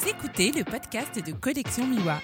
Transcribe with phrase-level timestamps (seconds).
[0.00, 2.20] Vous écoutez le podcast de Collection Miwa.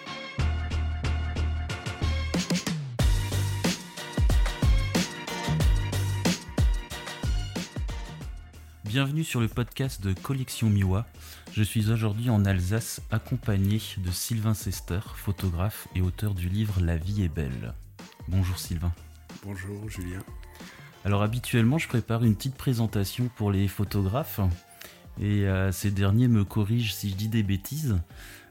[8.84, 11.06] Bienvenue sur le podcast de Collection Miwa.
[11.52, 16.96] Je suis aujourd'hui en Alsace accompagné de Sylvain Sester, photographe et auteur du livre La
[16.96, 17.74] vie est belle.
[18.28, 18.92] Bonjour Sylvain.
[19.42, 20.20] Bonjour Julien.
[21.04, 24.40] Alors habituellement je prépare une petite présentation pour les photographes
[25.20, 27.96] et euh, ces derniers me corrigent si je dis des bêtises.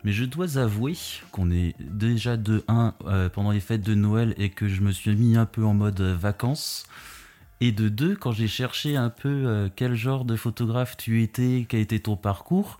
[0.03, 0.95] Mais je dois avouer
[1.31, 4.91] qu'on est déjà de 1 euh, pendant les fêtes de Noël et que je me
[4.91, 6.85] suis mis un peu en mode vacances.
[7.61, 11.65] Et de deux, quand j'ai cherché un peu euh, quel genre de photographe tu étais,
[11.69, 12.77] quel était ton parcours,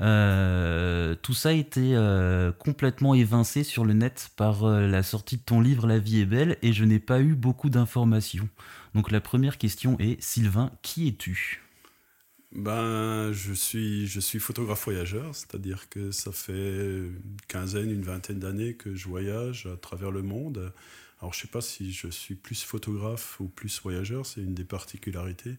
[0.00, 5.42] euh, tout ça a été euh, complètement évincé sur le net par la sortie de
[5.42, 8.48] ton livre La vie est belle et je n'ai pas eu beaucoup d'informations.
[8.92, 11.67] Donc la première question est, Sylvain, qui es-tu?
[12.52, 18.38] Ben, je suis, je suis photographe voyageur, c'est-à-dire que ça fait une quinzaine, une vingtaine
[18.38, 20.72] d'années que je voyage à travers le monde
[21.20, 24.54] alors je ne sais pas si je suis plus photographe ou plus voyageur, c'est une
[24.54, 25.56] des particularités.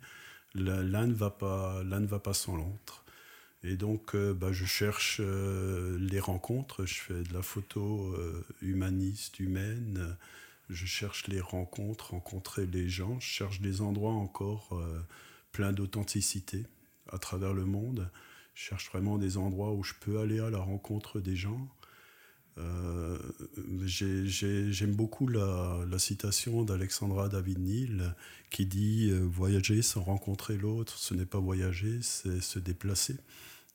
[0.56, 3.04] L'un ne va pas, ne va pas sans l'autre.
[3.64, 6.86] Et donc, euh, bah, je cherche euh, les rencontres.
[6.86, 10.18] Je fais de la photo euh, humaniste, humaine.
[10.70, 13.20] Je cherche les rencontres, rencontrer les gens.
[13.20, 14.82] Je cherche des endroits encore
[15.52, 16.64] pleins d'authenticité
[17.12, 18.10] à travers le monde.
[18.54, 21.70] Je cherche vraiment des endroits où je peux aller à la rencontre des gens
[22.60, 23.18] euh,
[23.86, 28.16] j'aime beaucoup la, citation d'Alexandra David-Neal
[28.50, 33.18] qui dit euh, Voyager sans rencontrer l'autre, ce n'est pas voyager, c'est se déplacer.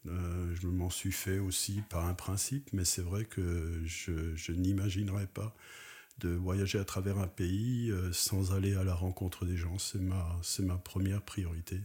[0.06, 5.28] Euh, je m'en suis fait aussi par un principe, mais c'est vrai que je, n'imaginerais
[5.28, 5.54] pas
[6.18, 9.78] de voyager à travers un pays sans aller à la rencontre des gens.
[9.78, 11.80] C'est ma première priorité.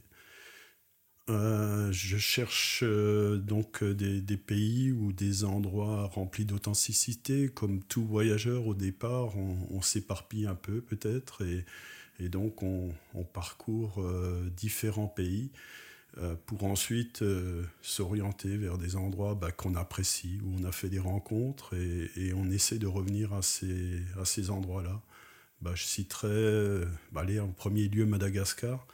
[1.30, 7.50] Euh, je cherche euh, donc euh, des, pays ou des endroits remplis d'authenticité.
[7.50, 12.94] Comme tout voyageur, au départ, on, s'éparpille un peu peut-être et, donc on,
[13.34, 14.04] parcourt
[14.58, 15.52] différents pays
[16.45, 17.23] pour ensuite
[17.82, 22.50] s'orienter vers des endroits bah, qu'on apprécie, où on a fait des rencontres et, on
[22.52, 25.02] essaie de revenir à ces, endroits-là.
[25.62, 28.86] Bah, je citerai bah, en premier lieu Madagascar.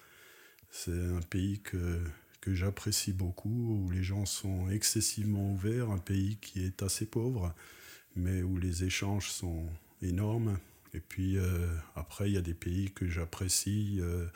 [0.69, 1.99] C'est un pays que
[2.45, 7.55] que j'apprécie beaucoup, où les gens sont excessivement ouverts, un pays qui est assez pauvre,
[8.15, 9.65] mais où les échanges sont
[10.03, 10.59] énormes.
[10.93, 14.27] Et puis euh, après, il y a des pays que j'apprécie euh,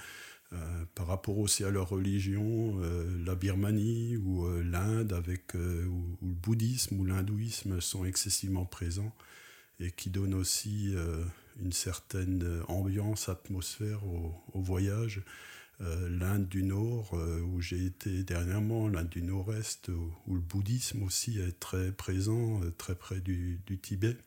[0.54, 2.82] euh, par rapport aussi à leur religion,
[3.24, 9.14] la Birmanie ou l'Inde, avec où, le bouddhisme ou l'hindouisme sont excessivement présents
[9.80, 10.96] et qui donnent aussi
[11.62, 15.22] une certaine ambiance, atmosphère au, au voyage.
[15.82, 19.88] Euh, l'Inde du Nord, euh, où j'ai été dernièrement, l'Inde du Nord-Est,
[20.28, 24.18] où, le bouddhisme aussi est très présent, euh, très près du, Tibet.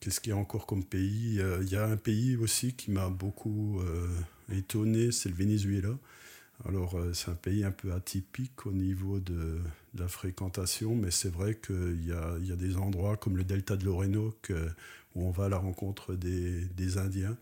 [0.00, 1.40] Qu'est-ce qu'il y a encore comme pays?
[1.62, 3.80] Il y a un pays aussi qui m'a beaucoup
[4.52, 5.98] étonné, c'est le Venezuela.
[6.64, 9.58] Alors c'est un pays un peu atypique au niveau de,
[9.94, 13.84] la fréquentation, mais c'est vrai qu'il y, y a, des endroits comme le delta de
[13.84, 14.52] l'Orénoque
[15.16, 17.36] où on va à la rencontre des, des Indiens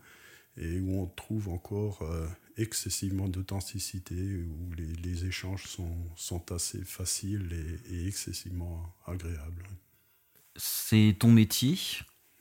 [0.57, 2.27] et où on trouve encore euh,
[2.57, 9.67] excessivement d'authenticité, où les, échanges sont, sont, assez faciles et, excessivement agréables.
[10.55, 11.77] C'est ton métier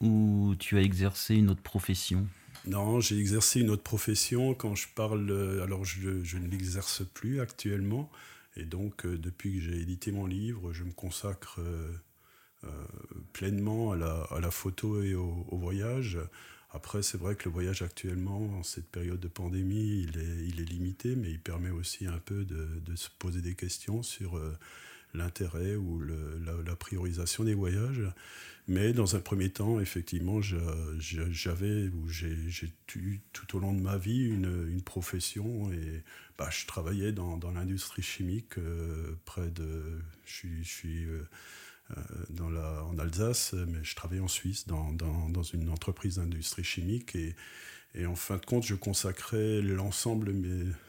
[0.00, 2.26] ou tu as exercé une autre profession?
[2.66, 4.54] Non, j'ai exercé une autre profession.
[4.54, 8.10] Quand je parle, euh, alors je, je ne l'exerce plus actuellement.
[8.56, 11.60] Et donc, euh, depuis que j'ai édité mon livre, je me consacre
[13.32, 16.16] pleinement à la, à la, photo et au, au voyage.
[16.74, 20.18] Après, c'est vrai que le voyage actuellement, en cette période de pandémie, il
[20.60, 24.56] est, limité, mais il permet aussi un peu de, se poser des questions sur euh,
[25.12, 28.02] l'intérêt ou la, priorisation des voyages.
[28.68, 32.36] Mais dans un premier temps, effectivement, j'avais ou j'ai
[32.96, 36.02] eu tout au long de ma vie une, profession et
[36.38, 40.00] bah, je travaillais dans, l'industrie chimique euh, près de.
[40.24, 41.04] Je suis.
[41.04, 41.28] Euh,
[42.50, 47.16] la, en Alsace, mais je travaillais en Suisse dans, une entreprise d'industrie chimique.
[47.94, 50.32] Et, en fin de compte, je consacrais l'ensemble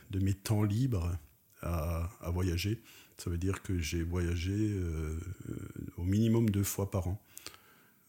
[0.09, 1.17] de mes, temps libres
[1.61, 2.81] à, voyager.
[3.17, 5.19] Ça veut dire que j'ai voyagé euh,
[5.97, 7.21] au minimum deux fois par an.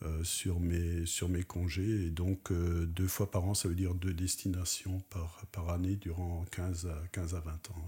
[0.02, 2.06] Euh, sur, mes, congés.
[2.06, 5.02] Et donc, deux fois par an, ça veut dire deux destinations
[5.50, 7.86] par, année durant 15 à, 15 à 20 ans.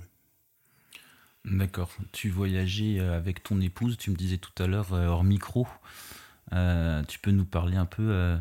[1.46, 1.90] D'accord.
[2.12, 5.66] Tu voyageais euh, avec ton épouse, tu me disais tout à l'heure euh, hors micro.
[6.52, 8.37] Euh, tu peux nous parler un peu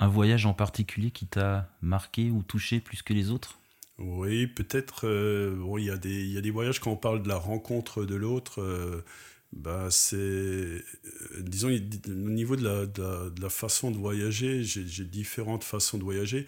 [0.00, 3.58] un voyage en particulier qui t'a marqué ou touché plus que les autres?
[3.98, 5.04] Oui, peut-être.
[5.78, 5.90] Il y
[6.38, 9.04] a des voyages quand on parle de la rencontre de l'autre.
[9.54, 10.16] Euh, bah, c'est.
[10.16, 10.82] Euh,
[11.40, 16.46] disons, au niveau de la, de la, façon de voyager, j'ai différentes façons de voyager.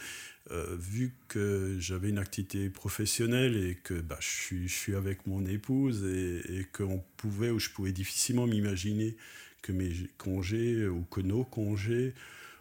[0.79, 5.45] vu que j'avais une activité professionnelle et que bah, je, suis, je suis avec mon
[5.47, 9.17] épouse et, et qu'on pouvait ou je pouvais difficilement m'imaginer
[9.63, 12.15] que mes congés ou que nos congés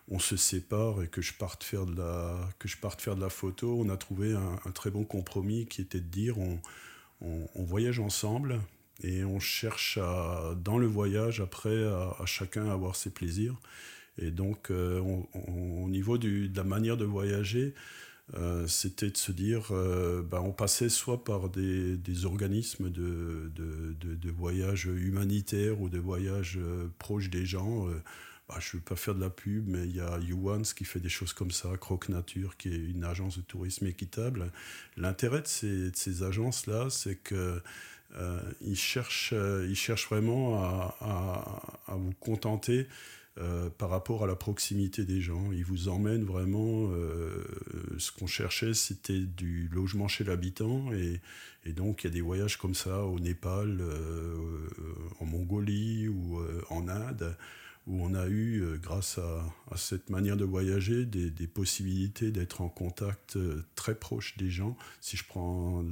[0.09, 3.21] on se sépare et que je parte faire de la, que je parte faire de
[3.21, 6.59] la photo, on a trouvé un, très bon compromis qui était de dire on,
[7.21, 8.59] on, voyage ensemble
[9.03, 13.55] et on cherche dans le voyage après à, chacun avoir ses plaisirs.
[14.17, 17.73] Et donc euh, au niveau de la manière de voyager,
[18.35, 23.93] euh, c'était de se dire, euh, ben, on passait soit par des, organismes de, de,
[23.99, 26.57] de, de, voyage humanitaire ou de voyage
[26.97, 27.87] proches des gens
[28.47, 30.85] bah, je ne veux pas faire de la pub, mais il y a Yuans qui
[30.85, 34.51] fait des choses comme ça, Croque Nature, qui est une agence de tourisme équitable.
[34.97, 37.61] L'intérêt de ces, agences-là, c'est qu'ils
[38.17, 38.39] euh,
[38.75, 42.87] cherchent, euh, ils cherchent vraiment à, vous contenter
[43.37, 45.51] euh, par rapport à la proximité des gens.
[45.51, 46.89] Ils vous emmènent vraiment.
[47.97, 50.91] Ce qu'on cherchait, c'était du logement chez l'habitant.
[50.93, 51.19] Et,
[51.73, 53.81] donc, il y a des voyages comme ça au Népal,
[55.19, 57.35] en Mongolie ou en Inde
[57.87, 62.69] où on a eu, euh, grâce à, cette manière de voyager, des, possibilités d'être en
[62.69, 64.75] contact euh, très proche des gens.
[65.01, 65.83] Si je prends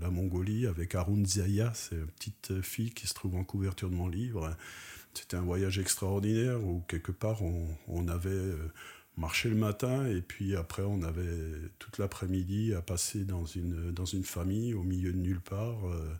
[0.00, 3.94] la, Mongolie avec Arun Zaya, c'est une petite fille qui se trouve en couverture de
[3.94, 4.56] mon livre.
[5.14, 8.72] C'était un voyage extraordinaire où quelque part on, avait euh,
[9.16, 14.04] marché le matin et puis après on avait toute l'après-midi à passer dans une, dans
[14.04, 15.86] une famille au milieu de nulle part.
[15.86, 16.14] Euh,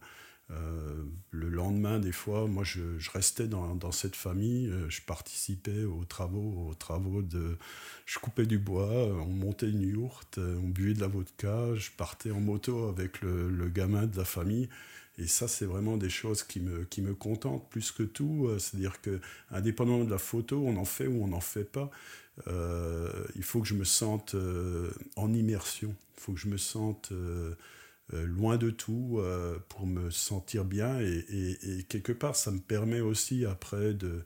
[1.33, 2.81] le lendemain, des fois, moi, je,
[3.13, 7.57] restais dans, cette famille, euh, je participais aux travaux, aux travaux de...
[8.05, 11.91] Je coupais du bois, on montait une yourte, euh, on buvait de la vodka, je
[11.97, 14.69] partais en moto avec le, le gamin de la famille.
[15.19, 18.49] Et ça, c'est vraiment des choses qui me, qui me contentent plus que tout.
[18.59, 19.21] C'est-à-dire que,
[19.51, 21.91] indépendamment de la photo, on en fait ou on n'en fait pas.
[22.47, 24.35] il faut que je me sente
[25.17, 25.95] en immersion.
[26.17, 27.13] Il faut que je me sente
[28.15, 31.01] euh, loin de tout euh, pour me sentir bien.
[31.01, 34.25] Et, quelque part ça me permet aussi après de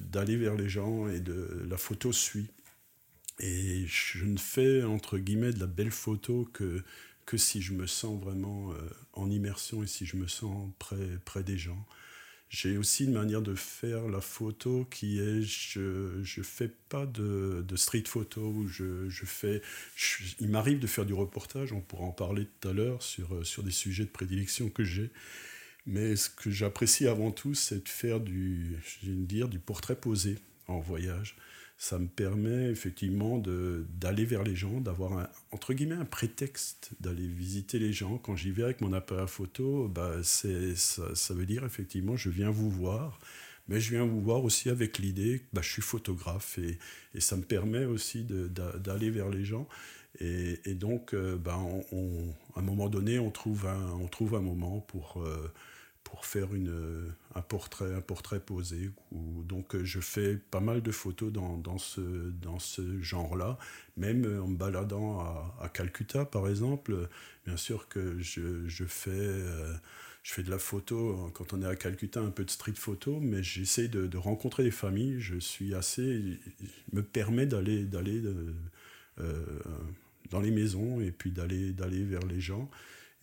[0.00, 2.48] d'aller vers les gens et de la photo suit.
[3.40, 6.82] Et je ne fais entre guillemets de la belle photo que
[7.26, 8.76] que si je me sens vraiment euh,
[9.12, 11.86] en immersion et si je me sens près près des gens
[12.54, 15.80] j'ai aussi une manière de faire la photo qui est, je
[16.20, 19.60] ne fais pas de, de, street photo, je, je fais,
[20.38, 23.64] il m'arrive de faire du reportage, on pourra en parler tout à l'heure sur, sur
[23.64, 25.10] des sujets de prédilection que j'ai.
[25.86, 30.36] Mais ce que j'apprécie avant tout, c'est de faire du, je dire, du portrait posé
[30.68, 31.36] en voyage
[31.84, 37.78] ça me permet effectivement d'aller vers les gens, d'avoir entre guillemets un prétexte d'aller visiter
[37.78, 38.16] les gens.
[38.16, 42.70] Quand j'y vais avec mon appareil photo, bah ça, veut dire effectivement je viens vous
[42.70, 43.18] voir,
[43.68, 46.78] mais je viens vous voir aussi avec l'idée que bah, je suis photographe et,
[47.14, 49.68] et, ça me permet aussi d'aller vers les gens.
[50.20, 51.58] Et, et donc, euh, bah,
[51.92, 55.22] on, à un moment donné, on trouve un, on trouve un moment pour...
[55.22, 55.52] Euh,
[56.14, 58.92] pour faire une, un, portrait, un portrait posé.
[59.10, 63.58] donc je fais pas mal de photos dans, dans ce, dans ce genre-là,
[63.96, 67.08] même en me baladant à, à, Calcutta par exemple.
[67.46, 69.10] Bien sûr que je, je fais...
[69.10, 69.74] Euh,
[70.22, 73.18] je fais de la photo quand on est à Calcutta, un peu de street photo,
[73.20, 75.20] mais j'essaie de, de, rencontrer des familles.
[75.20, 76.38] Je suis assez,
[76.92, 77.86] me permet d'aller
[79.18, 79.44] euh,
[80.30, 82.70] dans les maisons et puis d'aller vers les gens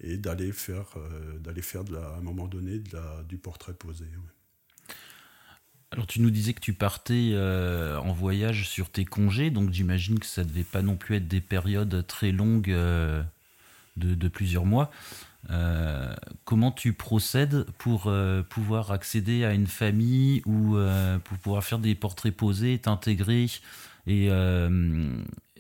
[0.04, 3.38] et d'aller faire, euh, d'aller faire de la, à un moment donné de la, du
[3.38, 4.06] portrait posé.
[5.92, 10.20] Alors tu nous disais que tu partais euh, en voyage sur tes congés, donc j'imagine
[10.20, 13.22] que ça devait pas non plus être des périodes très longues euh,
[13.98, 14.90] de, de, plusieurs mois.
[16.46, 18.12] comment tu procèdes pour
[18.50, 20.78] pouvoir accéder à une famille ou
[21.26, 23.48] pour pouvoir faire des portraits posés, t'intégrer
[24.08, 24.30] et,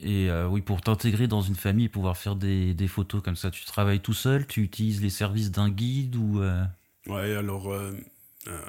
[0.02, 3.52] et euh, oui, pour t'intégrer dans une famille pouvoir faire des, des, photos comme ça,
[3.52, 6.64] tu travailles tout seul Tu utilises les services d'un guide ou euh...
[7.08, 7.92] Ouais, alors euh,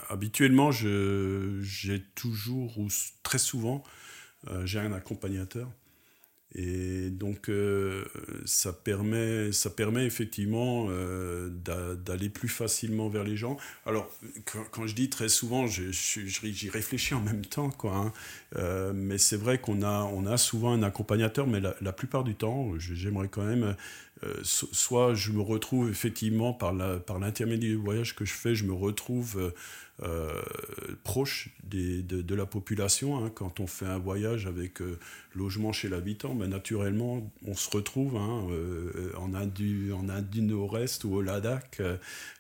[0.09, 2.89] habituellement, j'ai toujours ou
[3.23, 3.83] très souvent,
[4.65, 5.69] j'ai un accompagnateur.
[6.55, 8.05] Et donc, euh,
[8.45, 13.57] ça, permet, ça permet effectivement euh, d'aller plus facilement vers les gens.
[13.87, 14.11] Alors,
[14.71, 17.97] quand, je dis très souvent, j'y réfléchis en même temps, quoi.
[17.97, 18.13] Hein.
[18.57, 22.35] Euh, mais c'est vrai qu'on a, on a souvent un accompagnateur, mais la, plupart du
[22.35, 23.75] temps, j'aimerais quand même
[24.43, 29.53] soit je me retrouve effectivement par l'intermédiaire du voyage que je fais, je me retrouve
[30.03, 30.43] euh,
[31.05, 33.23] proche des, de, la population.
[33.23, 33.31] Hein.
[33.33, 34.99] Quand on fait un voyage avec euh,
[35.35, 39.53] logement chez l'habitant, ben, naturellement, on se retrouve hein, euh, en, Inde
[39.95, 41.83] en Inde du Nord-Est ou au Ladakh,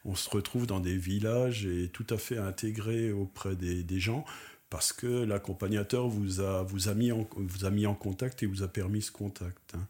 [0.04, 4.24] on se retrouve dans des villages et tout à fait intégré auprès des, gens
[4.70, 8.46] parce que l'accompagnateur vous a, vous, a mis en, vous a mis en contact et
[8.46, 9.74] vous a permis ce contact.
[9.76, 9.86] Hein.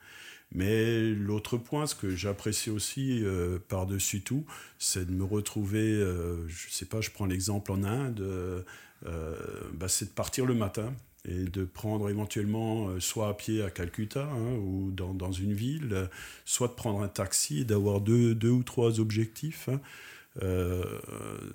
[0.54, 4.44] Mais l'autre point, ce que j'apprécie aussi euh, par-dessus tout,
[4.78, 9.36] c'est de me retrouver, euh, je sais pas, je prends l'exemple en Inde, euh,
[9.72, 10.92] bah, c'est de partir le matin
[11.24, 16.08] et de prendre éventuellement soit à pied à Calcutta hein, ou dans, dans, une ville,
[16.44, 19.68] soit de prendre un taxi et d'avoir deux, deux, ou trois objectifs.
[19.68, 19.80] Hein,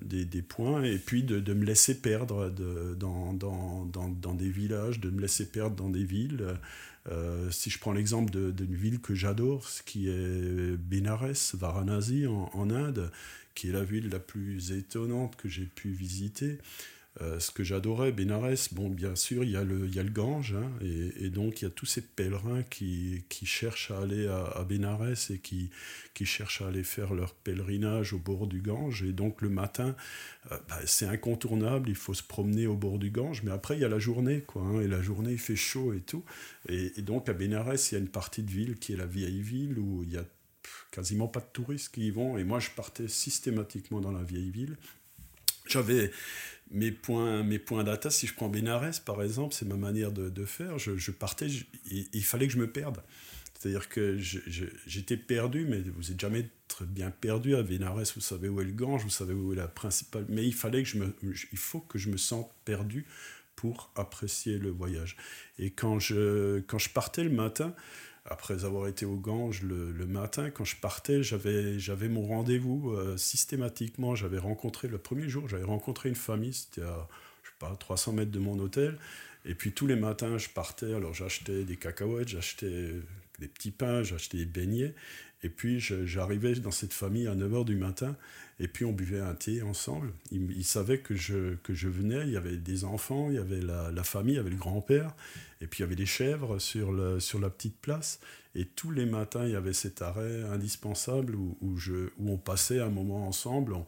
[0.04, 2.50] des, des, points et puis de, de me laisser perdre
[2.96, 6.46] dans, dans, dans, dans, des villages, de me laisser perdre dans des villes,
[7.10, 13.12] euh, si je prends l'exemple d'une ville que j'adore, qui est Benares, Varanasi en, Inde,
[13.56, 16.58] qui est la ville la plus étonnante que j'ai pu visiter,
[17.22, 20.04] euh, ce que j'adorais, Bénarès, bon, bien sûr, il y a le, il y a
[20.04, 24.02] le Gange, hein, et, donc il y a tous ces pèlerins qui, qui cherchent à
[24.02, 25.72] aller à, à Bénarès et qui,
[26.14, 29.04] qui cherchent à aller faire leur pèlerinage au bord du Gange.
[29.04, 29.96] Et donc le matin,
[30.52, 33.82] euh, bah, c'est incontournable, il faut se promener au bord du Gange, mais après il
[33.82, 36.24] y a la journée, quoi, hein, et la journée il fait chaud et tout.
[36.70, 39.42] Et, donc à Bénarès, il y a une partie de ville qui est la vieille
[39.42, 40.26] ville où il y a
[40.92, 44.52] quasiment pas de touristes qui y vont, et moi je partais systématiquement dans la vieille
[44.52, 44.78] ville.
[45.68, 46.12] J'avais
[46.72, 50.78] mes points, mes points si je prends Benares par exemple, c'est ma manière de, faire.
[50.78, 51.48] Je, partais,
[51.92, 53.02] il, fallait que je me perde.
[53.58, 58.04] C'est-à-dire que j'étais perdu, mais vous n'êtes jamais très bien perdu à Benares.
[58.16, 60.26] Vous savez où est le Gange, vous savez où est la principale.
[60.30, 63.06] Mais il fallait que je me, il faut que je me sente perdu
[63.56, 65.18] pour apprécier le voyage.
[65.58, 67.74] Et quand je, quand je partais le matin,
[68.28, 73.18] après avoir été au Gange le, matin, quand je partais, j'avais, j'avais mon rendez-vous euh,
[73.18, 74.16] systématiquement.
[74.16, 77.08] J'avais rencontré le premier jour, j'avais rencontré une famille, c'était à
[77.44, 78.98] je sais pas, 300 mètres de mon hôtel.
[79.46, 82.92] Et puis tous les matins, je partais, alors j'achetais des cacahuètes, j'achetais
[83.40, 84.94] des petits pains, j'achetais des beignets.
[85.44, 88.16] Et puis j'arrivais dans cette famille à 9h du matin,
[88.60, 90.12] et puis on buvait un thé ensemble.
[90.32, 93.62] Ils, savaient que je, que je venais, il y avait des enfants, il y avait
[93.62, 95.14] la, famille, il y avait le grand-père,
[95.62, 98.20] et puis il y avait des chèvres sur, le, sur la petite place.
[98.56, 102.80] Et tous les matins, il y avait cet arrêt indispensable où, je, où on passait
[102.80, 103.76] un moment ensemble.
[103.76, 103.86] On,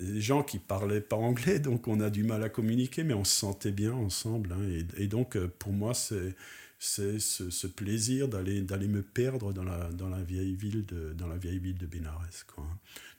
[0.00, 3.24] des gens qui parlaient pas anglais, donc on a du mal à communiquer, mais on
[3.24, 4.52] se sentait bien ensemble.
[4.52, 4.62] Hein.
[4.68, 6.34] et, et, donc, pour moi, c'est
[6.82, 11.26] c'est ce, plaisir d'aller d'aller me perdre dans la, dans la vieille ville de dans
[11.26, 12.66] la vieille ville de Bénarès quoi.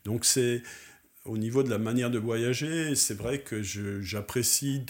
[0.03, 0.63] Donc c'est
[1.25, 4.84] au niveau de la manière de voyager, c'est vrai que j'apprécie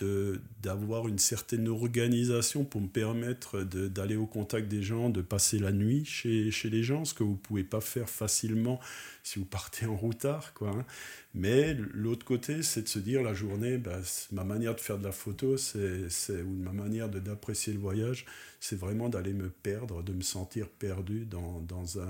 [0.61, 5.73] d'avoir une certaine organisation pour me permettre d'aller au contact des gens, de passer la
[5.73, 8.79] nuit chez, les gens, ce que vous ne pouvez pas faire facilement
[9.23, 10.53] si vous partez en routard.
[10.53, 10.85] Quoi, hein.
[11.33, 13.99] Mais l'autre côté, c'est de se dire la journée, bah,
[14.31, 18.25] ma manière de faire de la photo, c'est ou ma manière d'apprécier le voyage,
[18.61, 21.61] c'est vraiment d'aller me perdre, de me sentir perdu dans,
[21.99, 22.09] un,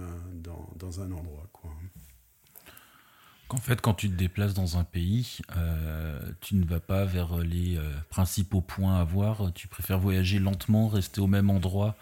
[0.77, 1.49] dans, un endroit.
[1.53, 1.71] Quoi.
[3.51, 3.57] Hein.
[3.57, 7.37] En fait, quand tu te déplaces dans un pays, euh, tu ne vas pas vers
[7.37, 9.51] les euh, principaux points à voir.
[9.53, 11.95] Tu préfères voyager lentement, rester au même endroit.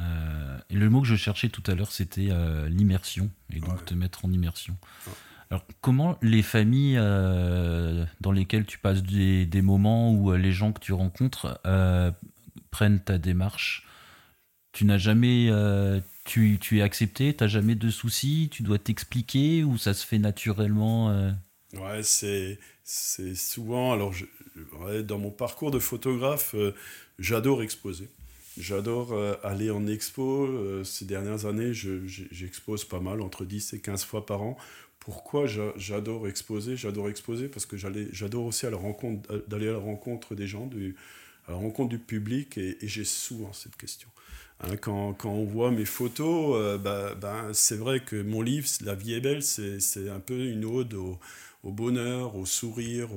[0.00, 2.30] Euh, et le mot que je cherchais tout à l'heure, c'était
[2.68, 3.30] l'immersion.
[3.52, 4.76] Et donc te mettre en immersion.
[5.50, 6.96] Alors, comment les familles
[8.20, 11.60] dans lesquelles tu passes des, des, moments ou les gens que tu rencontres
[12.70, 13.86] prennent ta démarche?
[14.72, 15.50] Tu n'as jamais
[16.28, 20.18] tu, es accepté, tu n'as jamais de soucis, tu dois t'expliquer ou ça se fait
[20.18, 21.30] naturellement euh?
[21.74, 23.92] Ouais, c'est, c'est souvent.
[23.92, 24.14] Alors,
[25.04, 26.74] dans mon parcours de photographe, euh,
[27.18, 28.08] j'adore exposer.
[28.58, 30.82] J'adore euh, aller en expo.
[30.84, 34.56] ces dernières années, j'expose pas mal, entre 10 et 15 fois par an.
[35.00, 36.76] Pourquoi j'adore exposer?
[36.76, 40.68] J'adore exposer parce que j'adore aussi à la rencontre, d'aller à la rencontre des gens,
[41.46, 44.10] à la rencontre du public, et j'ai souvent cette question.
[44.60, 48.94] Hein, quand, on voit mes photos, euh, bah, bah, c'est vrai que mon livre, La
[48.94, 51.18] vie est belle, c'est un peu une ode au,
[51.64, 53.08] bonheur, au sourire,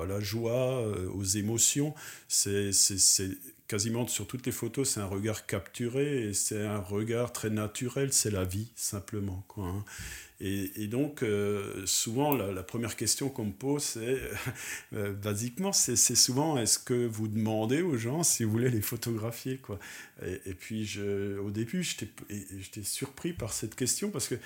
[0.00, 1.94] à la joie, euh, aux émotions.
[2.28, 2.70] C'est
[3.66, 8.12] quasiment sur toutes les photos, c'est un regard capturé et c'est un regard très naturel,
[8.12, 9.44] c'est la vie simplement.
[9.58, 9.84] Hein.
[10.40, 14.20] Et, donc, euh, souvent, la, première question qu'on me pose, c'est,
[14.92, 19.56] euh, basiquement, c'est souvent, est-ce que vous demandez aux gens si vous voulez les photographier
[19.56, 19.80] quoi?
[20.46, 20.98] Et, puis,
[21.40, 24.36] au début, j'étais surpris par cette question parce que,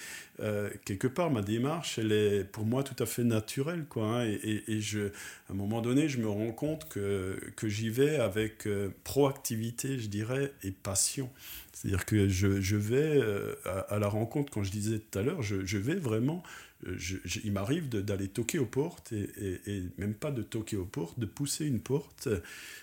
[0.40, 3.84] euh, quelque part, ma démarche, elle est pour moi tout à fait naturelle.
[3.88, 4.26] Quoi, hein.
[4.26, 8.66] et, je, à un moment donné, je me rends compte que, que j'y vais avec
[9.04, 11.30] proactivité, je dirais, et passion.
[11.82, 13.54] C'est-à-dire que je, vais euh,
[13.88, 16.44] à, la rencontre, quand je disais tout à l'heure, je, vais vraiment,
[16.86, 16.96] euh,
[17.42, 21.66] il m'arrive d'aller toquer aux portes, et, même pas de toquer aux portes, de pousser
[21.66, 22.28] une porte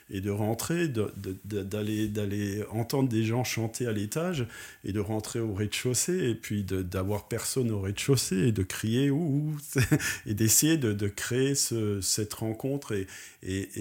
[0.10, 4.46] et de rentrer, d'aller d'aller entendre des gens chanter à l'étage
[4.84, 9.56] et de rentrer au rez-de-chaussée et puis d'avoir personne au rez-de-chaussée et de crier ouh,
[10.26, 12.92] et d'essayer de, de, créer ce, cette rencontre.
[12.92, 13.08] Et,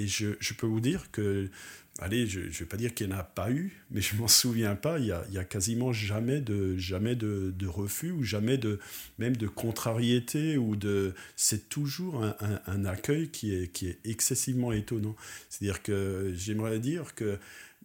[0.07, 1.51] je, peux vous dire que
[1.99, 4.29] allez, je ne vais pas dire qu'il n'y en a pas eu, mais je m'en
[4.29, 4.99] souviens pas.
[4.99, 8.79] Il y a, quasiment jamais de refus ou jamais de
[9.19, 11.15] même de contrariété ou de.
[11.37, 15.17] C'est toujours un, accueil qui est excessivement étonnant.
[15.49, 17.39] C'est-à-dire que j'aimerais dire que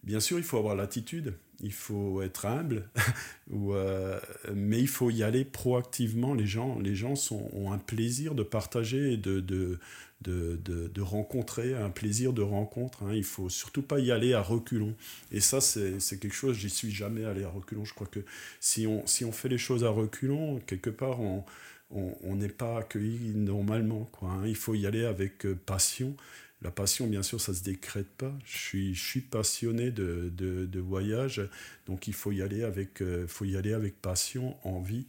[0.04, 2.90] bien sûr il faut avoir l'attitude, il faut être humble,
[3.54, 4.20] euh,
[4.54, 6.34] mais il faut y aller proactivement.
[6.34, 9.80] Les gens les gens ont un plaisir de partager et de
[10.24, 13.04] de, de, rencontrer, un plaisir de rencontre.
[13.04, 13.14] Hein.
[13.14, 14.96] Il faut surtout pas y aller à reculons.
[15.32, 17.86] Et ça, c'est quelque chose, j'y suis jamais allé à reculons.
[17.86, 18.22] Je crois que
[18.60, 23.34] si on, si on fait les choses à reculons, quelque part, on n'est pas accueilli
[23.36, 24.10] normalement.
[24.12, 24.48] Quoi, hein.
[24.48, 26.16] Il faut y aller avec euh, passion.
[26.64, 28.34] La passion, bien sûr, ça se décrète pas.
[28.46, 31.42] Je suis, je suis passionné de, de, de voyage,
[31.88, 35.06] donc il faut y aller avec, euh, faut y aller avec passion, envie.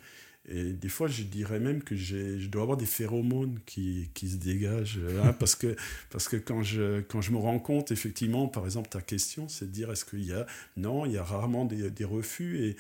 [0.49, 4.37] Et des fois, je dirais même que je dois avoir des phéromones qui, qui se
[4.37, 5.01] dégagent.
[5.23, 5.75] Hein, parce que,
[6.11, 9.67] parce que quand, je, quand je me rends compte, effectivement, par exemple, ta question, c'est
[9.67, 10.47] de dire est-ce qu'il y a.
[10.77, 12.59] Non, il y a rarement des, des refus.
[12.63, 12.77] Et,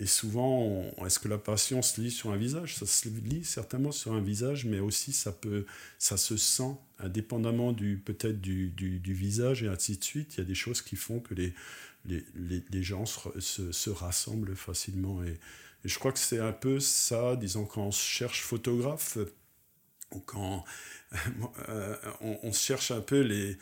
[0.00, 2.74] et, souvent, est-ce que la passion se lit sur un visage?
[2.74, 5.64] Ça se lit certainement sur un visage, mais aussi ça, peut,
[5.98, 10.34] ça se sent, indépendamment du, peut-être du, du, du visage et ainsi de suite.
[10.34, 11.54] Il y a des choses qui font que les,
[12.04, 15.22] les, les, les gens se, se, se rassemblent facilement.
[15.22, 15.38] Et,
[15.84, 19.18] je crois que c'est un peu ça, disons, quand on cherche photographe,
[20.12, 20.64] ou quand
[21.68, 23.56] euh, on, on, cherche un peu les,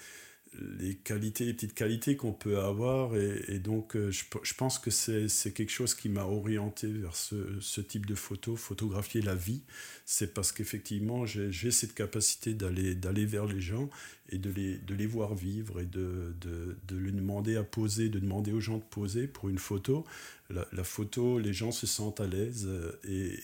[1.04, 3.16] qualités, les petites qualités qu'on peut avoir.
[3.16, 8.06] Et, donc, euh, je, pense que c'est quelque chose qui m'a orienté vers ce, type
[8.06, 9.62] de photo, photographier la vie.
[10.04, 13.88] C'est parce qu'effectivement, j'ai cette capacité d'aller vers les gens
[14.30, 18.78] et de les, voir vivre et de, de, demander à poser, de demander aux gens
[18.78, 20.04] de poser pour une photo.
[20.50, 22.92] La, photo, les gens se sentent à l'aise euh,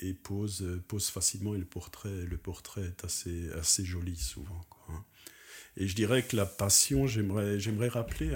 [0.02, 4.64] et, posent, posent, facilement et le portrait, le portrait est assez, joli souvent.
[4.88, 5.04] Hein.
[5.76, 8.34] Et je dirais que la passion, j'aimerais, rappeler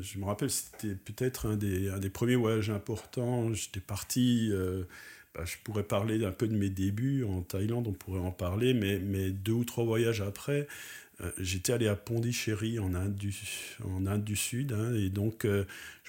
[0.00, 3.52] je me rappelle, c'était peut-être un des, premiers voyages importants.
[3.52, 4.84] J'étais parti, euh,
[5.34, 8.74] bah, je pourrais parler un peu de mes débuts en Thaïlande, on pourrait en parler,
[8.74, 10.66] mais, deux ou trois voyages après,
[11.20, 15.64] euh, j'étais allé à Pondichéry en Inde du, Sud, hein, et donc euh,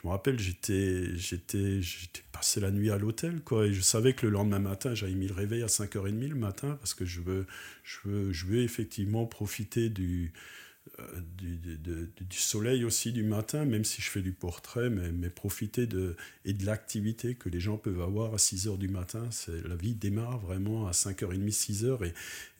[0.05, 4.25] me rappelle, j'étais, j'étais, j'étais passé la nuit à l'hôtel, quoi, et je savais que
[4.25, 7.47] le lendemain matin, j'avais mis le réveil à 5h30 le matin, parce que je veux,
[7.83, 10.31] je veux, je veux effectivement profiter du,
[11.37, 15.87] du, du, soleil aussi du matin, même si je fais du portrait, mais, mais profiter
[15.87, 19.29] de, et de l'activité que les gens peuvent avoir à 6 heures du matin.
[19.67, 22.13] La vie démarre vraiment à 5h30, 6h, et,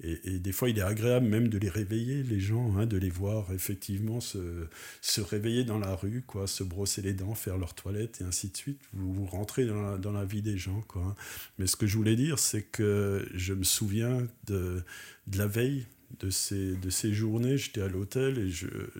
[0.08, 2.98] et, et, des fois il est agréable même de les réveiller, les gens, hein, de
[2.98, 4.68] les voir effectivement se,
[5.02, 8.50] se réveiller dans la rue, quoi, se brosser les dents, faire leur toilette, et ainsi
[8.50, 8.82] de suite.
[8.94, 10.82] Vous, vous rentrez dans la, dans la vie des gens.
[10.88, 11.04] Quoi.
[11.04, 11.16] Hein.
[11.58, 14.84] Mais ce que je voulais dire, c'est que je me souviens de,
[15.28, 15.86] de la veille
[16.20, 18.50] de ces, de ces journées, j'étais à l'hôtel et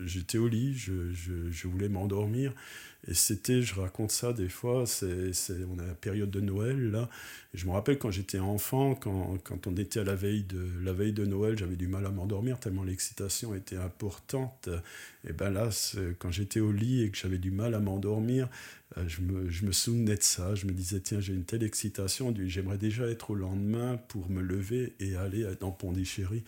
[0.06, 2.54] j'étais au lit, je, je, voulais m'endormir.
[3.08, 5.32] Et c'était, je raconte ça des fois, c'est,
[5.70, 7.10] on a la période de Noël là.
[7.56, 11.76] Je me rappelle quand j'étais enfant, quand, on était à la veille de, Noël, j'avais
[11.76, 14.70] du mal à m'endormir tellement l'excitation était importante.
[15.28, 15.70] Et ben là,
[16.20, 18.50] quand j'étais au lit et que j'avais du mal à m'endormir,
[18.98, 19.22] euh, je
[19.66, 20.54] me, souvenais de ça.
[20.56, 24.42] Je me disais, tiens, j'ai une telle excitation, j'aimerais déjà être au lendemain pour me
[24.42, 26.44] lever et aller dans Pondichéry.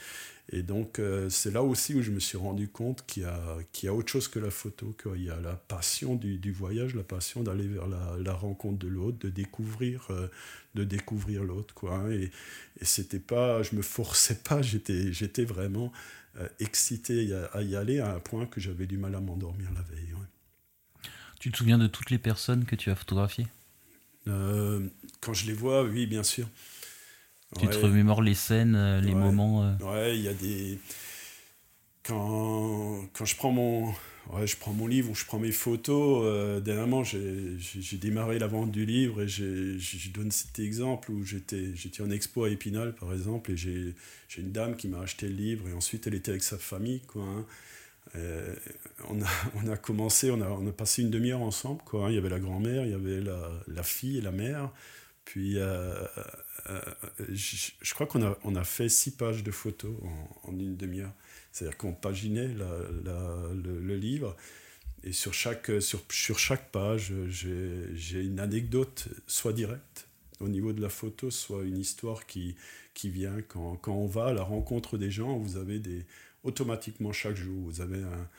[0.50, 3.94] Et donc, euh, c'est là aussi où je me suis rendu compte qu'il y, a
[3.94, 7.68] autre chose que la photo, qu'il y a la passion du, voyage, la passion d'aller
[7.68, 10.28] vers la, la, rencontre de l'autre, de découvrir, euh,
[10.78, 11.96] de découvrir l'autre, quoi.
[11.96, 12.12] Hein.
[12.12, 12.32] Et,
[12.82, 15.92] et c'était pas, je me forçais pas, j'étais, j'étais vraiment
[16.40, 19.70] euh, excité à, à, y aller à un point que j'avais du mal à m'endormir
[19.74, 20.14] la veille.
[20.14, 21.10] Ouais.
[21.40, 23.48] Tu te souviens de toutes les personnes que tu as photographiées?
[24.28, 24.88] Euh,
[25.22, 26.48] Quand je les vois, oui, bien sûr.
[27.58, 27.72] Tu ouais.
[27.72, 29.20] te remémores les scènes, euh, les ouais.
[29.20, 29.78] moments euh...
[29.80, 30.80] Ouais, il y a des.
[32.04, 33.94] Quand, quand je prends mon.
[34.46, 36.22] Je prends mon livre ou je prends mes photos.
[36.26, 42.02] Euh, dernièrement, j'ai démarré la vente du livre et je donne cet exemple où j'étais
[42.02, 43.96] en expo à Épinal, par exemple, et j'ai
[44.38, 47.02] une dame qui m'a acheté le livre et ensuite elle était avec sa famille.
[47.16, 47.46] Hein.
[48.16, 48.56] Euh,
[49.10, 49.22] on,
[49.70, 51.82] a, commencé, on a, passé une demi-heure ensemble.
[51.94, 52.08] Hein.
[52.10, 54.72] Il y avait la grand-mère, il y avait la, fille et la mère.
[55.26, 56.06] Puis, euh,
[57.30, 59.96] je, crois qu'on a, fait six pages de photos
[60.44, 61.14] en une demi-heure.
[61.58, 62.70] C'est-à-dire qu'on paginait la,
[63.64, 64.38] le, livre.
[65.04, 70.08] et sur chaque, sur, sur chaque page, j'ai une anecdote, soit directe
[70.40, 72.56] au niveau de la photo, soit une histoire qui,
[72.94, 75.36] qui vient quand, quand on va à la rencontre des gens.
[75.40, 76.06] Vous avez des,
[76.44, 78.30] automatiquement chaque jour, vous avez un,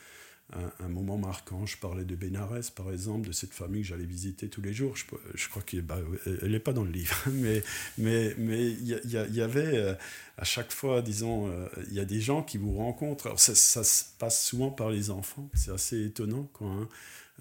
[0.53, 1.67] un, moment marquant.
[1.67, 4.95] Je parlais de Bénarès, par exemple, de cette famille que j'allais visiter tous les jours.
[5.35, 5.99] Je, crois qu'elle bah,
[6.43, 7.63] n'est pas dans le livre, mais
[7.99, 9.95] mais mais il y, y, avait euh,
[10.39, 13.27] à chaque fois, disons, euh, il y a des gens qui vous rencontrent.
[13.27, 15.49] Alors ça, se passe souvent par les enfants.
[15.55, 16.69] C'est assez étonnant, quoi.
[16.69, 16.89] Hein.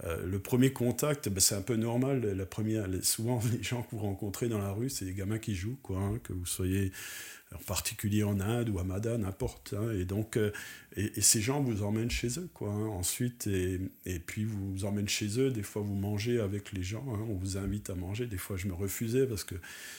[0.03, 2.21] Euh, le premier contact, ben, c'est un peu normal.
[2.21, 5.55] La première, souvent, les gens que vous rencontrez dans la rue, c'est des gamins qui
[5.55, 6.91] jouent, quoi, hein, que vous soyez
[7.55, 9.73] en particulier en Inde ou à Mada, n'importe.
[9.73, 9.91] Hein.
[9.91, 10.51] et donc, euh,
[10.97, 12.69] et, ces gens vous emmènent chez eux, quoi.
[12.69, 15.49] Hein, ensuite, et, et, puis vous vous emmènent chez eux.
[15.49, 17.05] Des fois, vous mangez avec les gens.
[17.07, 17.25] Hein.
[17.29, 18.27] on vous invite à manger.
[18.27, 19.55] Des fois, je me refusais parce que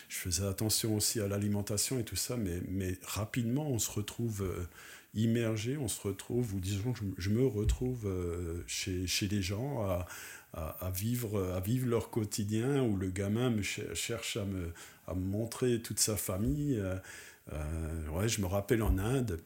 [0.08, 2.36] je faisais attention aussi à l'alimentation et tout ça.
[2.36, 4.68] Mais, mais rapidement, on se retrouve euh,
[5.14, 5.78] immergé.
[5.78, 10.06] On se retrouve, ou disons, je, me retrouve euh, chez, chez les gens à,
[10.52, 14.72] à, vivre, à vivre leur quotidien où le gamin me cherche à me,
[15.06, 16.78] à me montrer toute sa famille.
[17.52, 19.40] Euh, ouais, je me rappelle en Inde,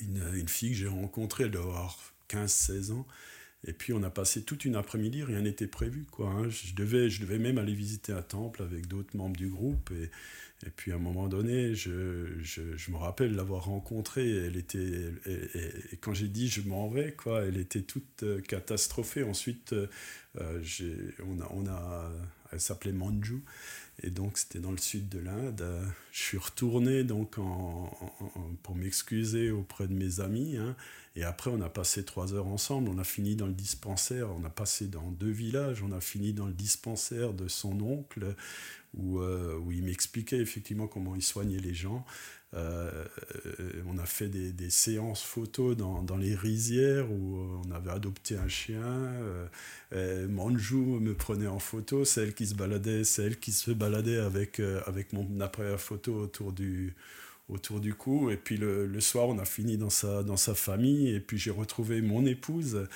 [0.00, 3.06] une, fille que j'ai rencontrée, elle doit avoir 15-16 ans.
[3.66, 6.06] Et puis on a passé toute une après-midi, rien n'était prévu.
[6.10, 6.48] Quoi, hein.
[6.48, 9.90] je, devais, je devais même aller visiter un temple avec d'autres membres du groupe.
[9.90, 10.10] Et,
[10.76, 11.90] puis à un moment donné, je
[12.90, 14.30] me rappelle l'avoir rencontrée.
[14.30, 19.24] Elle était, et, quand j'ai dit je m'en vais, quoi, elle était toute euh, catastrophée.
[19.24, 19.88] Ensuite, euh,
[21.26, 22.10] on, a, on a,
[22.52, 23.42] elle s'appelait Manju.
[24.02, 25.64] Et donc, c'était dans le sud de l'Inde.
[26.12, 27.36] Je suis retourné donc
[28.62, 30.56] pour m'excuser auprès de mes amis.
[30.56, 30.74] Hein.
[31.16, 32.88] Et après, on a passé trois heures ensemble.
[32.88, 34.30] On a fini dans le dispensaire.
[34.30, 35.82] On a passé dans deux villages.
[35.82, 38.34] On a fini dans le dispensaire de son oncle,
[38.94, 42.06] où, euh, où il m'expliquait effectivement comment il soignait les gens.
[42.54, 43.04] Euh,
[43.86, 48.36] on a fait des, des séances photos dans, dans, les rizières où on avait adopté
[48.36, 49.12] un chien.
[49.92, 54.58] Euh, Manjou me prenait en photo, celle qui se baladait, celle qui se baladait avec,
[54.58, 56.94] euh, avec mon appareil photo autour du,
[57.50, 58.30] autour du cou.
[58.30, 61.08] Et puis le, soir, on a fini dans sa, dans sa famille.
[61.08, 62.86] Et puis j'ai retrouvé mon épouse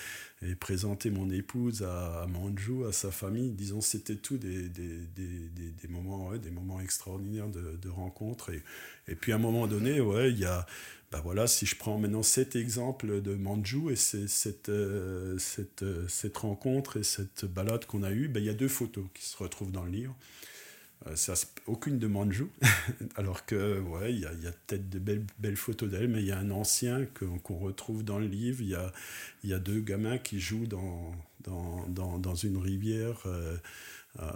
[0.43, 3.51] et présenté mon épouse à, à Manjou, à sa famille.
[3.51, 8.51] Disons, c'était tout des, des, des, des, moments, ouais, des moments extraordinaires de, de rencontres.
[8.51, 8.63] Et,
[9.09, 10.67] et puis à un moment donné, ouais, il y a,
[11.15, 16.09] ben voilà, si je prends maintenant cet exemple de Manjou et cette, euh, cette, euh,
[16.09, 19.25] cette, rencontre et cette balade qu'on a eue, ben, il y a deux photos qui
[19.25, 20.17] se retrouvent dans le livre.
[21.07, 21.35] Euh,
[21.67, 22.49] aucune de Manjou,
[23.17, 26.33] alors que ouais, il y a, peut-être de belles, belles photos d'elle, mais il y
[26.33, 27.07] a un ancien
[27.43, 28.63] qu'on retrouve dans le livre.
[28.63, 28.93] Il y a,
[29.45, 31.15] y a deux gamins qui jouent dans,
[31.45, 33.23] dans, dans, dans une rivière.
[33.27, 33.57] Euh,
[34.21, 34.31] euh,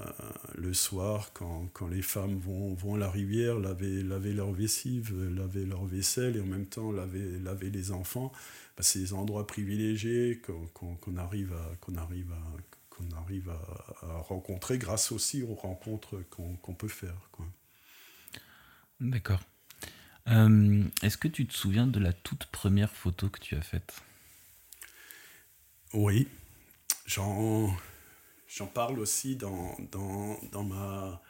[0.56, 5.64] le soir, quand, quand, les femmes vont, vont à la rivière laver, laver leur laver
[5.66, 8.32] leur vaisselle et en même temps laver, laver les enfants,
[8.76, 14.06] bah, c'est des endroits privilégiés qu'on qu arrive à, qu'on arrive à, qu'on arrive à,
[14.06, 17.14] à, rencontrer grâce aussi aux rencontres qu'on qu peut faire.
[19.00, 19.40] D'accord.
[20.28, 24.02] Euh, Est-ce que tu te souviens de la toute première photo que tu as faite?
[25.94, 26.28] Oui.
[27.06, 27.72] J'en
[28.48, 31.22] J'en parle aussi dans, dans, dans, ma,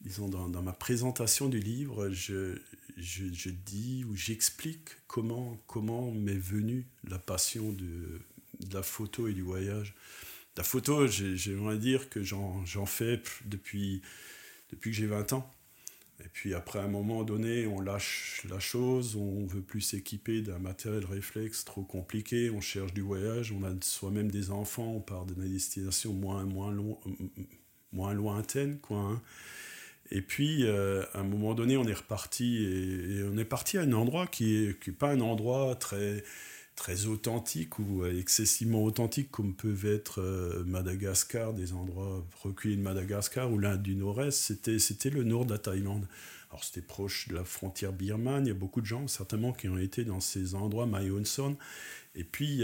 [0.00, 2.10] disons dans, dans, ma présentation du livre.
[2.10, 2.56] Je,
[2.96, 8.22] je, je dis ou j'explique comment, comment m'est venue la passion de,
[8.60, 9.94] de, la photo et du voyage.
[10.56, 14.02] La photo, j'aimerais dire que j'en fais depuis,
[14.80, 15.50] que j'ai 20 ans.
[16.24, 20.40] Et puis après, à un moment donné, on lâche la chose, on veut plus s'équiper
[20.40, 25.00] d'un matériel réflexe trop compliqué, on cherche du voyage, on a soi-même des enfants, on
[25.00, 27.00] part de destination moins, moins, lo
[27.92, 28.78] moins lointaine.
[28.78, 29.22] Quoi, hein.
[30.10, 33.80] Et puis, euh, à un moment donné, on est reparti, et, on est parti à
[33.80, 36.22] un endroit qui n'est pas un endroit très
[36.76, 43.52] très authentique ou excessivement authentique comme peuvent être euh, Madagascar, des endroits reculés de Madagascar
[43.52, 46.06] ou l'Inde du Nord-Est, c'était, c'était le nord de la Thaïlande.
[46.50, 49.68] Alors c'était proche de la frontière birmane, il y a beaucoup de gens certainement qui
[49.68, 51.56] ont été dans ces endroits, Mae Son.
[52.14, 52.60] Et puis il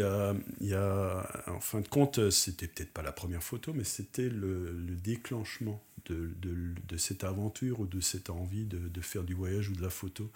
[0.61, 4.73] y, a, en fin de compte, c'était peut-être pas la première photo, mais c'était le,
[4.73, 9.33] le déclenchement de, de, de, cette aventure ou de cette envie de, de faire du
[9.35, 10.31] voyage ou de la photo.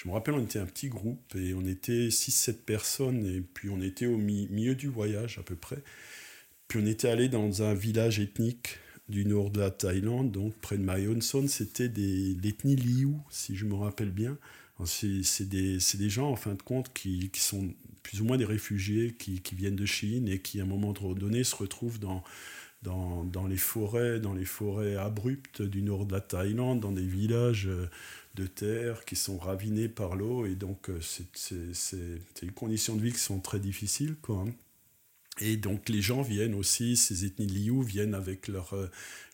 [0.00, 3.68] Je me rappelle, on était un petit groupe et on était 6-7 personnes et puis
[3.68, 5.82] on était au mi milieu du voyage à peu près.
[6.68, 10.78] Puis on était allé dans un village ethnique du nord de la Thaïlande, donc près
[10.78, 14.38] de Mae Son, c'était l'ethnie Liu, si je me rappelle bien.
[14.84, 19.42] C'est des, gens, en fin de compte, qui, sont plus ou moins des réfugiés qui,
[19.52, 22.22] viennent de Chine et qui, à un moment donné, se retrouvent dans,
[22.82, 27.06] dans, dans, les forêts, dans les forêts abruptes du nord de la Thaïlande, dans des
[27.06, 27.88] villages euh,
[28.34, 33.12] de terre qui sont ravinés par l'eau et donc euh, c'est une condition de vie
[33.12, 34.44] qui sont très difficiles quoi.
[34.46, 34.52] Hein.
[35.40, 38.74] Et donc les gens viennent aussi, ces ethnies liou viennent avec leur,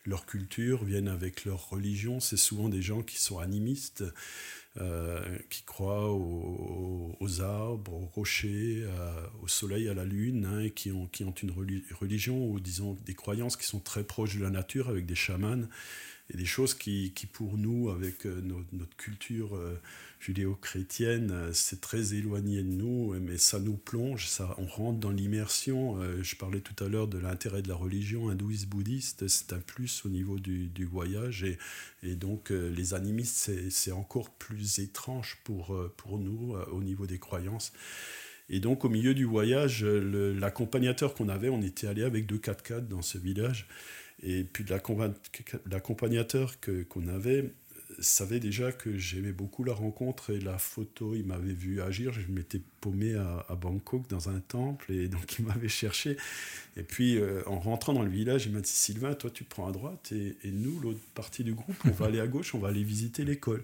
[0.05, 2.19] leur culture, viennent avec leur religion.
[2.19, 4.03] C'est souvent des gens qui sont animistes,
[5.49, 8.85] qui croient aux, arbres, aux rochers,
[9.41, 11.51] au soleil, à la lune, hein, et qui ont, qui ont une
[11.99, 15.65] religion ou disons des croyances qui sont très proches de la nature avec des chamans
[16.33, 19.79] et des choses qui, qui pour nous, avec euh, notre, culture euh,
[20.19, 25.11] judéo-chrétienne, euh, c'est très éloigné de nous, mais ça nous plonge, ça, on rentre dans
[25.11, 25.99] l'immersion.
[26.21, 30.03] Je parlais tout à l'heure de l'intérêt de la religion hindouiste, bouddhiste, c'est un plus
[30.05, 31.59] au niveau du, du voyage, et,
[32.01, 37.71] et, donc les animistes, c'est encore plus étrange pour, pour nous au niveau des croyances.
[38.49, 42.87] Et donc au milieu du voyage, l'accompagnateur qu'on avait, on était allé avec deux 4x4
[42.87, 43.67] dans ce village,
[44.23, 44.65] et puis
[45.69, 46.55] l'accompagnateur
[46.89, 47.51] qu'on avait
[47.99, 51.15] savait déjà que j'aimais beaucoup la rencontre et la photo.
[51.15, 52.11] Il m'avait vu agir.
[52.13, 56.17] Je m'étais paumé à, Bangkok dans un temple et donc il m'avait cherché.
[56.77, 59.67] Et puis euh, en rentrant dans le village, il m'a dit Sylvain, toi tu prends
[59.67, 62.59] à droite et, et nous, l'autre partie du groupe, on va aller à gauche, on
[62.59, 63.63] va aller visiter l'école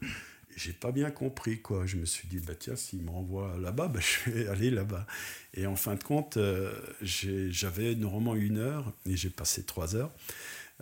[0.55, 1.85] j'ai pas bien compris quoi.
[1.85, 5.05] Je me suis dit bah tiens s'il m'envoie là-bas, bah, je vais aller là-bas.
[5.53, 10.11] Et en fin de compte, euh, j'avais normalement une heure et j'ai passé trois heures.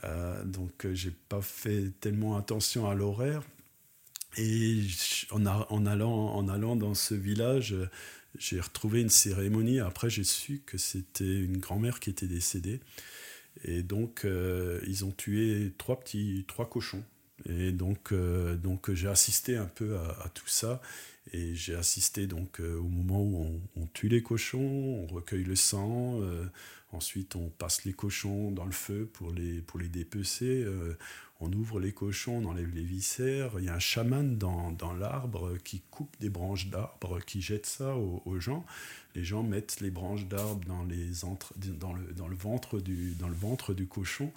[0.03, 3.43] Euh, donc euh, j'ai pas fait tellement attention à l'horaire.
[4.37, 4.83] Et
[5.31, 5.45] en,
[5.85, 7.75] allant, en allant dans ce village,
[8.37, 9.79] j'ai retrouvé une cérémonie.
[9.79, 12.79] Après, j'ai su que c'était une grand-mère qui était décédée.
[13.63, 14.27] Et donc,
[14.87, 17.03] ils ont tué trois petits, trois cochons.
[17.47, 20.81] Et donc, euh, donc j'ai assisté un peu à, tout ça.
[21.31, 25.55] Et j'ai assisté donc euh, au moment où on, tue les cochons, on recueille le
[25.55, 26.43] sang, euh,
[26.91, 30.65] ensuite on passe les cochons dans le feu pour les, pour les dépecer,
[31.39, 33.51] on ouvre les cochons, on enlève les viscères.
[33.59, 37.67] Il y a un chaman dans, dans l'arbre qui coupe des branches d'arbre, qui jette
[37.67, 38.65] ça aux, gens.
[39.15, 42.33] Les gens mettent les branches d'arbre dans, dans, le, dans, le
[43.13, 44.31] dans le ventre du cochon.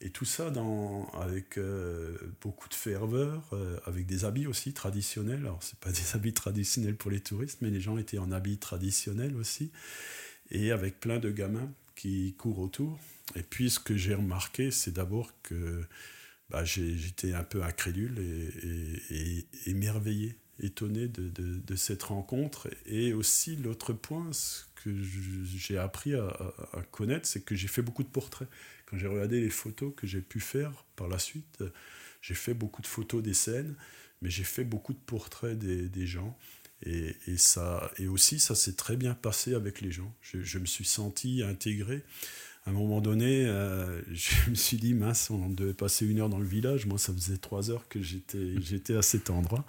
[0.00, 5.40] Et tout ça dans, avec euh, beaucoup de ferveur, euh, avec des habits aussi traditionnels.
[5.40, 8.58] Alors, ce pas des habits traditionnels pour les touristes, mais les gens étaient en habits
[8.58, 9.70] traditionnels aussi.
[10.50, 12.98] Et avec plein de gamins qui courent autour.
[13.36, 15.82] Et puis, ce que j'ai remarqué, c'est d'abord que
[16.50, 22.68] bah, j'étais un peu incrédule et, et, émerveillé, étonné de, cette rencontre.
[22.84, 24.90] Et aussi, l'autre point, ce que
[25.46, 28.48] j'ai appris à connaître, c'est que j'ai fait beaucoup de portraits
[28.86, 31.64] quand j'ai regardé les photos que j'ai pu faire par la suite,
[32.20, 33.74] j'ai fait beaucoup de photos des scènes,
[34.22, 36.36] mais j'ai fait beaucoup de portraits des, gens.
[36.82, 40.14] Et, et, ça, et aussi, ça s'est très bien passé avec les gens.
[40.20, 42.02] Je, je, me suis senti intégré
[42.66, 46.30] à un moment donné, euh, je me suis dit, mince, on devait passer une heure
[46.30, 46.86] dans le village.
[46.86, 49.64] Moi, ça faisait trois heures que j'étais, j'étais à cet endroit.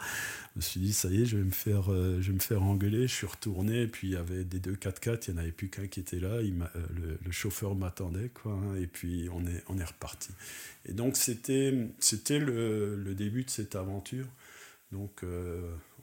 [0.54, 2.40] Je me suis dit, ça y est, je vais me faire, euh, je vais me
[2.40, 3.08] faire engueuler.
[3.08, 5.52] Je suis retourné, et puis il y avait des deux 4x4, il n'y en avait
[5.52, 6.42] plus qu'un qui était là.
[6.42, 8.54] Il euh, le, chauffeur m'attendait, quoi.
[8.54, 10.30] Hein, et puis on est, on est reparti.
[10.86, 14.28] Et donc, c'était, c'était le, le début de cette aventure.
[14.94, 15.26] Donc,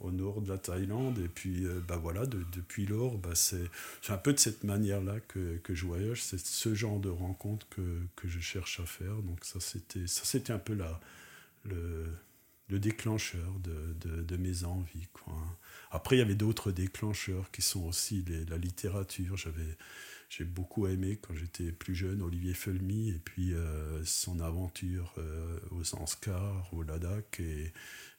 [0.03, 1.19] au nord de la Thaïlande.
[1.19, 3.69] Et puis, euh, bah voilà, depuis lors, bah c'est
[4.09, 6.23] un peu de cette manière-là que, que, je voyage.
[6.23, 9.17] C'est ce genre de rencontre que, que, je cherche à faire.
[9.23, 11.01] Donc, ça, c'était un peu la,
[11.65, 12.07] le,
[12.69, 15.09] le déclencheur de, de, mes envies.
[15.13, 15.35] Quoi.
[15.91, 19.37] Après, il y avait d'autres déclencheurs qui sont aussi la littérature.
[19.37, 19.77] J'avais
[20.33, 25.59] j'ai beaucoup aimé quand j'étais plus jeune Olivier Felmy et puis euh, son aventure euh,
[25.73, 25.83] aux
[26.73, 27.71] au Ladakh et,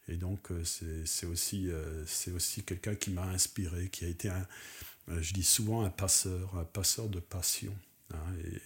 [0.09, 0.63] et donc, euh,
[1.05, 2.03] c'est aussi, euh,
[2.35, 6.65] aussi quelqu'un qui m'a inspiré, qui a été, euh, je dis souvent, un passeur, un
[6.65, 7.73] passeur de passion.
[8.13, 8.17] Hein.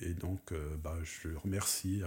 [0.02, 2.02] et, donc, bah, je le remercie.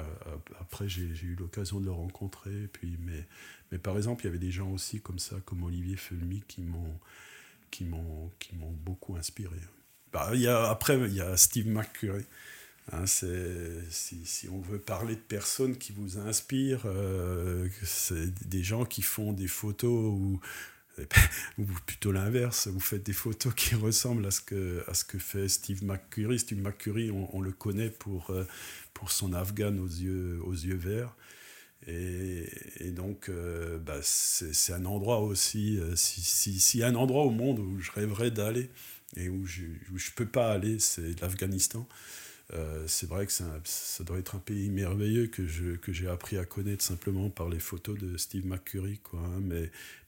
[0.61, 2.69] Après, j'ai eu l'occasion de le rencontrer.
[2.73, 3.27] Puis, mais,
[3.73, 6.63] mais par exemple, il y avait des gens aussi comme ça, comme Olivier Fulmy, qui
[6.63, 7.01] m'ont
[8.85, 9.57] beaucoup inspiré.
[10.13, 12.27] Bah, y a, après, il y a Steve McCurry.
[12.93, 18.85] Hein, si, si, on veut parler de personnes qui vous inspirent, euh, c'est des gens
[18.85, 20.13] qui font des photos
[21.59, 26.39] ou, plutôt l'inverse, vous faites des photos qui ressemblent à ce que, fait Steve McCurry.
[26.41, 28.45] Steve McCurry, on, le connaît pour, euh,
[28.93, 31.15] pour son Afghan aux yeux, aux yeux verts.
[31.87, 37.23] Et, donc, euh, bah, c'est un endroit aussi, s'il si, si, y a un endroit
[37.23, 38.69] au monde où je rêverais d'aller
[39.17, 41.87] et où je ne peux pas aller, c'est l'Afghanistan.
[42.53, 46.83] Euh, c'est vrai que ça doit être un pays merveilleux que, j'ai appris à connaître
[46.83, 48.99] simplement par les photos de Steve McCurry.
[48.99, 49.41] Quoi, hein.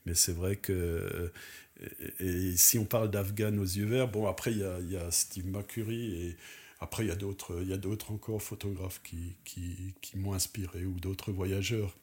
[0.05, 1.31] mais, c'est vrai que.
[2.21, 4.59] Et, si on parle d'Afghan aux yeux verts, bon, après, il
[4.91, 6.37] y a, Steve McCurry et.
[6.81, 9.37] Après, il y a d'autres, encore photographes qui,
[10.17, 11.97] m'ont inspiré ou d'autres voyageurs.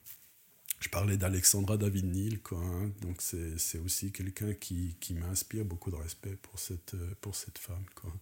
[0.80, 2.60] Je parlais d'Alexandra David Neal, quoi.
[2.60, 2.90] Hein.
[3.02, 7.84] donc c'est, aussi quelqu'un qui, qui m'inspire beaucoup de respect pour cette, pour cette femme,
[7.94, 8.14] quoi.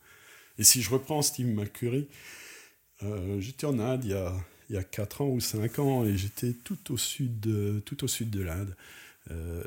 [0.57, 2.07] Et si je reprends Steve McCurry,
[3.03, 4.33] euh, j'étais en Inde il y, a,
[4.69, 8.03] il y a 4 ans ou 5 ans et j'étais tout au sud de, tout
[8.03, 8.75] au sud de l'Inde.
[9.29, 9.63] Euh,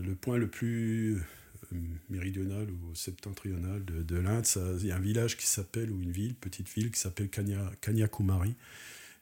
[0.00, 1.76] le point le plus euh,
[2.08, 4.46] méridional ou septentrional de, de l'Inde,
[4.80, 7.70] il y a un village qui s'appelle, ou une ville, petite ville qui s'appelle Kanya,
[7.80, 8.54] Kanyakumari.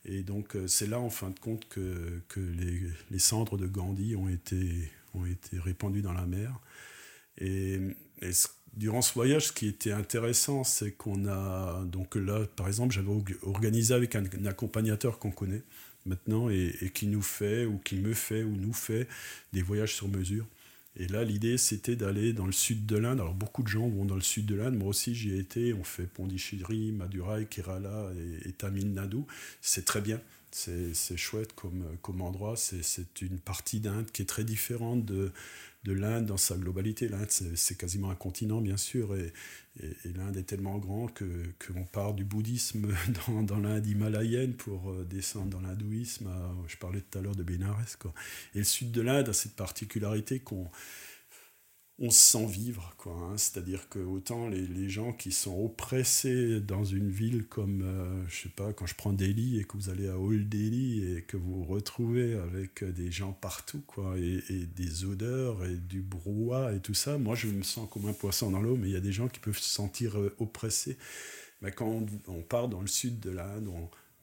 [0.04, 4.90] Et donc c'est là, en fin de compte, que, les, cendres de Gandhi ont été,
[5.52, 6.60] répandues dans la mer.
[7.38, 7.80] Et,
[8.22, 8.32] et
[8.78, 11.84] durant ce voyage, ce qui était intéressant, c'est qu'on a.
[11.84, 13.10] Donc là, par exemple, j'avais
[13.42, 15.62] organisé avec un, accompagnateur qu'on connaît
[16.06, 19.08] maintenant et, qui nous fait, ou qui me fait, ou nous fait
[19.52, 20.46] des voyages sur mesure.
[20.96, 23.20] Et là, l'idée, c'était d'aller dans le sud de l'Inde.
[23.20, 24.76] Alors, beaucoup de gens vont dans le sud de l'Inde.
[24.76, 25.74] Moi aussi, j'y ai été.
[25.74, 28.10] On fait Pondichéry, Madurai, Kerala
[28.44, 29.18] et, Tamil Nadu.
[29.60, 30.20] C'est très bien.
[30.50, 32.56] C'est chouette comme, comme endroit.
[32.56, 35.30] C'est une partie d'Inde qui est très différente de,
[35.84, 37.08] de l'Inde dans sa globalité.
[37.08, 39.32] L'Inde, c'est quasiment un continent, bien sûr, et,
[40.04, 42.88] l'Inde est tellement grand qu'on part du bouddhisme
[43.28, 46.28] dans, dans l'Inde himalayenne pour euh, descendre dans l'hindouisme.
[46.66, 47.94] Je parlais tout à l'heure de Bénarès.
[47.94, 48.12] Quoi.
[48.56, 50.68] Et le sud de l'Inde a cette particularité qu'on
[52.00, 52.94] on se sent vivre.
[52.96, 53.37] Quoi, hein.
[53.37, 58.42] C'est-à-dire que autant les, les, gens qui sont oppressés dans une ville comme, euh, je
[58.42, 61.37] sais pas, quand je prends Delhi et que vous allez à Old Delhi et que
[61.37, 64.42] vous vous retrouvez avec des gens partout, quoi, et,
[64.76, 68.50] des odeurs et du brouhaha et tout ça, moi je me sens comme un poisson
[68.50, 70.96] dans l'eau, mais il y a des gens qui peuvent se sentir euh, oppressés.
[71.61, 73.68] Mais quand on, on part dans le sud de l'Inde,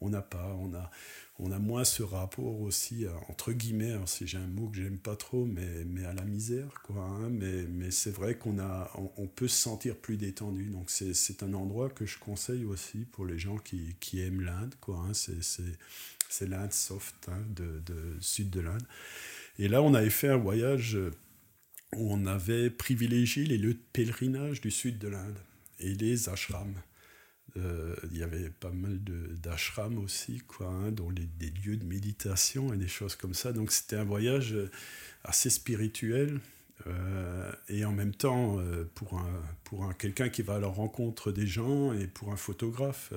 [0.00, 0.90] on n'a pas, on a
[1.38, 4.98] on a moins ce rapport aussi, euh, entre guillemets, si j'ai un mot que j'aime
[4.98, 7.02] pas trop, mais, mais à la misère, quoi.
[7.02, 7.28] Hein.
[7.30, 10.70] mais, mais c'est vrai qu'on a, on, peut se sentir plus détendu.
[10.70, 14.74] Donc c'est un endroit que je conseille aussi pour les gens qui, qui aiment l'Inde,
[14.80, 15.04] quoi.
[15.06, 15.12] Hein.
[15.12, 18.86] c'est l'Inde soft, hein, de, de, sud de l'Inde.
[19.58, 20.98] Et là, on avait fait un voyage
[21.94, 25.38] où on avait privilégié les lieux de pèlerinage du sud de l'Inde
[25.80, 26.80] et les ashrams.
[27.56, 28.98] Euh, il y avait pas mal
[29.42, 33.52] d'ashrams aussi, quoi, hein, dont des lieux de méditation et des choses comme ça.
[33.52, 34.70] Donc c'était un voyage euh,
[35.24, 36.40] assez spirituel.
[36.86, 38.58] Euh, et en même temps,
[38.94, 42.36] pour, un, pour un, quelqu'un qui va à la rencontre des gens et pour un
[42.36, 43.12] photographe,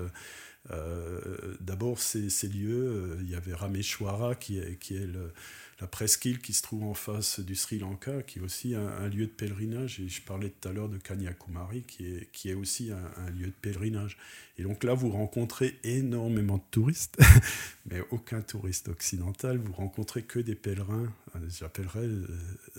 [1.59, 5.33] d'abord ces, ces, lieux, il y avait Rameshwara qui est, qui est le,
[5.79, 9.25] la presqu'île qui se trouve en face du Sri Lanka, qui est aussi un, lieu
[9.25, 10.01] de pèlerinage.
[10.01, 13.47] Et je parlais tout à l'heure de Kanyakumari, qui est, qui est aussi un, lieu
[13.47, 14.17] de pèlerinage.
[14.57, 17.17] Et donc là, vous rencontrez énormément de touristes,
[17.85, 19.57] mais aucun touriste occidental.
[19.57, 22.27] Vous rencontrez que des pèlerins, euh, j'appellerais euh,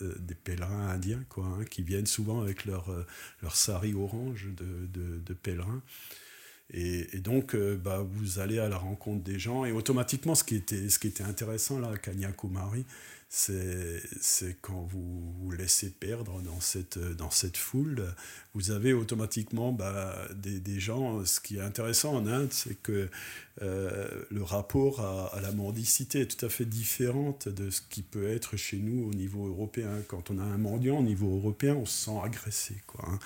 [0.02, 2.94] euh, des pèlerins indiens, quoi, hein, qui viennent souvent avec leur,
[3.40, 4.86] leur sari orange de,
[5.18, 5.82] de pèlerins.
[6.72, 9.64] Et, donc, euh, bah, vous allez à la rencontre des gens.
[9.64, 12.84] Et automatiquement, ce qui était, intéressant là, à Kanyakumari,
[13.32, 18.04] c'est quand vous vous laissez perdre dans cette, dans cette foule,
[18.54, 21.24] vous avez automatiquement bah, des, des, gens.
[21.24, 23.08] Ce qui est intéressant en Inde, c'est que
[23.62, 28.28] euh, le rapport à, la mendicité est tout à fait différent de ce qui peut
[28.28, 29.90] être chez nous au niveau européen.
[30.08, 32.76] Quand on a un mendiant au niveau européen, on se sent agressé.
[32.98, 33.18] Hein.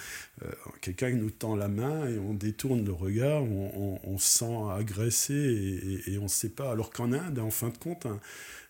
[0.43, 6.03] euh, Quelqu'un nous tend la main et on détourne le regard, on, se sent agressé
[6.07, 6.71] et, on ne sait pas.
[6.71, 8.21] Alors qu'en Inde, en fin de compte, un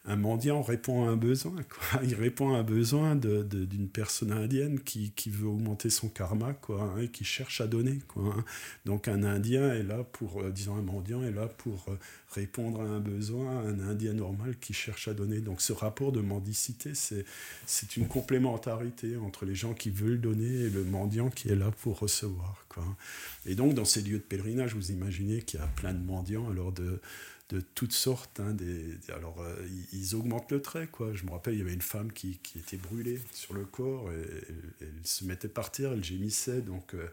[0.04, 1.54] mendiant répond à un besoin.
[2.02, 7.00] Il répond à un besoin d'une personne indienne qui, veut augmenter son karma quoi, hein,
[7.00, 8.00] et qui cherche à donner.
[8.08, 8.44] Quoi, hein.
[8.84, 11.98] Donc un Indien est là pour, euh, disons un mendiant est là pour euh,
[12.34, 15.40] répondre à un besoin, un Indien normal qui cherche à donner.
[15.40, 20.70] Donc ce rapport de mendicité, c'est une complémentarité entre les gens qui veulent donner et
[20.70, 22.66] le mendiant qui est là pour recevoir.
[22.68, 22.84] Quoi.
[23.46, 26.50] Et donc dans ces lieux de pèlerinage, vous imaginez qu'il y a plein de mendiants
[26.50, 27.00] alors de
[27.50, 28.40] de toutes sortes.
[28.40, 29.54] Hein, des, alors, euh,
[29.92, 31.12] ils, augmentent le trait, quoi.
[31.12, 34.10] Je me rappelle, il y avait une femme qui, qui était brûlée sur le corps,
[34.12, 34.24] et,
[34.80, 36.62] elle se mettait par terre, elle gémissait.
[36.62, 37.06] Donc, euh,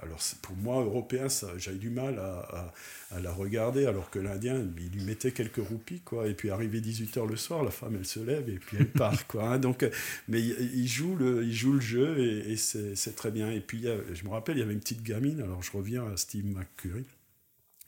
[0.00, 2.72] alors, pour moi, européen, j'avais du mal à,
[3.12, 6.26] à, la regarder, alors que l'Indien, il lui mettait quelques roupies, quoi.
[6.26, 9.26] Et puis, arrivé 18h le soir, la femme, elle se lève, et puis elle part,
[9.28, 9.50] quoi.
[9.50, 9.58] Hein.
[9.58, 9.88] donc,
[10.26, 13.52] mais il, joue le, il joue le jeu, et, et c'est très bien.
[13.52, 16.16] Et puis, je me rappelle, il y avait une petite gamine, alors je reviens à
[16.16, 17.04] Steve McCurry,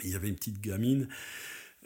[0.05, 1.09] il y avait une petite gamine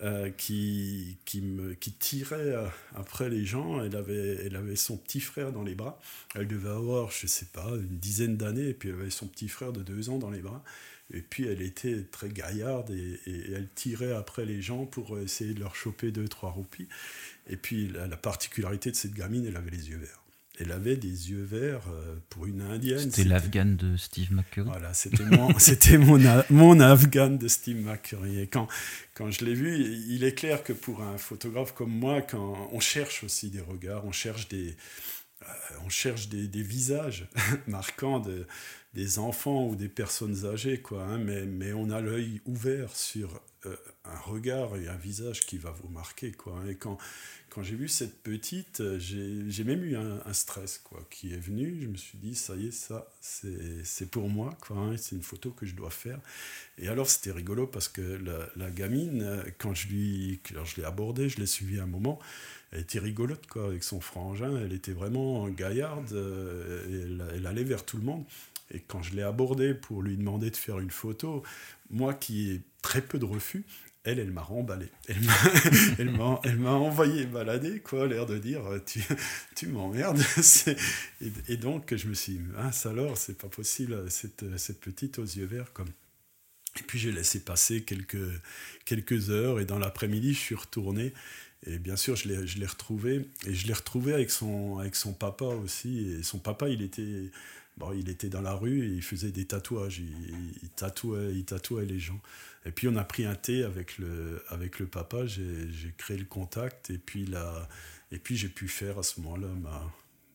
[0.03, 3.85] euh, qui, qui, me, qui tirait euh, après les gens.
[3.85, 6.01] Elle avait, elle avait son petit frère dans les bras.
[6.35, 9.49] Elle devait avoir, je sais pas, une dizaine d'années, et puis elle avait son petit
[9.49, 10.65] frère de deux ans dans les bras.
[11.15, 15.61] Et puis elle était très gaillarde et, elle tirait après les gens pour essayer de
[15.61, 16.89] leur choper deux, trois roupies.
[17.49, 20.22] Et puis la particularité de cette gamine, elle avait les yeux verts.
[20.63, 23.11] Elle avait des yeux verts euh, pour une indienne.
[23.11, 24.69] C'était l'Afghan de Steve McCurry.
[24.69, 28.39] Voilà, c'était mon, c'était mon, mon Afghan de Steve McCurry.
[28.39, 28.69] Et quand,
[29.15, 29.77] quand je l'ai vu,
[30.09, 34.05] il est clair que pour un photographe comme moi, quand on cherche aussi des regards,
[34.05, 34.77] on cherche des,
[35.85, 37.27] on cherche des, visages
[37.67, 38.23] marquants
[38.95, 43.41] des enfants ou des personnes âgées, quoi, hein, mais, mais on a l'œil ouvert sur
[44.05, 46.33] un regard et un visage qui va vous marquer.
[46.33, 46.69] Quoi, hein.
[46.69, 46.99] et quand,
[47.53, 51.77] quand j'ai vu cette petite, euh, j'ai même eu un, stress quoi, qui est venu.
[51.83, 54.57] Je me suis dit, ça y est, ça, c'est pour moi.
[54.71, 56.19] Hein, c'est une photo que je dois faire.
[56.79, 58.19] Et alors, c'était rigolo parce que
[58.57, 62.19] la, gamine, euh, quand je l'ai abordée, je l'ai suivie un moment,
[62.71, 64.57] elle était rigolote quoi, avec son frangin.
[64.57, 66.11] Elle était vraiment gaillarde.
[66.15, 68.25] Euh, elle, allait vers tout le monde.
[68.71, 71.43] Et quand je l'ai abordée pour lui demander de faire une photo,
[71.91, 73.67] moi qui ai très peu de refus,
[74.05, 74.89] elle, elle m'a remballé.
[75.99, 79.01] Elle m'a, envoyé balader, quoi, l'air de dire tu,
[79.55, 80.21] tu m'emmerdes.
[81.49, 85.25] Et, donc, je me suis dit, mince alors, c'est pas possible, cette, cette petite aux
[85.25, 85.89] yeux verts comme.
[86.81, 88.17] Et puis, j'ai laissé passer quelques,
[88.87, 91.13] quelques heures, et dans l'après-midi, je suis retourné.
[91.67, 93.29] Et bien sûr, je l'ai, je l'ai retrouvé.
[93.47, 96.09] Et je l'ai retrouvé avec son, avec son papa aussi.
[96.09, 97.31] Et son papa, il était.
[97.79, 100.01] Bon, il était dans la rue et il faisait des tatouages.
[100.01, 102.21] Il tatouait, il tatouait les gens.
[102.65, 106.25] Et puis on a pris un thé avec le, avec le papa, j'ai créé le
[106.25, 107.29] contact et puis,
[108.13, 109.49] et puis j'ai pu faire à ce moment-là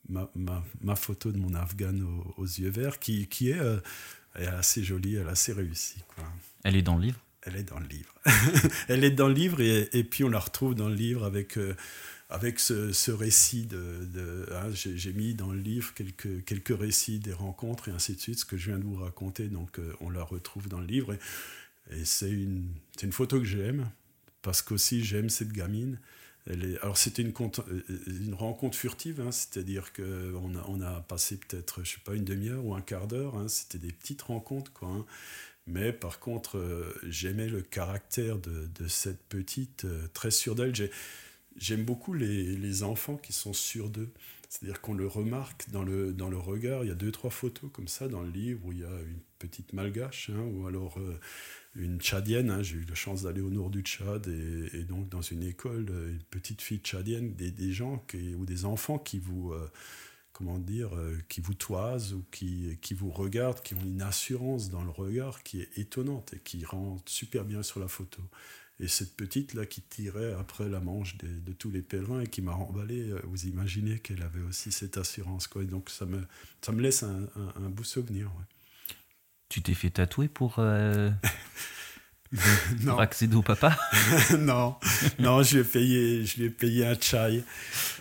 [0.10, 1.96] ma, ma, ma, photo de mon Afghan
[2.38, 3.80] aux, yeux verts qui, qui est, euh,
[4.36, 6.04] est, assez jolie, elle est assez réussie.
[6.08, 6.24] Quoi.
[6.64, 7.20] Elle est dans le livre?
[7.44, 8.14] Elle est dans le livre.
[8.90, 11.58] elle est dans le livre et, et, puis on la retrouve dans le livre avec...
[11.58, 11.76] Euh,
[12.30, 17.20] avec ce, ce, récit de, de hein, j'ai mis dans le livre quelques, quelques récits
[17.20, 19.94] des rencontres et ainsi de suite, ce que je viens de vous raconter, donc euh,
[20.02, 21.14] on la retrouve dans le livre.
[21.14, 21.20] Et
[21.92, 22.70] et c'est une,
[23.02, 23.90] une photo que j'aime,
[24.42, 26.00] parce qu'aussi j'aime cette gamine.
[26.82, 31.96] Alors c'était une, euh, rencontre furtive, hein, c'est-à-dire qu'on a, on a passé peut-être, je
[31.96, 34.88] sais pas, une demi-heure ou un quart d'heure, hein, c'était des petites rencontres, quoi.
[34.88, 35.06] Hein.
[35.66, 40.74] Mais par contre, euh, j'aimais le caractère de, de cette petite, euh, très sûre d'elle.
[41.58, 44.10] J'aime beaucoup les, les, enfants qui sont sûrs d'eux.
[44.48, 46.86] C'est-à-dire qu'on le remarque dans le, dans le regard.
[46.86, 49.02] Il y a deux, trois photos comme ça dans le livre où il y a
[49.02, 50.98] une petite malgache, ou alors
[51.78, 52.50] une tchadienne.
[52.50, 55.88] Hein, j'ai eu la chance d'aller au nord du Tchad et, donc dans une école,
[55.90, 58.04] euh, une petite fille tchadienne, des, gens
[58.38, 59.70] ou des enfants qui vous, euh,
[60.34, 64.70] comment dire, euh, qui vous toisent ou qui, qui vous regardent, qui ont une assurance
[64.70, 68.22] dans le regard qui est étonnante et qui rend super bien sur la photo.
[68.80, 72.44] Et cette petite là qui tirait après la manche de, tous les pèlerins et qui
[72.44, 75.48] m'a emballé, vous imaginez qu'elle avait aussi cette assurance.
[75.48, 75.64] Quoi.
[75.64, 76.22] Donc ça me,
[76.62, 78.32] ça me laisse un, un, beau souvenir.
[79.50, 81.10] Tu t'es fait tatouer pour, euh,
[82.86, 83.78] pour accéder au papa?
[84.40, 84.76] Non,
[85.20, 87.44] non, je lui ai payé, je lui ai payé un chai.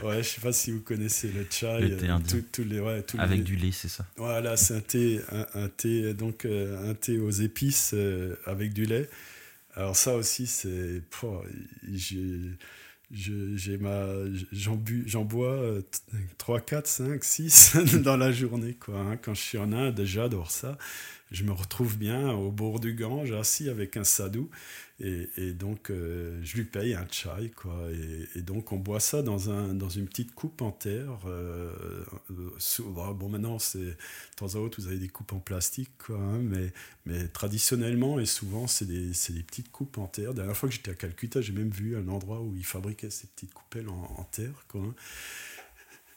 [0.03, 1.81] Ouais, je sais pas si vous connaissez le chai.
[1.81, 4.05] Le thé tout, les, ouais, Avec du lait, c'est ça?
[4.17, 5.21] Voilà, c'est un thé,
[5.55, 9.09] un, thé, donc euh, un thé aux épices euh, avec du lait.
[9.75, 11.03] Alors ça aussi, c'est,
[13.13, 14.07] j'ai ma
[14.53, 15.61] j'en bois
[16.39, 19.17] 3 4 5 6 dans la journée quoi hein.
[19.17, 20.77] quand je suis en Inde j'adore ça
[21.33, 24.49] je me retrouve bien au bord du Gange, assis avec un sadou.
[24.99, 27.77] Et, donc, euh, je lui paye un chai, quoi.
[28.35, 31.18] Et, donc, on boit ça dans, un, dans une petite coupe en terre.
[31.27, 33.95] Euh, euh bon, maintenant, de
[34.37, 36.16] temps à autre, vous avez des coupes en plastique, quoi.
[36.16, 36.72] Hein, mais,
[37.05, 40.29] mais traditionnellement, et souvent, c'est des, des petites coupes en terre.
[40.29, 43.11] La dernière fois que j'étais à Calcutta, j'ai même vu un endroit où ils fabriquaient
[43.11, 44.81] ces petites coupelles en, en terre, quoi.
[44.81, 44.95] Hein.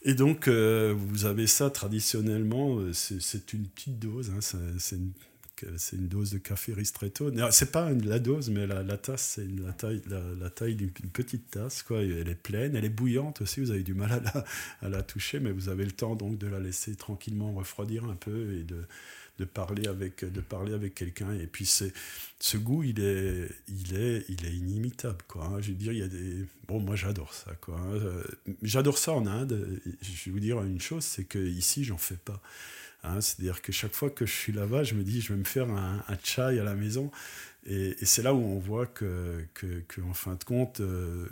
[0.01, 4.39] Et donc, euh, vous avez ça traditionnellement, euh, c'est une petite dose, hein,
[4.79, 7.29] c'est une, dose de café ristretto.
[7.51, 11.83] C'est pas la dose, mais la, tasse, c'est la taille, la taille d'une petite tasse.
[11.83, 12.01] Quoi.
[12.01, 14.45] Elle est pleine, elle est bouillante aussi, vous avez du mal à la,
[14.81, 18.15] à la toucher, mais vous avez le temps donc de la laisser tranquillement refroidir un
[18.15, 18.85] peu et de,
[19.39, 21.93] de parler avec de parler avec quelqu'un et puis c'est
[22.39, 25.61] ce goût il est il est il est inimitable quoi hein.
[25.61, 27.93] je veux dire il y a des bon moi j'adore ça quoi hein.
[27.93, 28.23] euh,
[28.61, 32.17] j'adore ça en Inde je vais vous dire une chose c'est que ici j'en fais
[32.17, 32.41] pas
[33.03, 33.21] hein.
[33.21, 35.39] c'est à dire que chaque fois que je suis là-bas je me dis je vais
[35.39, 37.11] me faire un, un chai à la maison
[37.65, 41.27] et, c'est là où on voit que, que, en fin de compte, euh,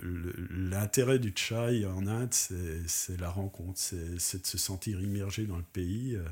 [0.51, 5.63] l'intérêt du chai en Inde, c'est la rencontre, c'est de se sentir immergé dans le
[5.63, 6.15] pays.
[6.15, 6.23] Euh,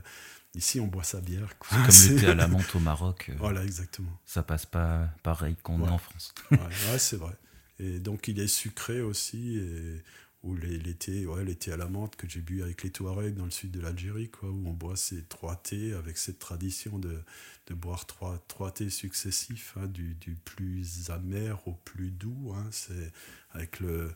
[0.55, 1.49] Ici, on boit sa bière.
[1.69, 3.27] C'est comme le thé à la menthe au Maroc.
[3.29, 4.17] Euh, voilà, exactement.
[4.25, 6.33] Ça passe pas pareil qu'on est en France.
[6.51, 7.33] ouais, c'est vrai.
[7.79, 9.57] Et donc, il est sucré aussi.
[9.57, 10.01] Et,
[10.45, 13.71] ou l'été ouais, à la menthe que j'ai bu avec les Touaregs dans le sud
[13.71, 17.19] de l'Algérie, quoi, où on boit ces trois thés avec cette tradition de,
[17.65, 22.53] de boire trois, trois thés successifs, hein, du, du, plus amer au plus doux.
[22.55, 23.11] Hein, c'est
[23.53, 24.13] avec le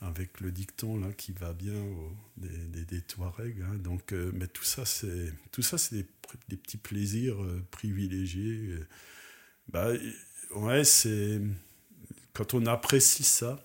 [0.00, 1.74] avec le dicton là qui va bien
[2.36, 3.62] des, des, Touaregs.
[3.62, 3.76] Hein.
[3.76, 6.06] Donc, euh, mais tout ça, c'est tout ça, c'est des,
[6.48, 8.74] des, petits plaisirs euh, privilégiés.
[9.68, 9.92] Bah,
[10.56, 11.40] ouais, c'est
[12.32, 13.64] quand on apprécie ça,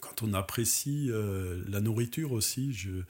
[0.00, 2.72] quand on apprécie euh, la nourriture aussi.
[2.72, 3.02] Je,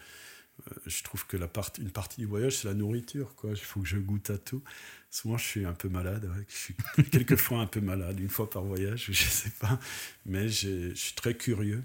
[0.87, 1.49] je trouve que la
[1.79, 3.35] une partie du voyage, c'est la nourriture.
[3.45, 4.63] Il faut que je goûte à tout.
[5.11, 6.31] Souvent, je suis un peu malade.
[6.49, 6.75] Je suis
[7.13, 9.79] quelquefois un peu malade, une fois par voyage, je sais pas.
[10.25, 11.83] Mais je suis très curieux.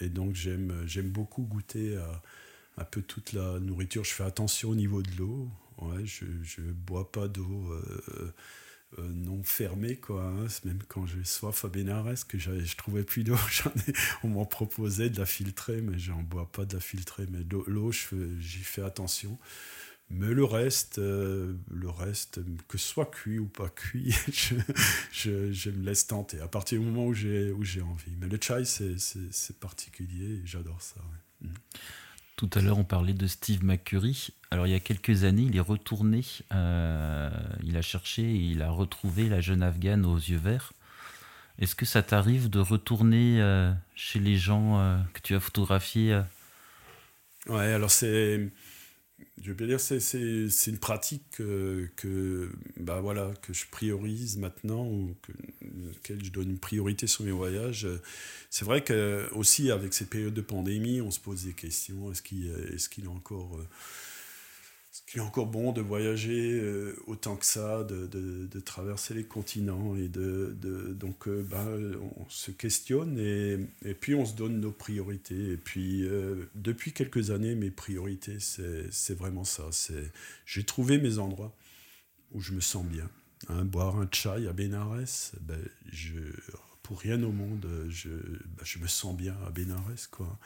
[0.00, 1.98] Et, donc, j'aime beaucoup goûter
[2.76, 4.04] un peu toute la nourriture.
[4.04, 5.48] Je fais attention au niveau de l'eau.
[5.78, 6.24] Ouais, je
[6.60, 7.72] ne bois pas d'eau.
[7.72, 8.32] Euh,
[8.98, 10.22] euh, non fermé quoi.
[10.22, 10.46] Hein.
[10.64, 13.36] Même quand j'ai soif à Bénarès, que je trouvais plus d'eau,
[14.22, 17.26] on m'en proposait de la filtrer, mais j'en bois pas de la filtrer.
[17.30, 19.38] Mais l'eau, j'y fais attention.
[20.10, 24.14] Mais le reste, euh, le reste, que ce soit cuit ou pas cuit,
[25.12, 27.52] je, je, me laisse tenter à partir du moment où j'ai
[27.82, 28.12] envie.
[28.18, 31.00] Mais le chai, c'est particulier j'adore ça.
[31.40, 31.48] Mm.
[32.36, 34.30] Tout à l'heure, on parlait de Steve McCurry.
[34.50, 37.30] Alors, il y a quelques années, il est retourné, euh,
[37.62, 40.72] il a cherché et il a retrouvé la jeune Afghane aux yeux verts.
[41.60, 46.20] Est-ce que ça t'arrive de retourner euh, chez les gens que tu as photographiés
[47.46, 48.50] Ouais, alors c'est
[49.42, 49.98] je veux dire, c'est,
[50.66, 55.32] une pratique que, bah voilà, que je priorise maintenant, ou que,
[55.86, 57.86] laquelle je donne une priorité sur mes voyages.
[58.50, 62.10] C'est vrai que aussi avec ces périodes de pandémie, on se pose des questions.
[62.10, 63.58] Est-ce qu'il, est-ce qu'il est encore
[65.12, 69.96] il est encore bon de voyager euh, autant que ça, de, de, traverser les continents
[69.96, 71.66] et de, de donc euh, bah,
[72.16, 75.52] on se questionne et, et, puis on se donne nos priorités.
[75.52, 79.64] Et puis euh, depuis quelques années, mes priorités, c'est vraiment ça.
[79.72, 80.12] C'est
[80.46, 81.54] j'ai trouvé mes endroits
[82.32, 83.08] où je me sens bien.
[83.64, 85.60] Boire un chai à Bénarès, ben,
[85.92, 86.18] je,
[86.82, 90.38] pour rien au monde, je, ben, je me sens bien à Bénarès, quoi.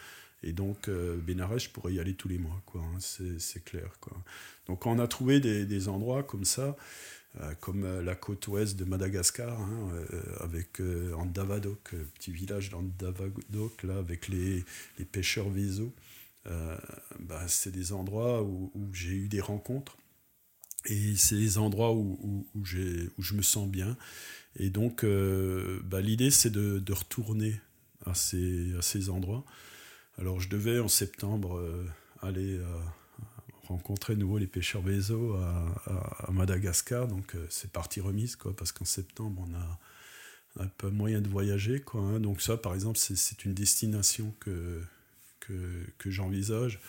[0.42, 2.82] Et donc, euh, je pourrais y aller tous les mois, quoi.
[2.82, 4.16] Hein, c'est clair, quoi.
[4.66, 6.76] Donc, on a trouvé des, endroits comme ça,
[7.40, 10.80] euh, comme euh, la côte ouest de Madagascar, hein, euh, avec
[11.16, 14.64] Andavadok, petit village d'Andavadok, là, avec les,
[14.98, 15.92] les pêcheurs Vézo.
[17.20, 19.98] Bah, c'est des endroits où, j'ai eu des rencontres.
[20.86, 23.98] Et c'est des endroits où, je me sens bien.
[24.56, 27.60] Et donc, bah, l'idée, c'est de, retourner
[28.06, 29.44] à ces endroits.
[30.18, 31.86] Alors je devais en septembre euh,
[32.22, 32.64] aller euh,
[33.68, 38.72] rencontrer de nouveau les pêcheurs Bézo à, Madagascar, donc euh, c'est partie remise, quoi, parce
[38.72, 42.00] qu'en septembre on a un peu moyen de voyager, quoi.
[42.00, 42.20] Hein.
[42.20, 44.82] donc ça, par exemple, c'est une destination que,
[45.38, 46.80] que, j'envisage.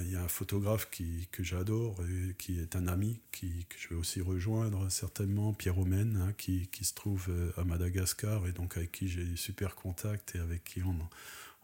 [0.00, 1.98] Il y a un photographe qui, que j'adore,
[2.38, 6.68] qui est un ami, qui, que je vais aussi rejoindre certainement, Pierre Omen, hein, qui,
[6.68, 10.64] qui, se trouve à Madagascar et donc avec qui j'ai des super contacts et avec
[10.64, 10.96] qui on,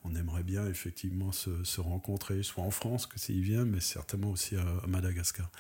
[0.04, 4.56] on aimerait bien effectivement se, rencontrer, soit en France, que s'il vient, mais certainement aussi
[4.56, 5.50] à, Madagascar.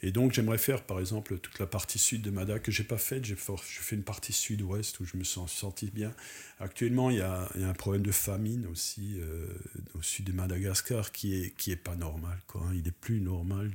[0.00, 2.98] Et donc j'aimerais faire par exemple toute la partie sud de Madagascar que j'ai pas
[2.98, 3.24] faite.
[3.24, 6.14] J'ai fait une partie sud-ouest où je me sens senti bien.
[6.60, 9.46] Actuellement, il y a, un problème de famine aussi euh,
[9.94, 12.38] au sud de Madagascar qui est qui est pas normal.
[12.46, 12.72] Quoi, hein.
[12.74, 13.72] Il est plus normal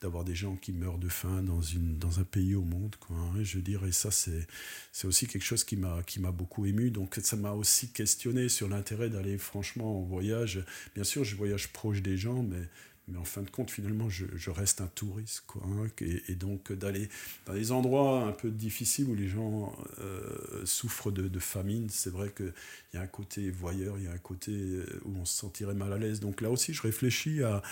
[0.00, 2.96] d'avoir des gens qui meurent de faim dans, un pays au monde.
[2.98, 3.42] Quoi, hein.
[3.42, 4.46] Je dirais ça, c'est,
[4.90, 6.90] c'est aussi quelque chose qui m'a, qui m'a beaucoup ému.
[6.90, 10.64] Donc ça m'a aussi questionné sur l'intérêt d'aller franchement en voyage.
[10.96, 12.68] Bien sûr, je voyage proche des gens, mais
[13.06, 15.44] mais en fin de compte, finalement, je, reste un touriste.
[15.46, 17.08] Quoi, hein, et, donc, d'aller
[17.44, 22.32] dans des endroits un peu difficiles où les gens euh, souffrent de, famine, c'est vrai
[22.34, 22.52] qu'il
[22.94, 25.74] y a un côté voyeur, il y a un côté euh, où on se sentirait
[25.74, 26.20] mal à l'aise.
[26.20, 27.62] Donc là aussi, je réfléchis à,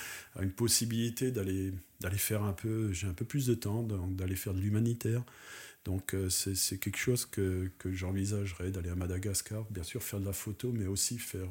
[0.40, 1.72] une possibilité d'aller,
[2.16, 5.24] faire un peu, j'ai un peu plus de temps, d'aller faire de l'humanitaire.
[5.86, 10.26] Donc euh, c'est quelque chose que, que j'envisagerais d'aller à Madagascar, bien sûr faire de
[10.26, 11.48] la photo, mais aussi faire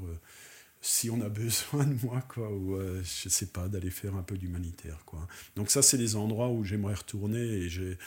[0.82, 4.24] si on a besoin de moi, quoi, ou euh, je sais pas, d'aller faire un
[4.24, 5.28] peu d'humanitaire, quoi.
[5.56, 7.98] Donc ça, c'est des endroits où j'aimerais retourner et j'ai,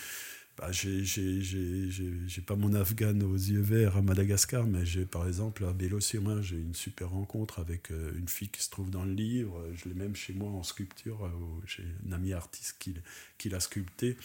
[0.57, 5.73] bah, j'ai, pas mon Afghan aux yeux verts à Madagascar, mais j'ai par exemple à
[5.73, 9.65] Bélo-sur-Mer, j'ai une super rencontre avec euh, une fille qui se trouve dans le livre.
[9.75, 11.25] Je l'ai même chez moi en sculpture.
[11.25, 11.31] Euh,
[11.67, 12.95] j'ai un ami artiste qui,
[13.39, 14.17] qui l'a sculpté.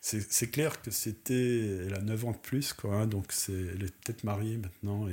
[0.00, 3.84] C'est, clair que c'était, elle a 9 ans de plus, quoi, hein, donc c'est, elle
[3.84, 5.06] est peut-être mariée maintenant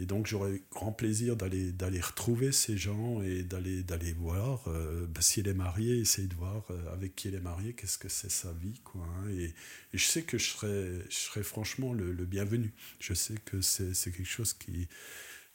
[0.00, 5.06] et donc j'aurais grand plaisir d'aller d'aller retrouver ces gens et d'aller d'aller voir euh,
[5.08, 7.98] bah, si elle est mariée, essayer de voir euh, avec qui elle est mariée, qu'est-ce
[7.98, 9.02] que c'est sa vie, quoi.
[9.02, 9.28] Hein.
[9.30, 9.52] et,
[9.94, 12.72] je sais que je serais je serais franchement le, bienvenu.
[13.00, 14.88] Je sais que c'est quelque chose qui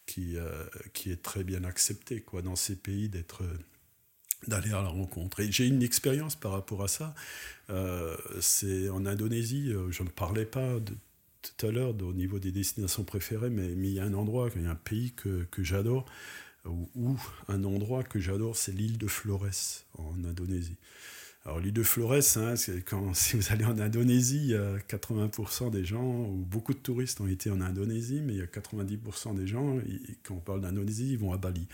[0.05, 3.43] qui euh, qui est très bien accepté, quoi, dans ces pays d'être
[4.47, 5.39] d'aller à la rencontre.
[5.39, 7.15] Et j'ai une expérience par rapport à ça.
[8.41, 10.93] c'est en Indonésie, je ne parlais pas de
[11.43, 14.49] tout à l'heure au niveau des destinations préférées, mais, mais, il y a un endroit,
[14.55, 16.05] y a un pays que, que j'adore,
[16.65, 17.17] ou,
[17.47, 20.77] un endroit que j'adore, c'est l'île de Flores en Indonésie.
[21.45, 22.53] Alors l'île de Flores, hein,
[22.85, 26.79] quand, si vous allez en Indonésie, il y a 80% des gens, ou beaucoup de
[26.79, 29.77] touristes ont été en Indonésie, mais il y a 90% des gens,
[30.23, 31.67] quand on parle d'Indonésie, ils vont à Bali.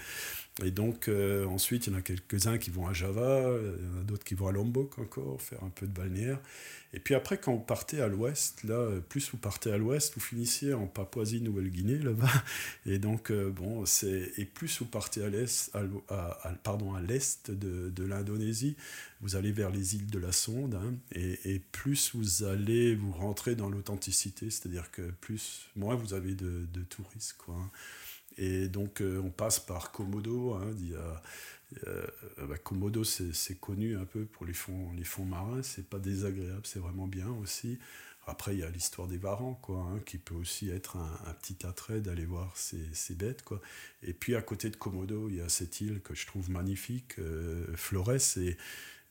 [0.64, 3.98] Et donc, euh, ensuite, il y en a quelques-uns qui vont à Java, il y
[3.98, 6.40] en a d'autres qui vont à Lombok encore, faire un peu de balnéaire.
[6.92, 10.22] Et puis après, quand vous partez à l'ouest, là, plus vous partez à l'ouest, vous
[10.22, 12.32] finissiez en Papouasie-Nouvelle-Guinée, là-bas.
[12.88, 14.32] Et donc, euh, bon, c'est...
[14.38, 15.72] Et plus vous partez à l'est,
[16.10, 18.76] à, pardon, à l'est de, de l'Indonésie,
[19.22, 23.12] vous allez vers les îles de la Sonde, hein, et, et, plus vous allez vous
[23.12, 27.56] rentrer dans l'authenticité, c'est-à-dire que plus, moins vous avez de, de touristes, quoi.
[27.56, 27.70] Hein.
[28.40, 30.54] Et donc, euh, on passe par Komodo.
[30.54, 30.74] Hein,
[31.86, 32.08] euh,
[32.48, 35.62] bah, Komodo, c'est connu un peu pour les fonds, les fonds marins.
[35.62, 37.78] C'est pas désagréable, c'est vraiment bien aussi.
[38.26, 41.66] Après, il y a l'histoire des varans, quoi, hein, qui peut aussi être un, petit
[41.66, 43.60] attrait d'aller voir ces, ces, bêtes, quoi.
[44.04, 47.18] Et puis à côté de Komodo, il y a cette île que je trouve magnifique,
[47.20, 48.56] euh, Flores, et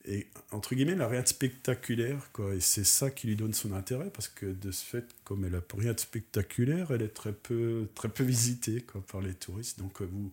[0.05, 2.55] et entre guillemets, elle n'a rien de spectaculaire, quoi.
[2.55, 5.51] Et c'est ça qui lui donne son intérêt, parce que de ce fait, comme elle
[5.51, 9.79] n'a rien de spectaculaire, elle est très peu, très peu visitée quoi, par les touristes.
[9.79, 10.31] Donc euh, vous,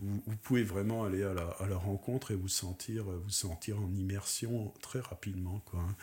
[0.00, 3.94] vous, pouvez vraiment aller à la, à la, rencontre et vous sentir, vous sentir en
[3.94, 5.80] immersion très rapidement, quoi.
[5.80, 5.96] Hein.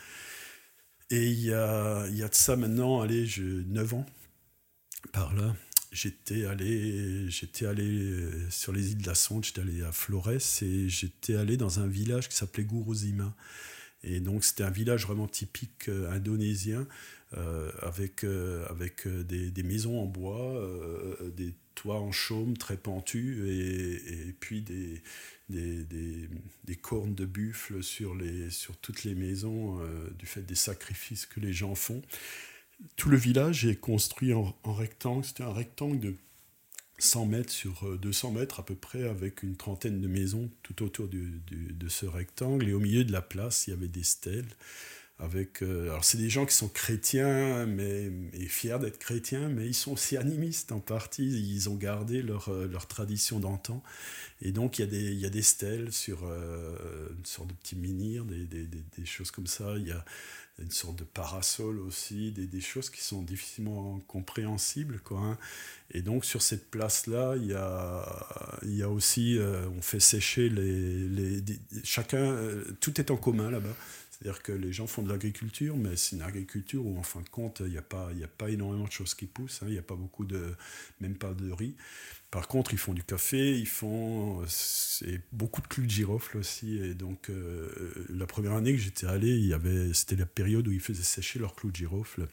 [1.10, 4.06] Et il y a, y a de ça maintenant, allez, je, 9 ans
[5.12, 5.54] par là
[5.92, 10.30] j'étais allé, j'étais allé euh, sur les îles de la Sonde, j'étais allé à Flores
[10.62, 13.34] et j'étais allé dans un village qui s'appelait Guruzima.
[14.02, 16.88] Et donc c'était un village vraiment typique euh, indonésien
[17.34, 18.24] euh, avec,
[18.68, 20.68] avec des, maisons en bois,
[21.34, 25.02] des toits en chaume très pentus et, puis des,
[25.48, 29.80] des, cornes de buffle sur, les, sur toutes les maisons
[30.18, 32.02] du fait des sacrifices que les gens font
[32.96, 35.24] tout le village est construit en, rectangle.
[35.24, 36.14] C'était un rectangle de
[36.98, 40.82] 100 mètres sur 200 euh, mètres à peu près, avec une trentaine de maisons tout
[40.82, 42.68] autour de ce rectangle.
[42.68, 44.48] Et au milieu de la place, il y avait des stèles.
[45.18, 49.68] Avec, euh, alors c'est des gens qui sont chrétiens mais, et fiers d'être chrétiens, mais
[49.68, 51.28] ils sont aussi animistes en partie.
[51.28, 53.84] Ils ont gardé leur, euh, leur tradition d'antan.
[54.40, 57.76] Et donc il y, a des, y a des stèles sur une sorte de petits
[57.76, 59.74] menhirs, des, des, des, choses comme ça.
[59.76, 60.04] Il y a
[60.58, 65.00] une sorte de parasol aussi, des, des, choses qui sont difficilement compréhensibles.
[65.00, 65.38] Quoi, hein.
[65.90, 70.48] Et donc sur cette place-là, il y a, y a aussi, euh, on fait sécher
[70.48, 71.08] les...
[71.08, 71.42] les
[71.84, 73.74] chacun, euh, tout est en commun là-bas.
[74.10, 77.28] C'est-à-dire que les gens font de l'agriculture, mais c'est une agriculture où en fin de
[77.28, 79.66] compte, il n'y a, pas, a pas énormément de choses qui poussent, hein.
[79.66, 80.54] il n'y a pas beaucoup de,
[81.00, 81.74] même pas de riz.
[82.32, 84.42] Par contre, ils font du café, ils font
[85.32, 86.78] beaucoup de clous de girofle aussi.
[86.78, 87.68] Et donc, euh,
[88.08, 91.02] la première année que j'étais allé, il y avait, c'était la période où ils faisaient
[91.02, 92.26] sécher leurs clous de girofle.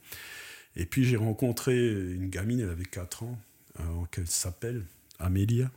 [0.78, 3.38] Et puis j'ai rencontré une gamine, elle avait 4 ans,
[3.82, 4.86] euh, qu'elle s'appelle
[5.20, 5.70] Amélia.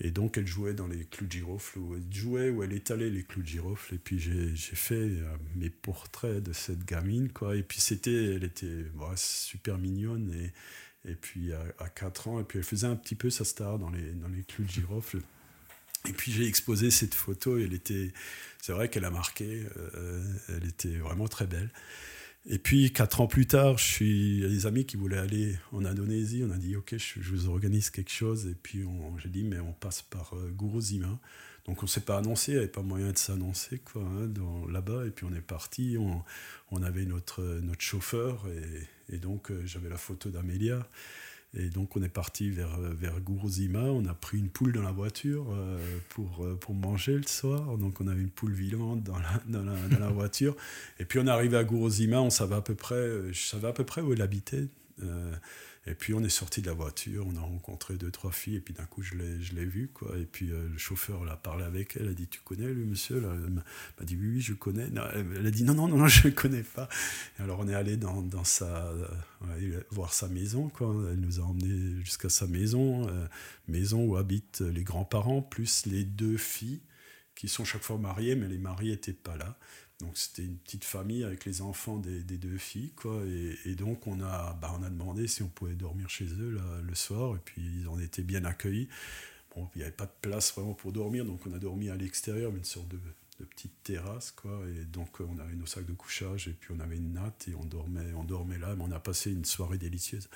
[0.00, 3.10] Et donc elle jouait dans les clous de girofle, où elle jouait, où elle étalait
[3.10, 3.94] les clous de girofle.
[3.94, 7.28] Et puis j'ai, fait euh, mes portraits de cette gamine.
[7.54, 10.50] Et puis c'était, elle était super mignonne
[11.04, 13.90] et puis à, 4 ans, et puis elle faisait un petit peu sa star dans
[13.90, 15.20] les, dans les clous de girofle.
[16.08, 18.12] Et puis j'ai exposé cette photo, elle était,
[18.60, 21.70] c'est vrai qu'elle a marqué, euh, elle était vraiment très belle.
[22.46, 25.18] Et puis quatre ans plus tard, je suis, il y a des amis qui voulaient
[25.18, 28.84] aller en Indonésie, on a dit ok, je, vous organise quelque chose, et puis
[29.18, 31.20] j'ai dit mais on passe par euh, Guruzima.
[31.66, 34.28] Donc on ne s'est pas annoncé, il n'y avait pas moyen de s'annoncer quoi, hein,
[34.68, 36.24] là-bas, et puis on est parti, on,
[36.72, 40.86] on avait notre, notre chauffeur, et, et donc, euh, j'avais la photo d'Amélia.
[41.54, 43.82] Et donc, on est parti vers, vers Guruzima.
[43.82, 47.76] On a pris une poule dans la voiture euh, pour, euh, pour manger le soir.
[47.76, 50.56] Donc, on avait une poule vivante dans la, dans la, voiture.
[50.98, 52.22] Et puis, on est arrivé à Guruzima.
[52.22, 54.66] On savait à peu près, je savais à peu près où elle habitait.
[55.86, 58.60] Et puis on est sorti de la voiture, on a rencontré deux, trois filles, et
[58.60, 60.16] puis d'un coup je l'ai, je l'ai vue, quoi.
[60.16, 63.16] Et puis euh, le chauffeur a parlé avec elle, a dit Tu connais lui, monsieur
[63.16, 64.88] Elle m'a dit Oui, oui, je connais.
[65.14, 66.88] elle a dit Non, non, non, non je ne connais pas.
[67.40, 70.94] Alors on est allé dans, dans sa, euh, voir sa maison, quoi.
[71.10, 73.26] Elle nous a emmenés jusqu'à sa maison, euh,
[73.66, 76.80] maison où habitent les grands-parents, plus les deux filles
[77.34, 79.56] qui sont chaque fois mariées, mais les maris n'étaient pas là.
[80.02, 83.22] Donc c'était une petite famille avec les enfants des, deux filles, quoi.
[83.64, 86.94] Et, donc on a, bah, on a demandé si on pouvait dormir chez eux le
[86.94, 88.88] soir, et puis ils ont été bien accueillis.
[89.54, 91.96] Bon, il n'y avait pas de place vraiment pour dormir, donc on a dormi à
[91.96, 92.98] l'extérieur, une sorte de,
[93.50, 94.60] petite terrasse, quoi.
[94.76, 97.54] Et donc on avait nos sacs de couchage, et puis on avait une natte, et
[97.54, 100.28] on dormait, on dormait là, mais on a passé une soirée délicieuse.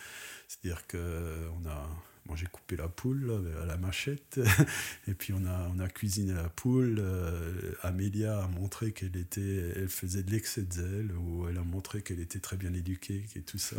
[0.48, 1.88] C'est-à-dire qu'on a
[2.34, 3.30] j'ai coupé la poule
[3.62, 4.40] à la machette,
[5.08, 6.96] et puis on a, on a cuisiné la poule.
[6.98, 11.62] Euh, Amélia a montré qu'elle était, elle faisait de l'excès de zèle, ou elle a
[11.62, 13.76] montré qu'elle était très bien éduquée, et tout ça.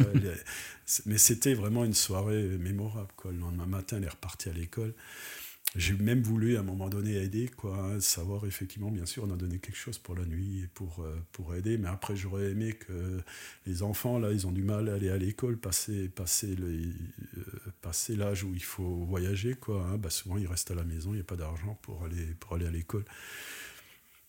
[1.06, 3.12] mais c'était vraiment une soirée mémorable.
[3.16, 3.32] Quoi.
[3.32, 4.94] Le lendemain matin, elle est repartie à l'école.
[5.76, 9.36] J'ai même voulu à un moment donné aider, quoi, savoir effectivement, bien sûr, on a
[9.36, 12.74] donné quelque chose pour la nuit et pour, euh, pour aider, mais après j'aurais aimé
[12.74, 13.22] que
[13.66, 16.94] les enfants, là, ils ont du mal à aller à l'école, passer, passer, euh,
[17.82, 19.86] passer l'âge où il faut voyager, quoi.
[19.86, 19.98] Hein.
[19.98, 22.56] bah, souvent ils restent à la maison, il n'y a pas d'argent pour aller, pour
[22.56, 23.06] aller à l'école.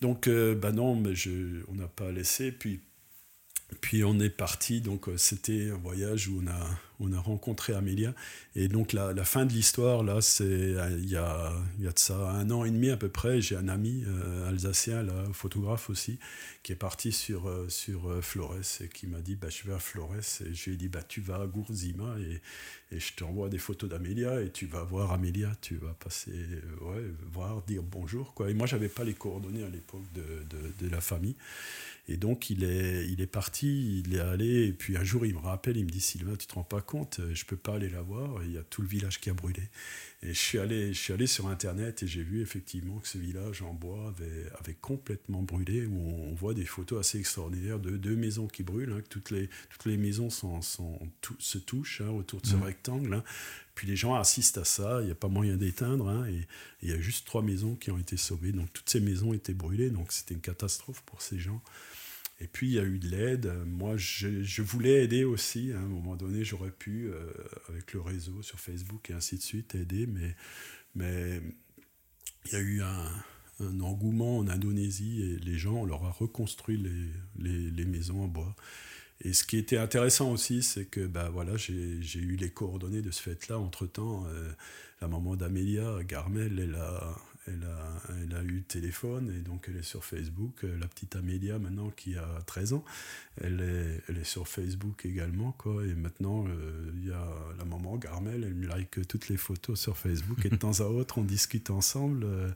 [0.00, 2.52] Donc, euh, bah non, mais je, on n'a pas laissé.
[2.52, 2.80] Puis
[3.80, 6.66] puis on est parti, donc euh, c'était un voyage où on a,
[7.00, 8.14] on a rencontré Amélia.
[8.56, 11.98] Et donc la, fin de l'histoire, là, c'est euh, il y a, y a de
[11.98, 13.42] ça un an et demi à peu près.
[13.42, 16.18] J'ai un ami euh, alsacien, photographe aussi,
[16.62, 20.14] qui est parti sur, sur Flores et qui m'a dit bah, Je vais à Flores.
[20.16, 23.58] Et je lui ai dit bah, Tu vas à Gourzima et, et je t'envoie des
[23.58, 25.52] photos d'Amélia et tu vas voir Amélia.
[25.60, 26.32] Tu vas passer,
[26.80, 28.32] ouais, voir, dire bonjour.
[28.32, 28.50] Quoi.
[28.50, 30.46] Et moi, j'avais pas les coordonnées à l'époque de,
[30.80, 31.36] de la famille.
[32.08, 35.34] Et donc, il est, il est parti, il est allé, et puis un jour, il
[35.34, 37.90] me rappelle, il me dit Sylvain, tu te rends pas compte, je peux pas aller
[37.90, 39.62] la voir, il y a tout le village qui a brûlé.
[40.22, 43.18] Et je suis allé, je suis allé sur Internet et j'ai vu effectivement que ce
[43.18, 47.96] village en bois avait, avait complètement brûlé, où on, voit des photos assez extraordinaires de
[47.96, 50.98] deux maisons qui brûlent, hein, que toutes les, toutes les maisons sont, sont
[51.38, 52.62] se touchent hein, autour de ce mmh.
[52.62, 53.14] rectangle.
[53.14, 53.24] Hein.
[53.74, 56.48] Puis les gens assistent à ça, il n'y a pas moyen d'éteindre, et
[56.82, 58.50] il y a juste trois maisons qui ont été sauvées.
[58.50, 61.62] Donc toutes ces maisons étaient brûlées, donc c'était une catastrophe pour ces gens.
[62.40, 63.52] Et puis il y a eu de l'aide.
[63.66, 65.72] Moi, je, voulais aider aussi.
[65.72, 67.32] À un moment donné, j'aurais pu, euh,
[67.68, 70.08] avec le réseau sur Facebook et ainsi de suite, aider.
[70.94, 71.42] Mais,
[72.46, 73.24] il y a eu un,
[73.80, 78.54] engouement en Indonésie et les gens, on leur a reconstruit les, les, maisons en bois.
[79.20, 83.10] Et ce qui était intéressant aussi, c'est que bah, voilà, j'ai eu les coordonnées de
[83.10, 83.58] ce fait-là.
[83.58, 84.52] Entre-temps, euh,
[85.00, 87.16] la maman d'Amélia, Garmel, elle a,
[87.52, 90.64] elle a, elle a eu téléphone et donc elle est sur Facebook.
[90.64, 92.84] Euh, la petite Amélia, maintenant, qui a 13 ans,
[93.40, 95.52] elle est, elle est sur Facebook également.
[95.52, 95.84] Quoi.
[95.84, 97.26] Et maintenant, euh, il y a
[97.58, 100.84] la maman Garmel, elle me like toutes les photos sur Facebook et de temps à
[100.84, 102.24] autre, on discute ensemble.
[102.24, 102.50] Euh,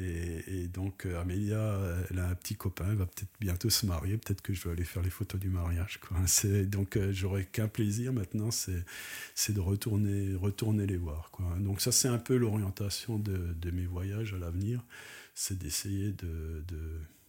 [0.00, 1.78] et, donc, euh, Amélia,
[2.10, 4.16] elle a un petit copain, elle va peut-être bientôt se marier.
[4.16, 6.00] Peut-être que je vais aller faire les photos du mariage.
[6.66, 11.30] Donc, euh, j'aurais qu'un plaisir maintenant, c'est de retourner, les voir.
[11.58, 14.82] Donc, ça, c'est un peu l'orientation de, mes voyages à l'avenir.
[15.34, 16.64] C'est d'essayer de,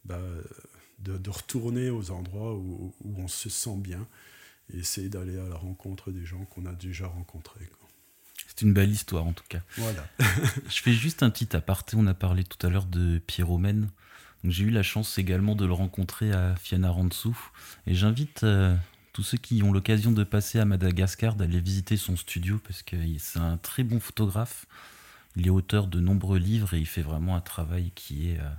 [0.05, 0.19] bah,
[1.27, 4.07] retourner aux endroits où, on se sent bien
[4.73, 7.69] et essayer d'aller à la rencontre des gens qu'on a déjà rencontrés.
[8.55, 9.61] C'est une belle histoire en tout cas.
[9.77, 10.05] Voilà.
[10.69, 11.95] je fais juste un petit aparté.
[11.97, 13.89] On a parlé tout à l'heure de Pierrot Men.
[14.43, 17.29] J'ai eu la chance également de le rencontrer à Fianarantsu.
[17.87, 18.75] Et j'invite euh,
[19.13, 22.97] tous ceux qui ont l'occasion de passer à Madagascar d'aller visiter son studio parce que
[23.19, 24.65] c'est un très bon photographe.
[25.37, 28.49] Il est auteur de nombreux livres et il fait vraiment un travail qui est, euh,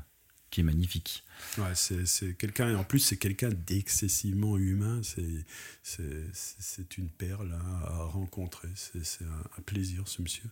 [0.50, 1.24] qui est magnifique.
[1.58, 5.00] Ouais, c'est quelqu'un, en plus, c'est quelqu'un d'excessivement humain.
[5.02, 8.68] C'est une perle à rencontrer.
[8.74, 10.48] C'est un, plaisir, ce monsieur.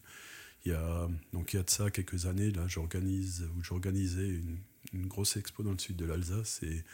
[0.65, 5.07] Il y a, donc, il y a de ça quelques années, là, j'organise, j'organisais une,
[5.07, 6.85] grosse expo dans le sud de l'Alsace et,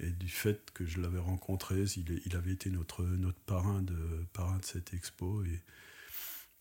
[0.00, 3.96] et, du fait que je l'avais rencontré, il, il, avait été notre, notre parrain, de,
[4.32, 5.44] parrain de cette expo.
[5.44, 5.62] Et,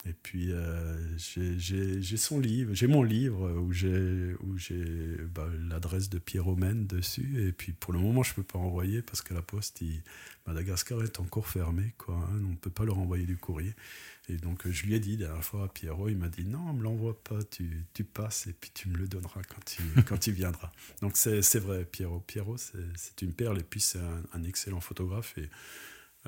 [0.07, 4.35] et puis, euh, j'ai son livre, j'ai mon livre où j'ai
[5.33, 7.47] bah, l'adresse de Pierre Romaine dessus.
[7.47, 9.81] Et puis, pour le moment, je ne peux pas envoyer parce que la poste,
[10.45, 11.95] Madagascar est encore fermée.
[11.97, 12.39] Quoi, hein.
[12.45, 13.73] on ne peut pas leur envoyer du courrier.
[14.29, 16.71] Et donc, je lui ai dit la dernière fois à Pierrot, il m'a dit Non,
[16.71, 19.81] ne me l'envoie pas, tu, tu, passes et puis tu me le donneras quand tu,
[20.05, 20.71] quand tu viendras.
[21.01, 22.19] Donc, c'est vrai, Pierrot.
[22.19, 25.35] Pierrot, c'est une perle et puis c'est un, un, excellent photographe.
[25.39, 25.49] Et,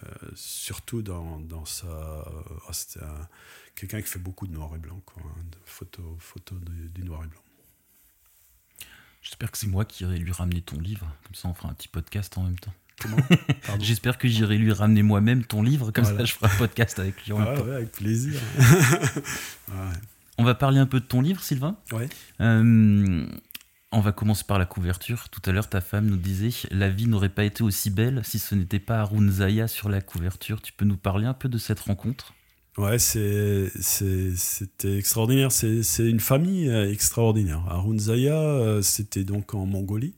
[0.04, 1.88] euh, surtout dans, dans sa.
[2.68, 3.00] Ah, c'est
[3.76, 6.56] quelqu'un qui fait beaucoup de noir et blanc, quoi, hein, de photos photo
[6.94, 7.42] du noir et blanc.
[9.22, 11.74] J'espère que c'est moi qui irai lui ramener ton livre, comme ça on fera un
[11.74, 12.74] petit podcast en même temps.
[13.00, 13.18] Comment?
[13.80, 17.26] J'espère que j'irai lui ramener moi-même ton livre, comme ça je ferai un podcast avec
[17.26, 17.34] lui.
[17.38, 18.40] Ah ouais, avec plaisir.
[20.40, 21.76] On va parler un peu de ton livre, Sylvain?
[21.92, 22.08] Ouais.
[22.42, 23.26] Euh,
[23.92, 25.30] on va commencer par la couverture.
[25.30, 28.40] Tout à l'heure, ta femme nous disait La vie n'aurait pas été aussi belle si
[28.40, 30.62] ce n'était pas Arun Zaya sur la couverture.
[30.62, 32.34] Tu peux nous parler un peu de cette rencontre?
[32.78, 33.72] Ouais, c'était
[34.98, 35.52] extraordinaire.
[35.52, 37.64] C'est une famille euh, extraordinaire.
[37.70, 40.14] Arun Zaya, euh, c'était donc en Mongolie.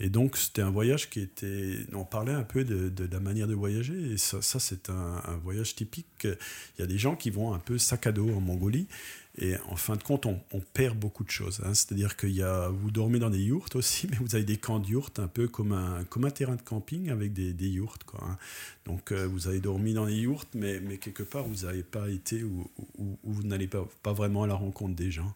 [0.00, 1.86] Et donc, c'était un voyage qui était.
[1.92, 4.12] On parlait un peu de, la manière de voyager.
[4.12, 6.24] Et ça, c'est un, un, voyage typique.
[6.24, 8.88] Il y a des gens qui vont un peu sac à dos en Mongolie.
[9.36, 10.38] Et en fin de compte, on,
[10.74, 11.60] perd beaucoup de choses.
[11.64, 11.74] Hein.
[11.74, 14.78] C'est-à-dire que y a, vous dormez dans des yourtes aussi, mais vous avez des camps
[14.78, 18.04] de yourtes, un peu comme un, comme un terrain de camping avec des, des yourtes.
[18.04, 18.38] Quoi, hein.
[18.84, 22.08] Donc euh, vous avez dormi dans des yourtes, mais, mais quelque part, vous n'avez pas
[22.10, 22.70] été ou,
[23.24, 25.34] vous n'allez pas, pas vraiment à la rencontre des gens.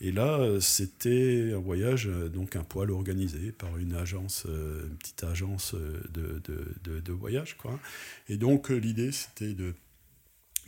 [0.00, 4.96] Et là, euh, c'était un voyage, euh, donc un poil organisé par une agence, une
[4.96, 7.56] petite agence de, de, de, de voyage.
[7.56, 7.78] Quoi.
[8.28, 9.74] Et donc l'idée, c'était de,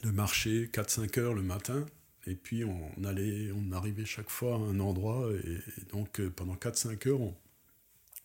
[0.04, 1.84] de marcher 4-5 heures le matin
[2.26, 7.08] Et puis on allait, on arrivait chaque fois à un endroit, et, donc pendant 4-5
[7.08, 7.34] heures, on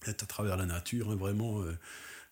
[0.08, 1.64] est à travers la nature, hein, vraiment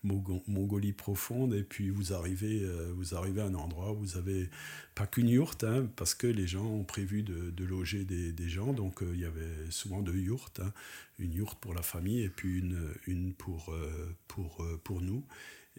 [0.04, 4.50] Mongolie profonde, et puis vous arrivez, euh, vous arrivez à un endroit où vous avez
[4.96, 9.02] pas qu'une yourte, hein, parce que les gens ont prévu de, loger des, gens, donc
[9.02, 10.74] euh, il y avait souvent deux yourtes, hein.
[11.20, 15.24] une yourte pour la famille et puis une, une pour, euh, pour, pour nous.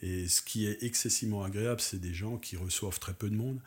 [0.01, 3.61] Et ce qui est excessivement agréable, c'est des gens qui reçoivent très peu de monde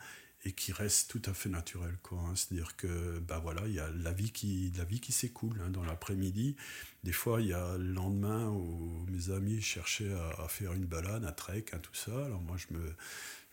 [0.44, 1.98] et qui reste tout à fait naturel.
[2.12, 2.32] Hein.
[2.34, 5.70] C'est-à-dire que bah voilà, il y a la vie qui, la vie qui s'écoule hein,
[5.70, 6.56] dans l'après-midi.
[7.04, 11.24] Des fois, il y a le lendemain où mes amis cherchaient à, faire une balade,
[11.24, 12.24] un trek, hein, tout ça.
[12.24, 12.94] Alors moi, je me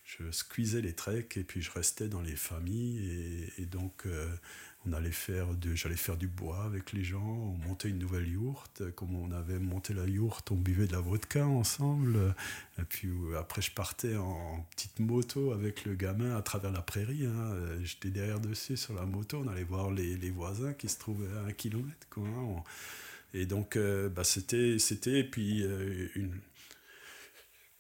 [0.06, 4.30] je squeezais les treks et puis je restais dans les familles et, donc euh,
[4.88, 8.84] on allait faire j'allais faire du bois avec les gens, on montait une nouvelle yourte,
[8.92, 12.36] comme on avait monté la yourte, on buvait de la vodka ensemble,
[12.80, 16.82] et puis euh, après je partais en petite moto avec le gamin à travers la
[16.82, 17.56] prairie, hein.
[17.84, 21.34] j'étais derrière dessus sur la moto, on allait voir les, les voisins qui se trouvaient
[21.38, 22.64] à un kilomètre, quoi, hein.
[23.34, 26.32] et donc euh, bah, c'était, c'était, puis euh, une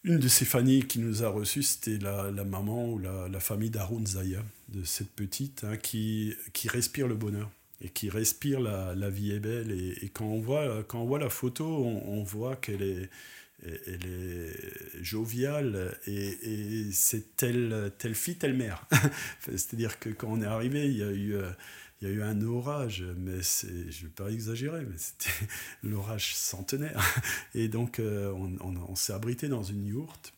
[0.06, 4.06] une de ces familles qui nous a reçus, c'était la, maman ou la, famille d'Arun
[4.06, 7.50] Zaya, de cette petite, hein, qui, qui respire le bonheur
[7.82, 9.72] et qui respire la, vie est belle.
[9.72, 13.10] Et, quand, on voit, quand on voit la photo, on, voit qu'elle est,
[13.64, 18.86] elle est joviale et, c'est telle, telle fille, telle mère.
[19.40, 21.36] C'est-à-dire que quand on est arrivé, il y a eu...
[22.02, 25.48] Il y a eu un orage, mais je ne vais pas exagérer, mais c'était
[25.84, 27.02] l'orage centenaire.
[27.54, 30.34] Et donc, euh, on, s'est abrité dans une yourte.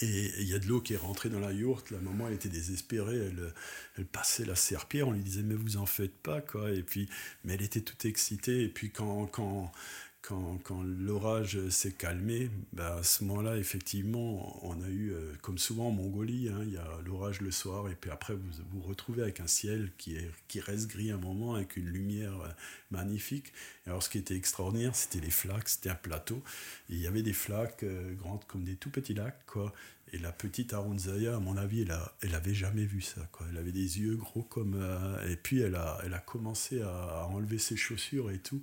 [0.00, 1.90] Et il y a de l'eau qui est rentrée dans la yourte.
[1.90, 3.16] La maman, elle était désespérée.
[3.16, 3.52] Elle,
[3.96, 5.08] elle passait la serpillère.
[5.08, 6.70] On lui disait, mais vous en faites pas, quoi.
[6.70, 7.08] Et puis,
[7.44, 8.62] mais elle était toute excitée.
[8.62, 9.72] Et puis, quand, quand,
[10.28, 15.88] quand, l'orage s'est calmé, bah, à ce moment-là, effectivement, on a eu, euh, comme souvent
[15.88, 19.22] en Mongolie, hein, il y a l'orage le soir, et puis après, vous vous retrouvez
[19.22, 22.48] avec un ciel qui, est, qui reste gris un moment, avec une lumière euh,
[22.90, 23.52] magnifique.
[23.86, 26.42] Alors, ce qui était extraordinaire, c'était les flaques, c'était un plateau,
[26.90, 29.72] il y avait des flaques euh, grandes comme des tout petits lacs, quoi.
[30.12, 33.20] Et la petite Arunzaya, à mon avis, elle, a, elle avait jamais vu ça.
[33.32, 33.46] Quoi.
[33.50, 34.80] Elle avait des yeux gros comme.
[35.28, 38.62] et puis elle a, elle a commencé à, enlever ses chaussures et tout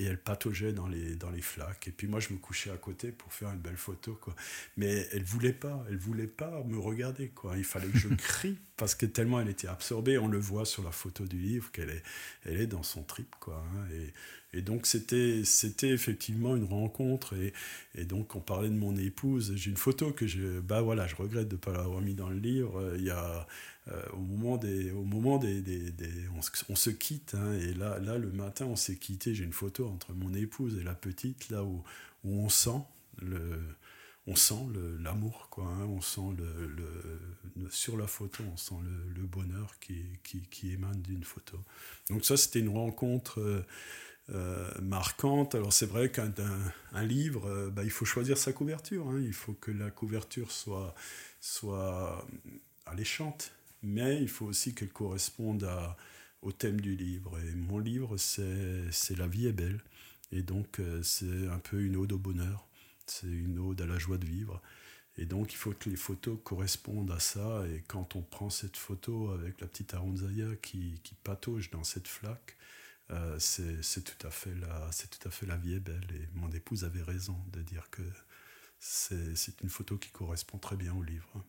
[0.00, 1.88] et elle pataugeait dans les, dans les flaques.
[1.88, 4.18] Et puis moi, je me couchais à côté pour faire une belle photo.
[4.20, 4.34] Quoi.
[4.76, 7.28] Mais elle voulait pas, elle voulait pas me regarder.
[7.28, 7.58] Quoi.
[7.58, 10.16] Il fallait que je crie parce que tellement elle était absorbée.
[10.16, 12.02] On le voit sur la photo du livre qu'elle est,
[12.44, 13.34] elle est dans son trip.
[13.40, 13.88] Quoi, hein.
[13.92, 14.12] et,
[14.52, 17.34] et, donc c'était, c'était effectivement une rencontre.
[17.34, 17.52] Et,
[17.94, 19.52] et, donc on parlait de mon épouse.
[19.56, 22.28] J'ai une photo que je, bah voilà, je regrette de ne pas l'avoir mis dans
[22.28, 22.94] le livre.
[22.96, 23.46] Il y a
[23.88, 25.92] euh, au moment des, au moment des, des,
[26.68, 29.34] on, se, quitte, hein, et là, là, le matin, on s'est quitté.
[29.34, 31.82] J'ai une photo entre mon épouse et la petite, là où,
[32.24, 32.82] où on sent
[33.20, 33.58] le,
[34.26, 34.66] on sent
[35.00, 35.64] l'amour, quoi.
[35.64, 38.76] Hein, on sent le, sur la photo, on sent
[39.14, 41.58] le, bonheur qui, qui, qui émane d'une photo.
[42.10, 43.40] Donc ça, c'était une rencontre.
[43.40, 43.64] Euh,
[44.28, 45.54] euh, marquante.
[45.54, 46.32] Alors c'est vrai qu'un
[46.92, 49.08] un, livre, bah, il faut choisir sa couverture.
[49.08, 49.20] Hein.
[49.24, 50.94] Il faut que la couverture soit,
[51.40, 52.26] soit
[52.86, 53.52] alléchante
[53.82, 55.68] mais il faut aussi qu'elle corresponde
[56.42, 57.38] au thème du livre.
[57.40, 59.80] Et mon livre, c'est La vie est belle.
[60.32, 62.68] Et donc, euh, c'est un peu une ode au bonheur,
[63.06, 64.62] c'est une ode à la joie de vivre.
[65.18, 67.64] Et donc, il faut que les photos correspondent à ça.
[67.66, 72.06] Et quand on prend cette photo avec la petite Aronzaya qui, qui patauge dans cette
[72.06, 72.56] flaque,
[73.10, 76.06] euh, c'est tout, à fait la, tout à fait la vie est belle.
[76.14, 78.02] Et mon épouse avait raison de dire que
[78.78, 81.44] c'est une photo qui correspond très bien au livre.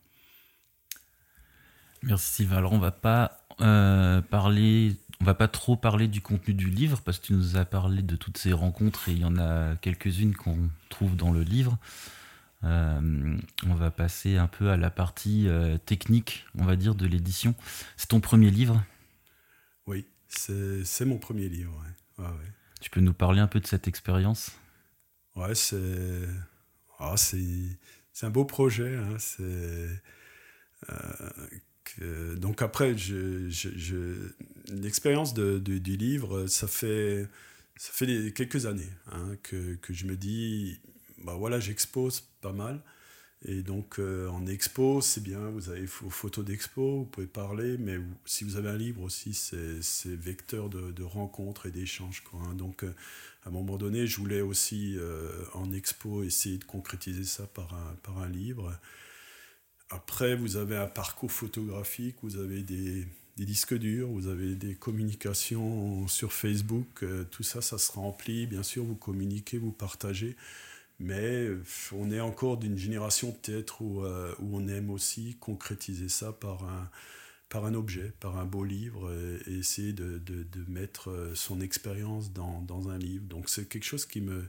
[2.02, 2.56] Merci Sylvain.
[2.56, 7.00] Alors on va pas euh, parler, on va pas trop parler du contenu du livre
[7.02, 9.76] parce que tu nous as parlé de toutes ces rencontres et il y en a
[9.76, 11.78] quelques-unes qu'on trouve dans le livre.
[12.64, 13.36] Euh,
[13.66, 17.54] on va passer un peu à la partie euh, technique, on va dire, de l'édition.
[17.96, 18.84] C'est ton premier livre?
[19.86, 20.06] Oui,
[20.38, 21.72] c'est mon premier livre.
[22.18, 22.26] Ouais.
[22.80, 24.52] Tu peux nous parler un peu de cette expérience?
[25.36, 26.28] Ouais, c'est
[26.98, 28.96] ah, c'est un beau projet.
[28.96, 29.16] Hein.
[29.18, 29.88] C'est
[32.36, 32.94] donc après,
[34.68, 37.28] l'expérience du livre, ça fait,
[37.76, 40.80] ça fait quelques années hein, que, que, je me dis,
[41.18, 42.80] bah voilà, j'expose pas mal.
[43.44, 47.76] Et donc euh, en expo, c'est bien, vous avez vos photos d'expo, vous pouvez parler,
[47.76, 52.22] mais si vous avez un livre aussi, c'est vecteur de, de, rencontres et d'échanges.
[52.34, 52.54] Hein.
[52.54, 52.94] Donc euh,
[53.44, 57.74] à un moment donné, je voulais aussi euh, en expo essayer de concrétiser ça par
[58.16, 58.78] un, livre.
[59.90, 66.06] Après, vous avez un parcours photographique, vous avez des, disques durs, vous avez des communications
[66.06, 68.46] sur Facebook, tout ça, ça se remplit.
[68.46, 70.36] Bien sûr, vous communiquez, vous partagez,
[71.02, 76.08] mais euh, on est encore d'une génération peut-être où, euh, où, on aime aussi concrétiser
[76.08, 76.88] ça par un,
[77.48, 79.12] par un objet, par un beau livre,
[79.46, 83.24] et, essayer de, de, de, mettre son expérience dans, dans, un livre.
[83.26, 84.48] Donc c'est quelque chose qui me,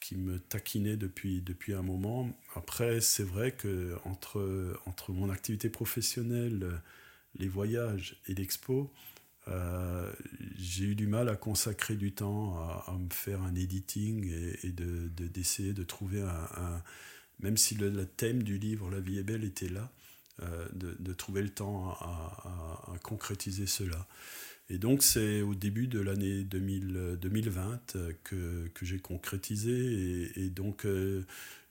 [0.00, 2.30] qui me taquinait depuis, depuis un moment.
[2.54, 6.80] Après, c'est vrai que entre, entre mon activité professionnelle,
[7.38, 8.92] les voyages et l'expo,
[9.48, 10.10] euh,
[10.56, 14.30] j'ai eu du mal à consacrer du temps à, me faire un editing
[14.62, 16.82] et, de, d'essayer de, trouver un,
[17.40, 19.90] même si le, thème du livre La vie est belle était là,
[20.42, 24.06] euh, de, trouver le temps à, concrétiser cela.
[24.70, 30.86] Et donc c'est au début de l'année 2020 euh, que, que j'ai concrétisé et donc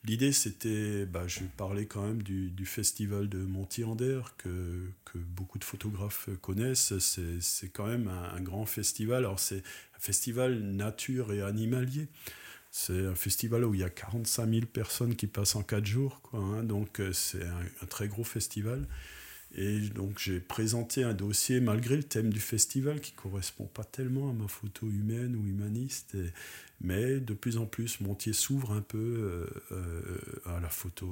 [0.06, 5.64] L'idée, c'était, bah, je parlais quand même du, festival de Montier-Ander, que, que, beaucoup de
[5.64, 6.98] photographes connaissent.
[7.00, 9.20] C'est quand même un, grand festival.
[9.20, 12.10] Alors, c'est un festival nature et animalier.
[12.70, 16.20] C'est un festival où il y a 45 000 personnes qui passent en 4 jours.
[16.22, 16.64] Quoi, hein.
[16.64, 18.86] donc, euh, c'est un, très gros festival.
[19.56, 24.32] Et donc, j'ai présenté un dossier, malgré le thème du festival, qui correspond pas tellement
[24.32, 26.18] à ma photo humaine ou humaniste.
[26.82, 31.08] Mais de plus en plus, Montier s'ouvre un peu euh, euh, à la photo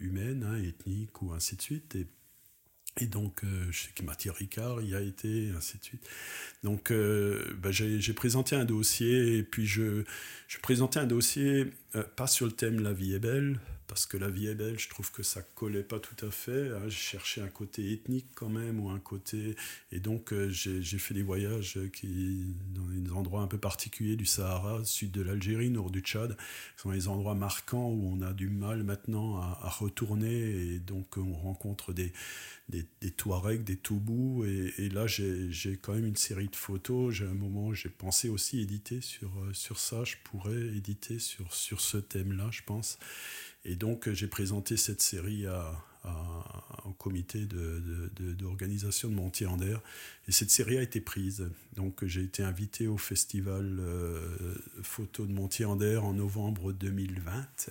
[0.00, 1.96] humaine, hein, ethnique ou ainsi de suite.
[2.98, 6.06] Et, donc, euh, je sais que Mathieu Ricard y a été, ainsi de suite.
[6.62, 10.04] Donc, bah, j'ai présenté un dossier, et puis je,
[10.48, 11.72] je présentais un dossier,
[12.16, 14.88] pas sur le thème La vie est belle, parce que la vie est belle, je
[14.88, 16.70] trouve que ça collait pas tout à fait.
[16.70, 16.82] Hein.
[16.88, 19.56] J'ai cherché un côté ethnique quand même, ou un côté...
[19.92, 24.26] Et donc euh, j'ai fait des voyages qui, dans des endroits un peu particuliers du
[24.26, 28.32] Sahara, sud de l'Algérie, nord du Tchad, qui sont des endroits marquants où on a
[28.32, 32.12] du mal maintenant à, retourner, et donc on rencontre des,
[32.68, 37.14] des, des Touaregs, des Toubous, et, et là j'ai quand même une série de photos.
[37.14, 41.52] J'ai un moment, j'ai pensé aussi éditer sur, euh, sur ça, je pourrais éditer sur,
[41.54, 42.98] sur ce thème-là, je pense.
[43.66, 45.72] Et donc, euh, j'ai présenté cette série à,
[46.84, 47.46] au comité
[48.38, 49.78] d'organisation de, de, de Montier-Ander.
[50.28, 51.50] Et cette série a été prise.
[51.74, 57.70] Donc, j'ai été invité au festival euh, photo de Montier-Ander en novembre 2020.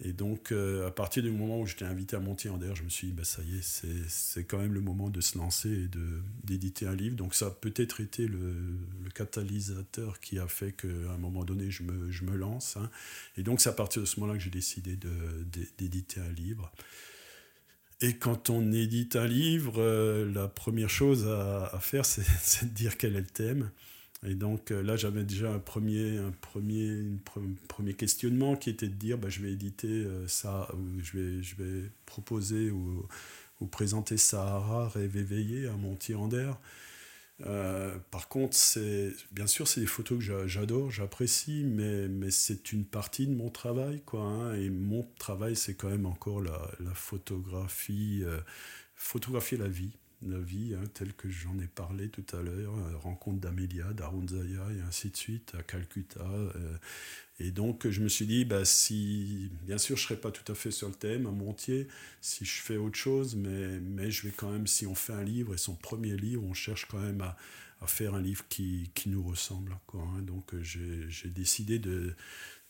[0.00, 2.88] Et donc, euh, à partir du moment où j'étais invité à monter en je me
[2.88, 5.88] suis dit, bah, ça y est, c'est quand même le moment de se lancer et
[6.44, 7.16] d'éditer un livre.
[7.16, 8.54] Donc, ça a peut-être été le,
[9.02, 12.76] le, catalyseur qui a fait qu'à un moment donné, je me, je me lance.
[12.76, 12.90] Hein.
[13.36, 14.96] Et donc, c'est à partir de ce moment-là que j'ai décidé
[15.78, 16.70] d'éditer un livre.
[18.00, 22.22] Et quand on édite un livre, euh, la première chose à, à faire, c'est
[22.64, 23.70] de dire quel est le thème.
[24.26, 27.04] Et donc euh, là, j'avais déjà un premier, un premier,
[27.68, 31.54] premier questionnement qui était de dire bah, je vais éditer euh, ça, je vais, je
[31.56, 33.06] vais proposer ou,
[33.60, 36.52] ou présenter Sahara, Rêve éveillé à Montier-Ander.
[37.46, 42.72] Euh, par contre, c'est bien sûr, c'est des photos que j'adore, j'apprécie, mais, mais c'est
[42.72, 44.02] une partie de mon travail.
[44.04, 48.24] Quoi, hein, et mon travail, c'est quand même encore la, la photographie,
[48.96, 49.92] photographier la vie
[50.22, 54.66] la vie, hein, telle que j'en ai parlé tout à l'heure, euh, rencontre d'Amélia, d'Arunzaya
[54.76, 56.24] et ainsi de suite, à Calcutta.
[56.24, 56.76] Euh,
[57.38, 60.50] et donc, je me suis dit, bah, si, bien sûr, je ne serai pas tout
[60.50, 61.86] à fait sur le thème, à Montier,
[62.20, 65.24] si je fais autre chose, mais, mais je vais quand même, si on fait un
[65.24, 67.36] livre, et son premier livre, on cherche quand même à,
[67.86, 69.78] faire un livre qui, qui nous ressemble.
[69.94, 70.22] Hein.
[70.22, 72.16] Donc, j'ai décidé de,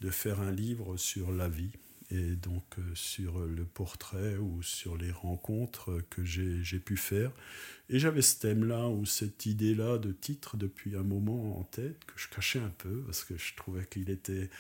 [0.03, 1.70] de faire un livre sur la vie
[2.11, 7.31] et donc euh, sur le portrait ou sur les rencontres que j'ai pu faire.
[7.91, 12.15] Et j'avais ce thème-là ou cette idée-là de titre depuis un moment en tête que
[12.17, 14.51] je cachais un peu parce que je trouvais qu'il était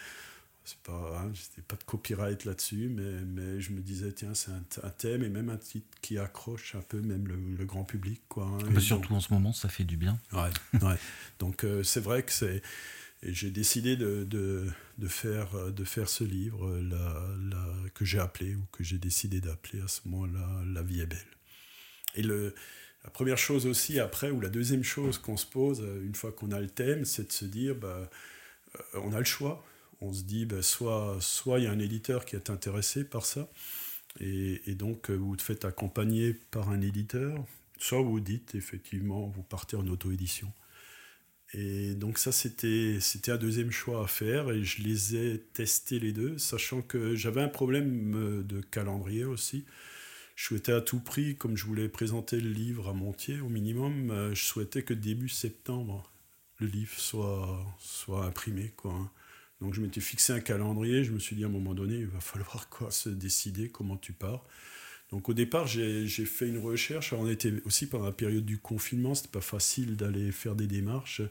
[0.68, 1.32] c'est pas, hein,
[1.66, 5.48] pas de copyright là-dessus, mais, mais je me disais, tiens, c'est un, thème et même
[5.48, 8.20] un titre qui accroche un peu même le, grand public.
[8.28, 8.80] Quoi, hein.
[8.80, 10.18] surtout en ce moment, ça fait du bien.
[10.34, 10.50] Ouais,
[10.82, 10.98] ouais.
[11.38, 12.60] Donc euh, c'est vrai que c'est
[13.22, 14.66] et j'ai décidé de, de,
[14.98, 17.26] de, faire, de faire ce livre la,
[17.94, 21.18] que j'ai appelé, ou que j'ai décidé d'appeler à ce moment-là La vie est belle.
[22.14, 26.32] Et la première chose aussi après, ou la deuxième chose qu'on se pose une fois
[26.32, 28.08] qu'on a le thème, c'est de se dire, bah,
[28.76, 29.64] euh, on a le choix.
[30.00, 31.18] On se dit, bah, soit
[31.58, 33.48] il y a un éditeur qui est intéressé par ça,
[34.20, 37.44] et, donc vous te faites accompagner par un éditeur,
[37.78, 40.52] soit vous dites effectivement, vous partez en auto-édition.
[41.54, 46.12] Et donc ça, c'était, un deuxième choix à faire et je les ai testés les
[46.12, 49.64] deux, sachant que j'avais un problème euh, de calendrier aussi.
[50.36, 54.10] Je souhaitais à tout prix, comme je voulais présenter le livre à Montier au minimum,
[54.10, 56.12] euh, je souhaitais que début septembre,
[56.58, 58.72] le livre soit, soit imprimé.
[58.76, 58.92] Quoi.
[58.92, 59.10] Hein.
[59.60, 62.06] Donc je m'étais fixé un calendrier, je me suis dit à un moment donné, il
[62.06, 64.44] va falloir quoi, se décider comment tu pars.
[65.10, 67.12] Donc au départ, j'ai fait une recherche.
[67.12, 71.22] on était aussi pendant la période du confinement, c'était pas facile d'aller faire des démarches.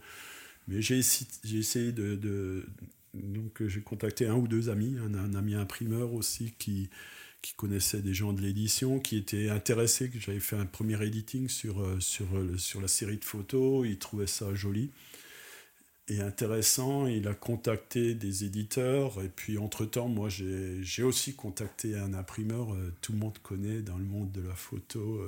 [0.68, 2.66] Mais j'ai essayé de,
[3.14, 6.90] donc j'ai contacté un ou deux amis, un, ami imprimeur aussi qui,
[7.42, 11.48] qui connaissait des gens de l'édition, qui étaient intéressés, que j'avais fait un premier editing
[11.48, 14.90] sur, sur, sur la série de photos, il trouvait ça joli
[16.08, 17.08] et intéressant.
[17.08, 19.22] Il a contacté des éditeurs.
[19.24, 22.68] Et puis, entre-temps, moi, j'ai aussi contacté un imprimeur.
[23.02, 25.22] tout le monde connaît dans le monde de la photo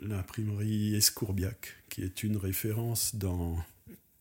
[0.00, 3.56] l'imprimerie Escourbiac, qui est une référence dans,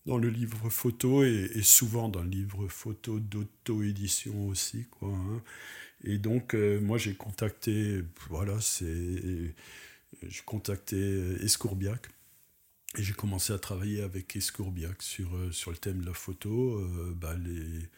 [0.06, 4.86] dans le livre photo et, souvent dans le livre photo d'auto-édition aussi.
[4.92, 5.42] Quoi, hein.
[6.04, 9.54] Et donc, euh, moi, j'ai contacté, voilà, c'est.
[10.28, 10.98] J'ai contacté
[11.42, 12.08] Escourbiac
[12.98, 16.80] j'ai commencé à travailler avec Escourbiac sur, euh, sur le thème de la photo.
[16.80, 17.90] Euh, bah, les,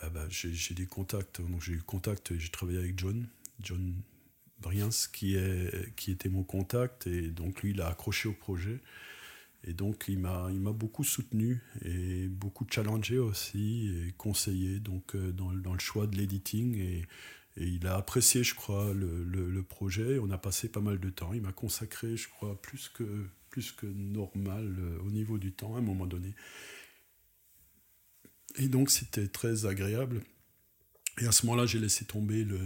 [0.00, 3.26] ah, bah, j'ai des contacts, donc j'ai eu contact, j'ai travaillé avec John,
[3.60, 3.94] John
[4.60, 7.06] Briens qui, est, qui était mon contact.
[7.06, 8.80] Et donc lui il a accroché au projet.
[9.64, 15.52] Et donc il m'a beaucoup soutenu et beaucoup challengé aussi et conseillé donc euh, dans,
[15.52, 17.06] dans le choix de l'editing et,
[17.60, 20.20] il a apprécié je crois le, le, projet.
[20.20, 21.32] On a passé pas mal de temps.
[21.32, 25.74] Il m'a consacré je crois plus que plus que normal euh, au niveau du temps
[25.76, 26.34] à un moment donné
[28.56, 30.22] et donc c'était très agréable
[31.20, 32.58] et à ce moment-là j'ai laissé tomber le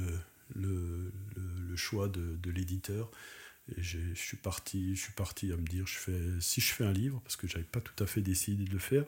[1.77, 3.11] choix de, l'éditeur.
[3.77, 6.85] Et je suis parti, je suis parti à me dire, je fais, si je fais
[6.85, 9.05] un livre, parce que j'avais pas tout à fait décidé de le faire,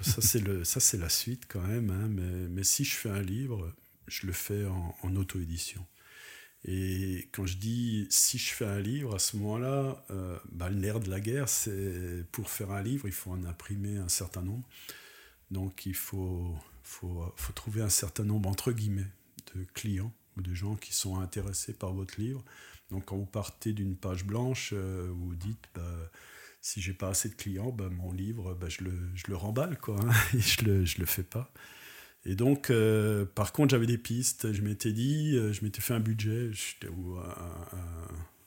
[0.00, 1.90] ça c'est le, ça c'est la suite quand même.
[1.90, 3.74] Hein, mais, mais, si je fais un livre,
[4.06, 5.84] je le fais en, en auto-édition.
[6.64, 10.76] Et quand je dis si je fais un livre, à ce moment-là, euh, bah, le
[10.76, 14.42] nerf de la guerre, c'est pour faire un livre, il faut en imprimer un certain
[14.42, 14.68] nombre.
[15.50, 19.08] Donc il faut, faut, faut trouver un certain nombre, entre guillemets,
[19.54, 22.44] de clients ou de gens qui sont intéressés par votre livre.
[22.90, 26.10] Donc quand vous partez d'une page blanche, euh, vous dites bah,
[26.60, 29.78] si j'ai pas assez de clients, bah, mon livre, bah, je, le, je le remballe
[29.78, 31.50] quoi, hein, et je le, je le fais pas.
[32.26, 34.52] Et donc, euh, par contre, j'avais des pistes.
[34.52, 36.50] Je m'étais dit, euh, je m'étais fait un budget,
[36.90, 37.34] ou un,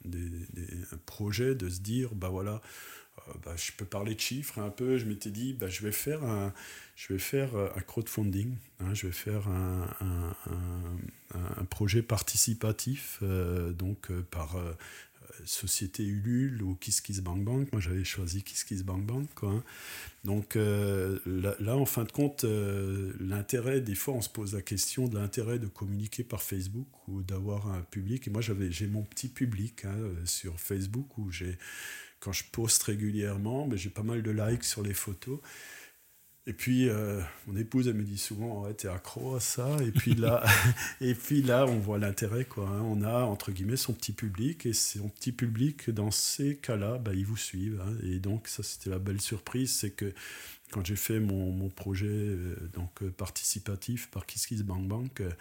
[0.06, 2.62] un, projet de se dire, bah voilà,
[3.28, 4.98] euh, bah, je peux parler de chiffres un peu.
[4.98, 6.54] Je m'étais dit, bah, je vais faire un,
[6.96, 8.56] je vais faire un crowdfunding.
[8.80, 9.88] Hein, je vais faire un,
[11.34, 14.56] un, projet participatif, donc par
[15.46, 17.72] société Ulule ou KissKissBankBank.
[17.72, 19.34] Moi, j'avais choisi KissKissBankBank.
[19.36, 19.64] Quoi, hein.
[20.24, 22.46] Donc là, en fin de compte,
[23.20, 27.24] l'intérêt, des fois, on se pose la question de l'intérêt de communiquer par Facebook ou
[27.24, 28.28] d'avoir un public.
[28.28, 31.58] Et moi, j'avais, j'ai mon petit public hein, sur Facebook où j'ai
[32.24, 35.40] quand je poste régulièrement, mais j'ai pas mal de likes sur les photos.
[36.46, 39.78] Et puis, euh, mon épouse, elle me dit souvent, ouais, t'es accro à ça.
[39.82, 40.44] Et puis là,
[41.02, 42.44] et puis là on voit l'intérêt.
[42.44, 42.68] quoi.
[42.68, 42.82] Hein.
[42.82, 44.66] On a, entre guillemets, son petit public.
[44.66, 47.82] Et son petit public, dans ces cas-là, bah, ils vous suivent.
[47.86, 47.96] Hein.
[48.04, 49.74] Et donc, ça, c'était la belle surprise.
[49.74, 50.14] C'est que
[50.72, 55.36] quand j'ai fait mon, mon projet euh, donc, euh, participatif par KissKissBankBank, Bank,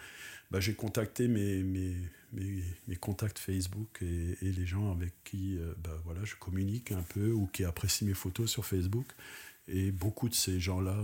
[0.51, 1.95] bah, j'ai contacté mes, mes,
[2.31, 7.31] mes, contacts Facebook et, et, les gens avec qui bah, voilà, je communique un peu
[7.31, 9.07] ou qui apprécient mes photos sur Facebook.
[9.67, 10.97] Et beaucoup de ces gens-là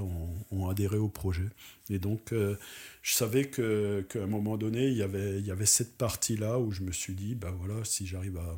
[0.51, 1.49] ont, adhéré au projet.
[1.89, 2.57] Et donc, euh,
[3.01, 6.71] je savais qu'à un moment donné, il y avait, il y avait cette partie-là où
[6.71, 8.55] je me suis dit, bah voilà, si j'arrive à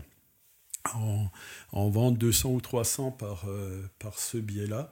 [0.95, 1.27] en,
[1.71, 4.89] en, vendre 200 ou 300 par, euh, par ce biais-là,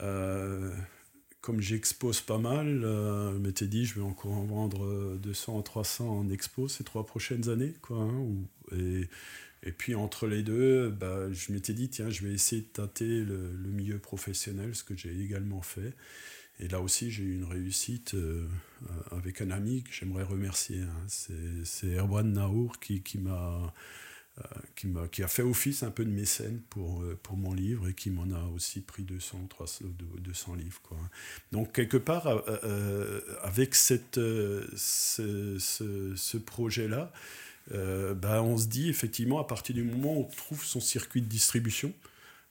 [0.00, 0.70] euh,
[1.40, 6.08] comme j'expose pas mal, je m'étais dit, je vais encore en vendre 200 ou 300
[6.08, 7.72] en expo ces trois prochaines années.
[7.80, 8.26] Quoi, hein,
[8.72, 9.08] et,
[9.66, 13.24] et puis entre les deux, bah, je m'étais dit, tiens, je vais essayer de tâter
[13.24, 15.92] le, milieu professionnel, ce que j'ai également fait.
[16.60, 18.46] Et là aussi, j'ai eu une réussite euh,
[19.10, 20.82] avec un ami que j'aimerais remercier.
[20.82, 21.64] Hein.
[21.64, 23.74] C'est Erwan Naour qui, m'a...
[24.38, 24.42] Euh,
[24.76, 27.88] qui, m'a, qui a fait office un peu de mécène pour, euh, pour mon livre
[27.88, 29.86] et qui m'en a aussi pris 200, 300,
[30.18, 30.80] 200 livres.
[30.82, 30.98] Quoi.
[31.50, 32.28] Donc, quelque part,
[33.42, 37.12] avec cette, ce, ce, ce projet-là,
[37.72, 41.22] euh, bah, on se dit effectivement, à partir du moment où on trouve son circuit
[41.22, 41.92] de distribution,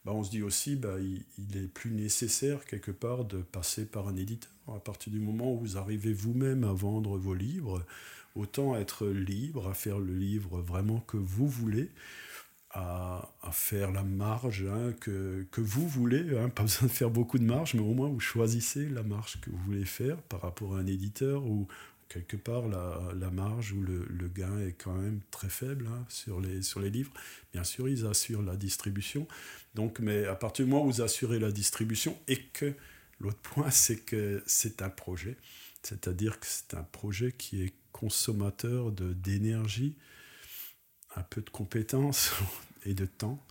[0.03, 4.07] bah, on se dit aussi bah, il, est plus nécessaire quelque part de passer par
[4.07, 4.51] un éditeur.
[4.67, 7.85] À partir du moment où vous arrivez vous-même à vendre vos livres,
[8.35, 11.91] autant être libre, à faire le livre vraiment que vous voulez.
[12.77, 17.09] À, à faire la marge hein, que, que, vous voulez, hein, pas besoin de faire
[17.09, 20.41] beaucoup de marge, mais au moins vous choisissez la marge que vous voulez faire par
[20.41, 21.69] rapport à un éditeur ou,
[22.09, 26.39] quelque part, la, marge ou le, le, gain est quand même très faible hein, sur,
[26.39, 27.11] les, sur les livres.
[27.53, 29.27] Bien sûr, ils assurent la distribution.
[29.73, 32.73] Donc, mais à partir du moment où vous assurez la distribution et que
[33.19, 35.37] l'autre point, c'est que c'est un projet,
[35.83, 39.95] c'est-à-dire que c'est un projet qui est consommateur d'énergie,
[41.15, 42.31] un peu de compétences
[42.85, 43.45] et de temps.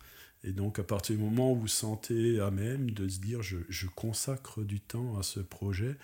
[0.47, 3.57] Et donc, à partir du moment où vous sentez à même de se dire je,
[3.71, 5.97] je consacre du temps à ce projet,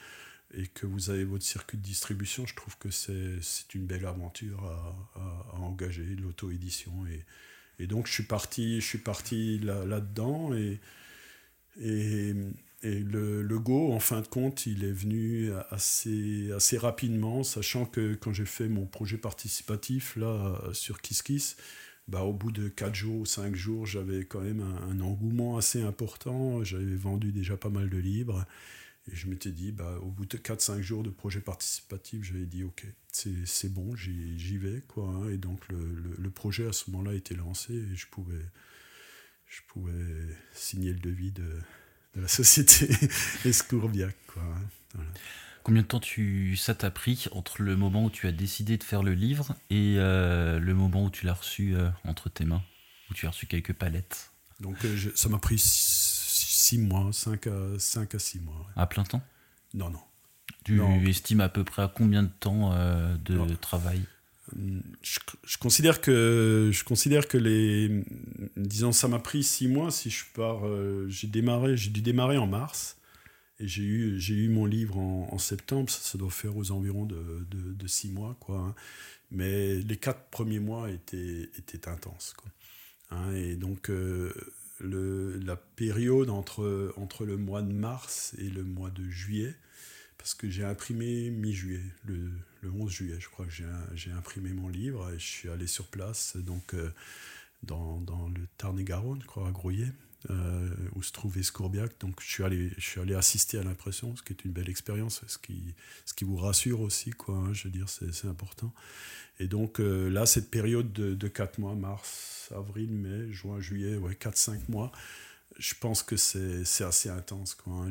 [0.55, 4.65] et que vous avez votre circuit de distribution, je trouve que c'est une belle aventure
[5.15, 6.93] à, engager, l'auto-édition.
[7.07, 7.25] Et,
[7.83, 10.81] et, donc je suis parti, parti là-dedans et,
[11.81, 12.35] et,
[12.83, 17.87] et le, le, Go, en fin de compte, il est venu assez, assez rapidement, sachant
[17.87, 21.57] que quand j'ai fait mon projet participatif là, sur KissKiss,
[22.11, 25.81] bah, au bout de 4 jours ou 5 jours, j'avais quand même un, engouement assez
[25.81, 26.65] important.
[26.65, 28.45] J'avais vendu déjà pas mal de livres.
[29.07, 32.65] Et je m'étais dit, bah, au bout de 4-5 jours de projet participatif, j'avais dit,
[32.65, 34.83] OK, c'est bon, j'y vais.
[34.89, 35.31] Quoi, hein.
[35.31, 38.45] Et donc, le, le, projet à ce moment-là était lancé et je pouvais,
[39.47, 41.59] je pouvais signer le devis de,
[42.15, 42.89] de la société
[43.45, 44.17] Escourbiac.
[44.27, 45.01] Quoi, hein.
[45.63, 48.83] Combien de temps tu, ça t'a pris entre le moment où tu as décidé de
[48.85, 52.63] faire le livre et euh, le moment où tu l'as reçu euh, entre tes mains,
[53.11, 54.33] où tu as reçu quelques palettes?
[54.61, 55.59] Donc, euh, ça m'a pris
[56.71, 58.67] 6 mois, 5 à, 5 à 6 mois.
[58.77, 59.23] À plein temps?
[59.75, 59.99] Non, non.
[60.65, 64.03] Tu estimes à peu près à combien de temps euh, de travail?
[65.03, 68.05] Je, considère que je considère que les
[68.57, 72.37] disons ça m'a pris six mois si je pars euh, j'ai démarré j'ai dû démarrer
[72.37, 72.97] en mars
[73.61, 77.47] et j'ai eu j'ai eu mon livre en, septembre ça, doit faire aux environs de,
[77.49, 78.75] de, six mois quoi hein.
[79.31, 82.51] mais les quatre premiers mois étaient étaient intenses quoi
[83.13, 83.33] hein.
[83.33, 84.33] et donc euh,
[84.81, 89.55] la période entre, entre le mois de mars et le mois de juillet,
[90.19, 92.31] parce que j'ai imprimé mi-juillet, le,
[92.63, 93.53] le, 11 juillet, je crois que
[93.95, 96.93] j'ai imprimé mon livre et je suis allé sur place, donc euh,
[97.63, 99.93] dans, dans, le Tarn-et-Garonne, je crois, à Grouillet,
[100.29, 101.93] euh, où se trouvait Scourbiac.
[102.01, 104.69] Donc je suis allé, je suis allé assister à l'impression, ce qui est une belle
[104.69, 105.75] expérience, ce qui,
[106.05, 107.37] ce qui vous rassure aussi, quoi.
[107.37, 108.73] Hein, je veux dire, c'est important.
[109.39, 113.97] Et donc euh, là, cette période de, de 4 mois, mars, avril, mai, juin, juillet,
[113.97, 114.93] ouais, 4-5 mois,
[115.59, 117.55] je pense que c'est assez intense.
[117.55, 117.91] Quoi, hein.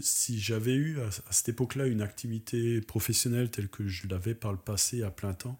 [0.00, 4.58] si j'avais eu à, cette époque-là une activité professionnelle telle que je l'avais par le
[4.58, 5.58] passé à plein temps,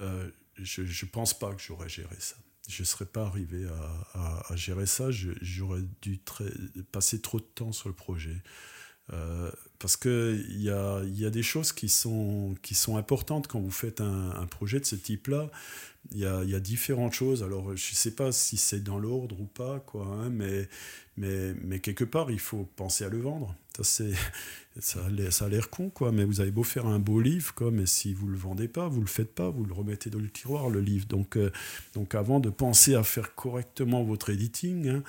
[0.00, 2.36] euh, je ne pense pas que j'aurais géré ça
[2.68, 3.66] je ne serais pas arrivé
[4.14, 5.10] à, gérer ça.
[5.10, 6.20] J'aurais dû
[6.92, 8.42] passer trop de temps sur le projet.
[9.12, 13.60] Euh, parce qu'il y a, y a des choses qui sont, qui sont importantes quand
[13.60, 15.50] vous faites un, projet de ce type-là.
[16.12, 17.42] Il y a, y a, différentes choses.
[17.42, 20.68] Alors, je ne sais pas si c'est dans l'ordre ou pas, quoi, hein, mais,
[21.16, 23.54] mais, mais quelque part, il faut penser à le vendre.
[23.76, 24.12] Ça, c'est,
[24.80, 25.04] ça,
[25.44, 28.14] a l'air con, quoi, mais vous avez beau faire un beau livre, quoi, mais si
[28.14, 30.30] vous ne le vendez pas, vous ne le faites pas, vous le remettez dans le
[30.30, 31.06] tiroir, le livre.
[31.06, 31.52] Donc, euh,
[31.94, 35.02] donc avant de penser à faire correctement votre editing, hein,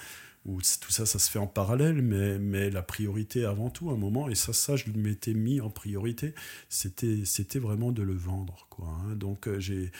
[0.57, 3.97] tout ça, ça se fait en parallèle, mais, mais la priorité avant tout, à un
[3.97, 6.33] moment, et ça, ça, je m'étais mis en priorité,
[6.69, 8.67] c'était, vraiment de le vendre.
[8.69, 9.15] Quoi, hein.
[9.15, 9.91] Donc, euh, j'ai,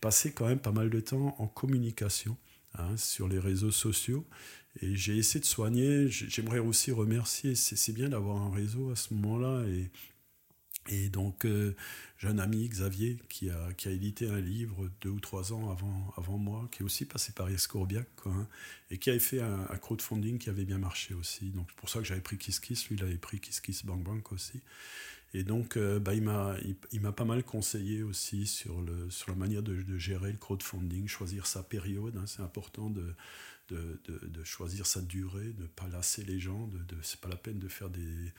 [0.00, 2.36] passé quand même pas mal de temps en communication
[2.78, 4.24] hein, sur les réseaux sociaux,
[4.82, 6.08] et j'ai essayé de soigner.
[6.08, 9.64] J'aimerais aussi remercier, c'est, bien d'avoir un réseau à ce moment-là,
[10.88, 11.74] et donc, euh,
[12.18, 15.70] j'ai un ami, Xavier, qui a, qui a édité un livre deux ou trois ans
[15.70, 18.48] avant, avant moi, qui est aussi passé par Escourbiac, quoi, hein,
[18.90, 21.50] et qui avait fait un, crowdfunding qui avait bien marché aussi.
[21.50, 24.32] Donc, c'est pour ça que j'avais pris KissKiss, lui, il avait pris KissKiss Bank Bank
[24.32, 24.60] aussi.
[25.32, 26.54] Et donc, euh, bah, il m'a
[26.92, 31.08] il, pas mal conseillé aussi sur, le, sur la manière de, de gérer le crowdfunding,
[31.08, 32.16] choisir sa période.
[32.16, 33.14] Hein, c'est important de,
[33.68, 36.68] de, de, choisir sa durée, de ne pas lasser les gens.
[36.68, 38.32] De, de, c'est pas la peine de faire des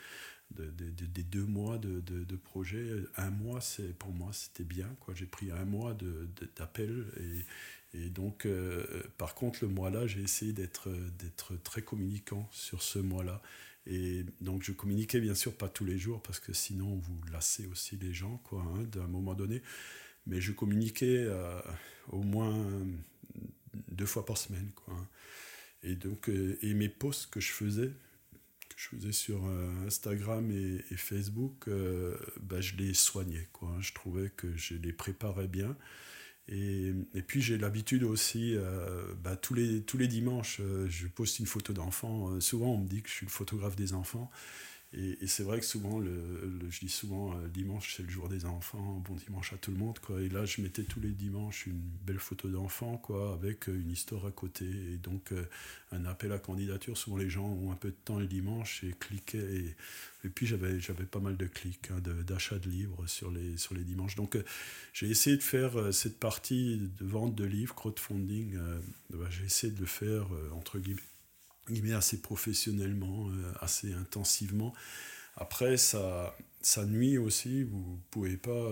[0.56, 2.88] des deux mois de, projet.
[3.18, 4.88] Un mois, c'est pour moi, c'était bien.
[4.99, 5.14] Quoi.
[5.14, 5.95] J'ai pris un mois
[6.57, 8.86] d'appel et, et, donc, euh,
[9.18, 10.90] par contre, le mois-là, j'ai essayé d'être
[11.64, 13.41] très communicant sur ce mois-là.
[13.88, 17.68] Et donc, je communiquais bien sûr pas tous les jours parce que sinon, vous lassez
[17.68, 19.61] aussi les gens, quoi, hein, d'un moment donné.
[20.26, 21.61] Mais je communiquais euh,
[22.10, 22.65] au moins
[23.90, 24.95] deux fois par semaine, quoi.
[24.95, 25.07] Hein.
[25.86, 27.91] Et donc, euh, et mes posts que je faisais,
[28.76, 33.47] je faisais sur euh, Instagram et, Facebook, euh, bah, je les soignais.
[33.53, 33.72] Quoi.
[33.80, 35.76] Je trouvais que je les préparais bien.
[36.47, 41.39] Et, et puis j'ai l'habitude aussi, euh, bah, tous, les, tous les dimanches, je poste
[41.39, 42.39] une photo d'enfant.
[42.39, 44.30] souvent on me dit que je suis le photographe des enfants.
[44.97, 46.39] Et, c'est vrai que souvent, le,
[46.69, 49.77] je dis souvent, euh, dimanche, c'est le jour des enfants, bon dimanche à tout le
[49.77, 50.22] monde, quoi.
[50.22, 53.01] Et là, je mettais tous les dimanches une belle photo d'enfant,
[53.34, 54.63] avec euh, une histoire à côté.
[54.65, 55.43] Et donc, euh,
[55.91, 56.97] un appel à candidature.
[56.97, 59.65] Souvent, les gens ont un peu de temps le dimanche et cliquaient.
[60.23, 60.80] Et, puis, j'avais,
[61.11, 64.15] pas mal de clics, hein, d'achat de, livres sur les, sur les dimanches.
[64.15, 64.38] Donc,
[64.93, 68.57] j'ai essayé de faire cette partie de vente de livres, crowdfunding.
[69.11, 71.01] Bah, j'ai essayé de le faire, entre guillemets
[71.69, 74.73] met assez professionnellement, euh, assez intensivement.
[75.37, 78.71] Après, ça, ça nuit aussi, vous pouvez pas...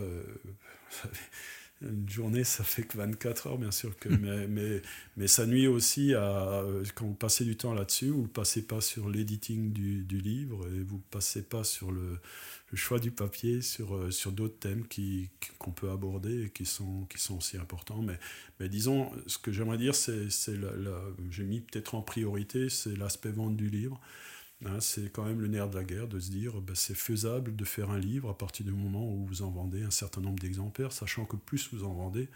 [1.84, 3.98] Euh, une journée, ça fait que 24 heures, bien sûr.
[3.98, 4.82] Que, mais, mais,
[5.18, 6.64] mais, ça nuit aussi à.
[6.96, 10.68] Quand vous passez du temps là-dessus, vous ne passez pas sur l'editing du, du, livre
[10.68, 12.20] et vous ne passez pas sur le,
[12.72, 15.30] le, choix du papier, sur, euh, sur d'autres thèmes qui,
[15.60, 18.02] qu'on peut aborder et qui sont, qui sont aussi importants.
[18.02, 18.20] Mais,
[18.60, 20.30] mais disons, ce que j'aimerais dire, c'est.
[20.30, 20.54] c'est
[21.30, 24.00] j'ai mis peut-être en priorité, c'est l'aspect vente du livre.
[24.66, 27.56] Hein, c'est quand même le nerf de la guerre de se dire ben, c'est faisable
[27.56, 30.40] de faire un livre à partir du moment où vous en vendez un certain nombre
[30.40, 32.30] d'exemplaires, sachant que plus vous en vendez,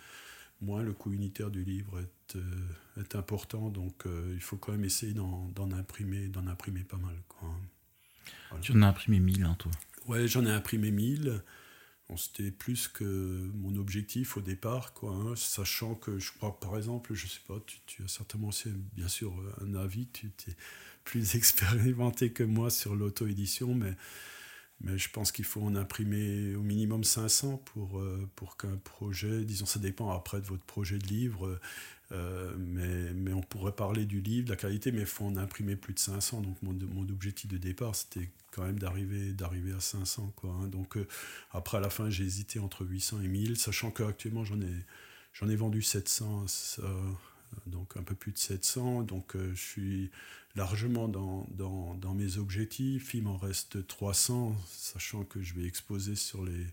[0.62, 3.70] moins le coût unitaire du livre est, euh, est important.
[3.70, 7.16] Donc euh, il faut quand même essayer d'en, imprimer, d'en imprimer pas mal.
[7.30, 7.50] Quoi.
[8.62, 9.72] Tu en as imprimé 1000, hein, toi
[10.08, 11.42] Ouais, j'en ai imprimé 1000.
[12.16, 17.14] c'était plus que mon objectif au départ, quoi, hein, sachant que je crois, par exemple,
[17.14, 20.32] je sais pas, tu, tu as certainement aussi, bien sûr, un avis, tu
[21.08, 23.94] plus expérimenté que moi sur l'auto-édition, mais,
[24.82, 29.44] mais je pense qu'il faut en imprimer au minimum 500 pour, euh, pour qu'un projet,
[29.46, 31.60] disons, ça dépend après de votre projet de livre,
[32.12, 35.38] euh, mais, mais on pourrait parler du livre, de la qualité, mais il faut en
[35.38, 36.42] imprimer plus de 500.
[36.42, 40.34] Donc mon, mon objectif de départ, c'était quand même d'arriver à 500.
[40.36, 40.68] Quoi, hein.
[40.68, 41.08] Donc euh,
[41.52, 45.56] après, à la fin, j'ai hésité entre 800 et 1000, sachant qu'actuellement, j'en ai, ai
[45.56, 46.46] vendu 700
[47.66, 49.04] donc un peu plus de 700.
[49.04, 50.12] Donc je suis
[50.58, 53.14] largement dans, dans, dans, mes objectifs.
[53.14, 56.66] Il m'en reste 300, sachant que je vais exposer sur les,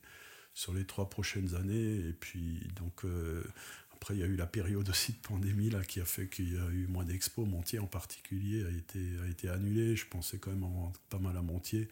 [0.55, 1.97] sur les trois prochaines années.
[1.97, 3.45] Et puis, donc, euh,
[3.93, 6.55] après, il y a eu la période aussi de pandémie là, qui a fait qu'il
[6.55, 7.47] y a eu moins d'expos.
[7.47, 9.95] Montier en particulier a été, a été annulé.
[9.95, 11.89] Je pensais quand même en pas mal à Montier.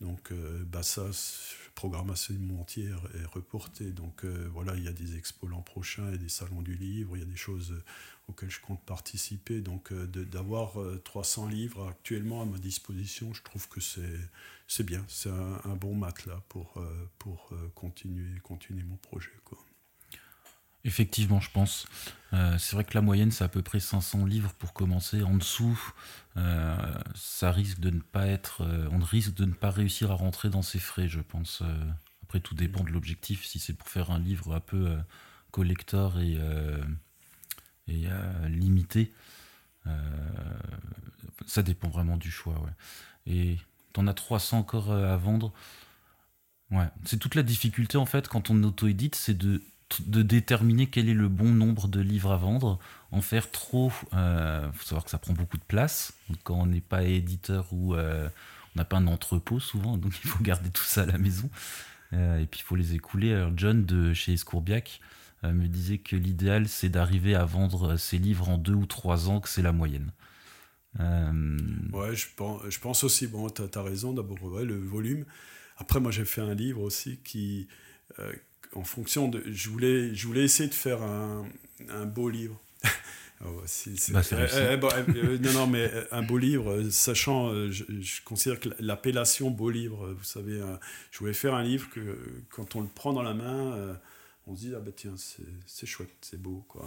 [0.00, 1.06] Donc, euh, bah ça,
[1.74, 3.90] programmation Montier est reportée.
[3.90, 7.16] Donc, euh, voilà, il y a des expos l'an prochain, a des salons du livre,
[7.16, 7.74] il y a des choses
[8.30, 9.60] auquel je compte participer.
[9.60, 10.74] Donc euh, d'avoir
[11.04, 15.04] 300 euh, livres actuellement à ma disposition, je trouve que c'est bien.
[15.08, 19.30] C'est un, bon matelas pour, euh, pour continuer, continuer mon projet.
[19.44, 19.58] Quoi.
[20.84, 21.86] Effectivement, je pense.
[22.32, 25.22] c'est vrai que la moyenne, c'est à peu près 500 livres pour commencer.
[25.22, 25.78] En dessous,
[27.14, 28.62] ça risque de ne pas être.
[28.90, 31.62] on risque de ne pas réussir à rentrer dans ses frais, je pense.
[32.22, 33.44] après, tout dépend de l'objectif.
[33.44, 34.96] Si c'est pour faire un livre un peu
[35.50, 36.38] collector et
[37.90, 39.12] et euh, limité.
[39.86, 39.90] Euh,
[41.46, 42.54] ça dépend vraiment du choix.
[42.60, 42.70] Ouais.
[43.26, 43.58] Et
[43.92, 45.52] t'en as 300 encore euh, à vendre.
[47.04, 49.60] C'est toute la difficulté en fait quand on auto-édite, c'est de,
[50.06, 52.78] de déterminer quel est le bon nombre de livres à vendre.
[53.12, 56.12] En faire trop, il faut savoir que ça prend beaucoup de place.
[56.44, 58.30] quand on n'est pas éditeur ou on
[58.76, 61.50] n'a pas un entrepôt souvent, donc il faut garder tout ça à la maison.
[62.12, 63.34] et puis il faut les écouler.
[63.34, 65.00] Alors John de chez Escourbiac,
[65.44, 69.30] euh, me disait que l'idéal c'est d'arriver à vendre ses livres en deux ou trois
[69.30, 70.12] ans, que c'est la moyenne.
[70.98, 71.56] Euh...
[71.92, 75.24] Ouais, je pense, aussi, bon, tu as, raison, d'abord, le volume.
[75.78, 77.68] Après, moi, j'ai fait un livre aussi qui,
[78.18, 78.32] euh,
[78.74, 79.42] en fonction de.
[79.50, 81.46] Je voulais, je voulais essayer de faire un,
[81.88, 82.60] un beau livre.
[83.42, 83.62] Oh,
[84.12, 84.20] bah,
[85.16, 90.12] euh, non, non, mais un beau livre, sachant, je, je considère que l'appellation beau livre,
[90.12, 90.60] vous savez,
[91.10, 92.18] je voulais faire un livre que
[92.50, 93.96] quand on le prend dans la main,
[94.50, 95.14] on se dit, ah ben tiens,
[95.66, 96.64] c'est chouette, c'est beau.
[96.68, 96.84] Quoi.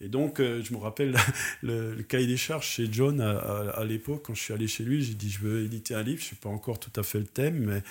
[0.00, 1.16] Et, donc, euh, je me rappelle
[1.62, 5.14] le, cahier des charges chez John à, l'époque, quand je suis allé chez lui, j'ai
[5.14, 7.64] dit, je veux éditer un livre, je sais pas encore tout à fait le thème,
[7.64, 7.82] mais,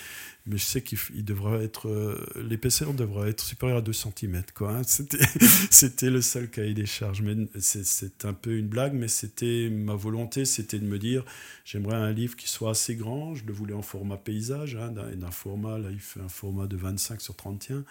[0.45, 4.43] mais je sais qu'il devrait être, euh, l'épaisseur devrait être supérieure à 2 cm.
[4.61, 4.81] Hein.
[5.71, 7.23] C'était le seul cahier des charges.
[7.59, 11.25] C'est un peu une blague, mais c'était ma volonté, c'était de me dire,
[11.65, 15.31] j'aimerais un livre qui soit assez grand, je le voulais en format paysage, hein, d'un
[15.31, 17.83] format, là il fait un format de 25 sur 31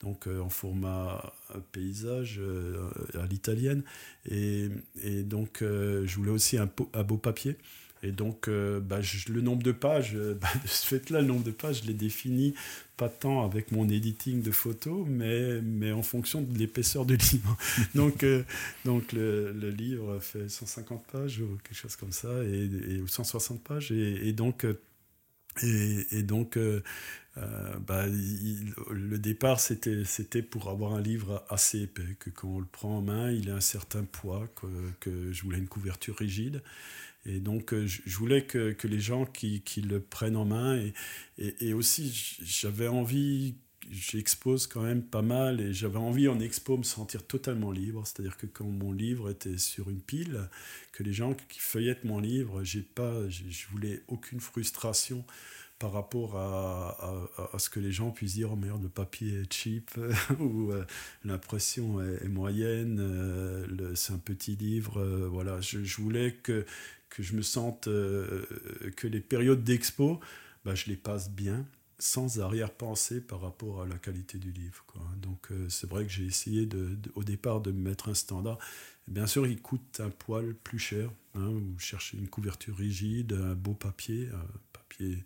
[0.00, 3.82] donc euh, en format euh, paysage euh, à l'italienne.
[4.30, 4.68] Et,
[5.02, 7.56] et, donc je voulais aussi un, beau papier.
[8.02, 11.82] Et donc, bah, le nombre de pages, bah, de ce fait-là, le nombre de pages,
[11.82, 12.54] je l'ai défini
[12.96, 17.56] pas tant avec mon editing de photos, mais, mais en fonction de l'épaisseur du livre.
[17.94, 18.24] donc,
[18.84, 23.90] donc le, livre fait 150 pages ou quelque chose comme ça, et, et 160 pages.
[23.90, 24.66] Et, donc,
[25.62, 26.58] et, donc
[27.86, 32.98] bah, le départ, c'était, pour avoir un livre assez épais, que quand on le prend
[32.98, 34.48] en main, il a un certain poids,
[35.00, 36.62] que, je voulais une couverture rigide.
[37.26, 40.80] Et donc, euh, je, voulais que, les gens qui, le prennent en main,
[41.38, 43.56] et aussi, j'avais envie,
[43.90, 48.36] j'expose quand même pas mal, et j'avais envie en expo me sentir totalement libre, c'est-à-dire
[48.36, 50.48] que quand mon livre était sur une pile,
[50.92, 55.24] que les gens qui feuillettent mon livre, j'ai pas, je voulais aucune frustration
[55.78, 59.52] par rapport à, à, ce que les gens puissent dire oh merde le papier est
[59.52, 59.90] cheap
[60.40, 60.84] ou euh,
[61.24, 66.64] l'impression est, moyenne euh, c'est un petit livre euh, voilà je, je, voulais que,
[67.10, 70.20] que je me sente que les périodes d'expo
[70.64, 71.66] bah, je les passe bien
[71.98, 74.84] sans arrière-pensée par rapport à la qualité du livre.
[74.86, 75.02] Quoi.
[75.22, 78.58] Donc euh, c'est vrai que j'ai essayé de, au départ de me mettre un standard.
[79.08, 81.10] bien sûr, il coûte un poil plus cher.
[81.34, 84.28] Hein, vous cherchez une couverture rigide, un beau papier,
[85.00, 85.22] Et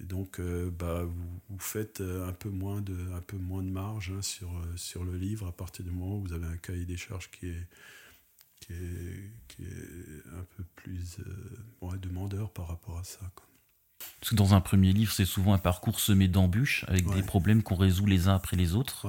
[0.00, 4.22] donc, euh, bah, vous, faites un peu moins de, un peu moins de marge hein,
[4.22, 7.30] sur, sur le livre à partir du moment où vous avez un cahier des charges
[7.30, 7.66] qui est,
[8.64, 13.20] qui est, qui est un peu plus euh, demandeur par rapport à ça.
[14.20, 17.62] Parce que dans un premier livre, c'est souvent un parcours semé d'embûches avec des problèmes
[17.62, 19.06] qu'on résout les uns après les autres.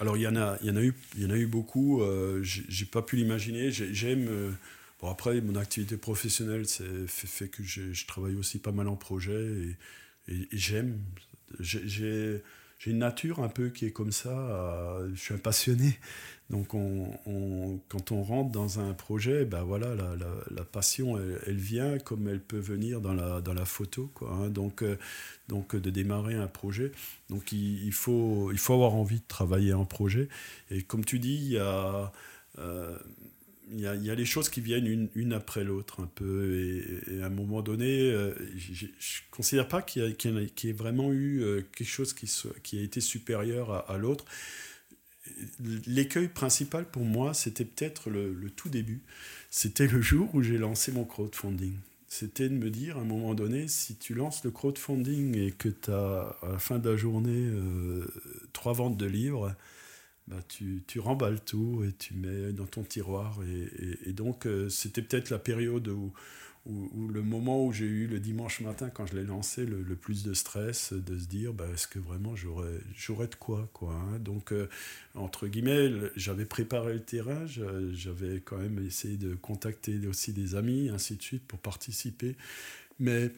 [0.00, 1.46] Alors il y en a, il y en a eu, il y en a eu
[1.46, 2.02] beaucoup.
[2.02, 3.70] Euh, j'ai pas pu l'imaginer.
[3.70, 4.56] J'aime.
[5.00, 9.76] Bon après, mon activité professionnelle fait, fait, que je travaille aussi pas mal en projet
[10.28, 11.00] et, j'aime.
[11.60, 12.42] J'ai
[12.86, 14.98] une nature un peu qui est comme ça.
[15.14, 15.98] Je suis un passionné.
[16.48, 20.14] Donc, on, quand on rentre dans un projet, ben voilà, la,
[20.50, 24.10] la, passion, elle, vient comme elle peut venir dans la, dans la photo.
[24.14, 24.48] Quoi, hein.
[24.48, 24.96] donc, euh,
[25.48, 26.92] donc, de démarrer un projet.
[27.30, 30.28] Donc, il, faut, il faut avoir envie de travailler en projet.
[30.70, 32.12] Et comme tu dis, il y a.
[32.58, 32.96] Euh,
[33.72, 37.02] il y, a, les choses qui viennent une, après l'autre un peu.
[37.08, 38.90] Et, à un moment donné euh, je ne
[39.30, 43.98] considère pas qu'il y, ait vraiment eu euh, quelque chose qui, a été supérieur à,
[43.98, 44.24] l'autre.
[45.86, 49.02] L'écueil principal pour moi c'était peut-être le, le, tout début.
[49.50, 51.74] C'était le jour où j'ai lancé mon crowdfunding.
[52.08, 55.68] C'était de me dire à un moment donné si tu lances le crowdfunding et que
[55.68, 58.06] tu as à la fin de la journée euh,
[58.52, 59.54] trois ventes de livres
[60.28, 63.38] bah, tu, tu, remballes tout et tu mets dans ton tiroir.
[63.44, 66.12] Et, et, donc, euh, c'était peut-être la période où,
[66.66, 70.24] où, le moment où j'ai eu le dimanche matin, quand je l'ai lancé, le, plus
[70.24, 74.18] de stress, de se dire, bah, est-ce que vraiment j'aurais, j'aurais de quoi, quoi hein.
[74.18, 74.68] Donc, euh,
[75.14, 80.88] entre guillemets, j'avais préparé le terrain, j'avais quand même essayé de contacter aussi des amis,
[80.88, 82.36] ainsi de suite, pour participer.
[82.98, 83.30] Mais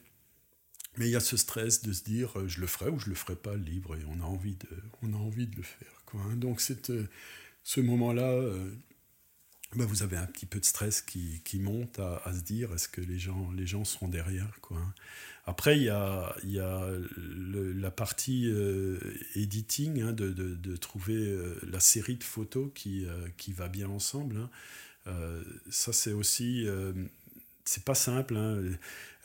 [0.98, 3.08] mais il y a ce stress de se dire, euh, je le ferai ou je
[3.08, 4.68] le ferai pas, le livre, et on a envie de,
[5.02, 5.97] on a envie de le faire.
[6.14, 6.36] Hein.
[6.36, 7.06] Donc euh,
[7.62, 8.70] ce moment-là, euh,
[9.74, 13.00] bah, vous avez un petit peu de stress qui, monte à, se dire est-ce que
[13.00, 14.50] les gens, les gens seront derrière.
[14.70, 14.94] Hein.
[15.46, 16.36] Après, il y a,
[17.16, 18.98] la partie euh,
[19.34, 23.06] editing, hein, de, trouver la série de photos qui,
[23.52, 24.48] va bien ensemble.
[25.70, 26.66] ça, c'est aussi
[27.64, 28.38] c'est pas simple.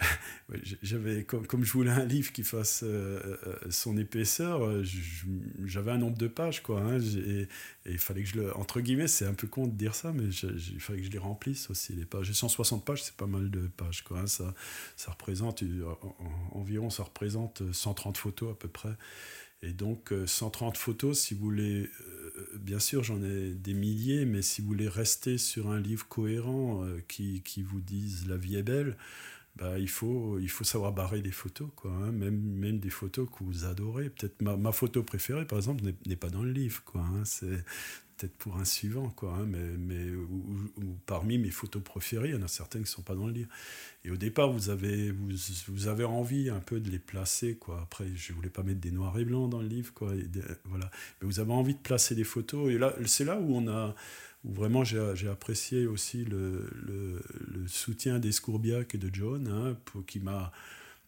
[0.82, 4.84] J'avais, comme, je voulais un livre qui fasse euh, euh, son épaisseur, euh,
[5.66, 6.82] j'avais un nombre de pages, quoi.
[6.82, 7.00] Hein.
[7.00, 7.48] et,
[7.86, 8.58] il fallait que je le.
[8.58, 11.18] Entre guillemets, c'est un peu con de dire ça, mais il fallait que je les
[11.18, 12.28] remplisse aussi, les pages.
[12.28, 14.20] J'ai 160 pages, c'est pas mal de pages, quoi.
[14.20, 14.28] Hein.
[14.28, 14.54] Ça,
[15.08, 15.64] représente,
[16.52, 18.96] environ, ça représente 130 photos à peu près.
[19.62, 21.90] Et donc, 130 photos, si vous voulez
[22.56, 26.86] bien sûr, j'en ai des milliers, mais si vous voulez rester sur un livre cohérent
[27.08, 28.98] qui, vous dise la vie est belle,
[29.56, 32.12] bah, il, faut, il faut savoir barrer des photos, quoi, hein.
[32.12, 34.10] même, même des photos que vous adorez.
[34.10, 36.84] Peut-être ma, ma, photo préférée, par exemple, n'est pas dans le livre.
[36.84, 37.24] Quoi, hein.
[37.24, 37.64] C'est
[38.18, 40.06] peut-être pour un suivant, quoi, hein, mais, mais
[41.06, 43.34] parmi mes photos préférées, il y en a certaines qui ne sont pas dans le
[43.34, 43.50] livre.
[44.06, 45.30] Et au départ, vous avez, vous,
[45.68, 47.82] vous, avez envie un peu de les placer, quoi.
[47.82, 50.14] Après, je ne voulais pas mettre des noirs et blancs dans le livre, quoi.
[50.66, 50.90] voilà.
[51.22, 52.72] Mais vous avez envie de placer des photos.
[52.72, 53.96] Et là, c'est là où on a,
[54.44, 56.70] où vraiment j'ai apprécié aussi le,
[57.68, 60.52] soutien d'Escourbiac et de John, hein, pour, qui m'a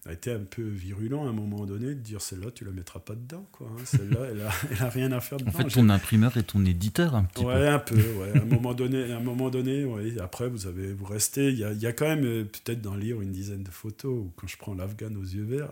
[0.08, 3.00] a été un peu virulent à un moment donné de dire celle-là tu la mettras
[3.00, 3.82] pas dedans quoi hein.
[3.86, 5.50] celle-là elle a, elle a, rien à faire dedans.
[5.50, 7.68] En fait ton imprimeur est ton éditeur un petit ouais, peu.
[7.68, 8.38] un peu ouais.
[8.38, 10.20] à un moment donné à un moment donné ouais.
[10.22, 12.94] après vous avez vous restez il y a, y a, quand même euh, peut-être dans
[12.94, 15.72] le livre une dizaine de photos où quand je prends l'afghan aux yeux verts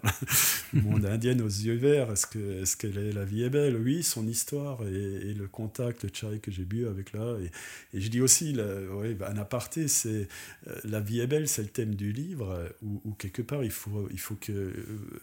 [0.73, 3.76] le monde indien aux yeux verts est-ce que est-ce que la vie est belle?
[3.77, 8.01] Oui son histoire et, le contact le chai que j'ai bu avec là et, et
[8.01, 10.27] je dis aussi ouais, bah, un aparté c'est
[10.68, 13.72] euh, la vie est belle c'est le thème du livre où, où quelque part il
[13.72, 14.73] faut, il faut que euh,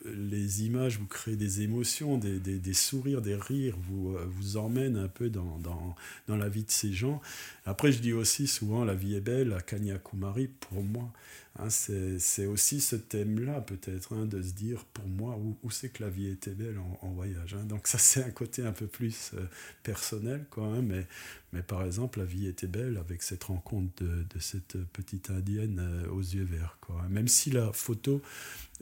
[0.04, 4.96] les images vous créent des émotions, des, des, sourires, des rires, vous, euh, vous emmènent
[4.96, 5.96] un peu dans, dans,
[6.28, 7.20] dans, la vie de ces gens.
[7.64, 11.12] Après, je dis aussi souvent, la vie est belle à Kanyakumari, pour moi.
[11.58, 15.88] Hein, c'est aussi ce thème-là, peut-être, hein, de se dire, pour moi, où, où c'est
[15.88, 17.54] que la vie était belle en, voyage.
[17.54, 17.64] Hein.
[17.64, 19.44] Donc ça, c'est un côté un peu plus euh,
[19.82, 20.66] personnel, quoi.
[20.66, 21.06] Hein, mais,
[21.52, 26.04] mais par exemple, la vie était belle avec cette rencontre de, de cette petite indienne
[26.12, 27.04] aux yeux verts, quoi.
[27.08, 28.22] Même si la photo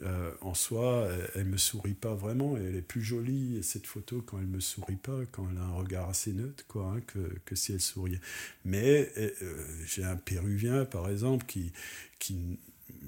[0.01, 2.57] euh, en soi, elle, ne me sourit pas vraiment.
[2.57, 5.73] Elle est plus jolie, cette photo, quand elle me sourit pas, quand elle a un
[5.73, 8.21] regard assez neutre, quoi, hein, que, que, si elle souriait.
[8.65, 11.71] Mais euh, j'ai un Péruvien, par exemple, qui,
[12.19, 12.59] qui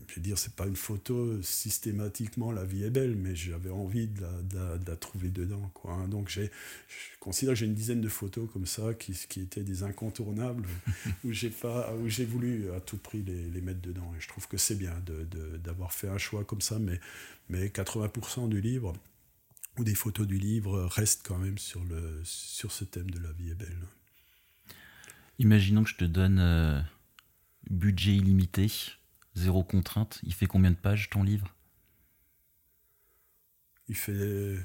[0.08, 4.08] je veux dire, c'est pas une photo systématiquement la vie est belle, mais j'avais envie
[4.08, 5.72] de la, de, la, trouver dedans.
[5.74, 6.08] Quoi, hein.
[6.08, 6.52] Donc j'ai,
[6.90, 10.68] je considère que j'ai une dizaine de photos comme ça qui, qui étaient des incontournables,
[11.24, 14.12] où j'ai pas, où j'ai voulu à tout prix les, les, mettre dedans.
[14.18, 15.26] Et je trouve que c'est bien de,
[15.58, 17.00] d'avoir fait un choix comme ça, mais,
[17.50, 18.94] mais 80% du livre,
[19.78, 23.32] ou des photos du livre restent quand même sur, le, sur ce thème de la
[23.32, 23.80] vie est belle.
[25.40, 26.82] Imaginons que je te donne euh,
[27.70, 28.68] budget illimité,
[29.36, 30.20] zéro contrainte.
[30.24, 31.48] Il fait combien de pages ton livre?
[33.88, 34.56] Il fait,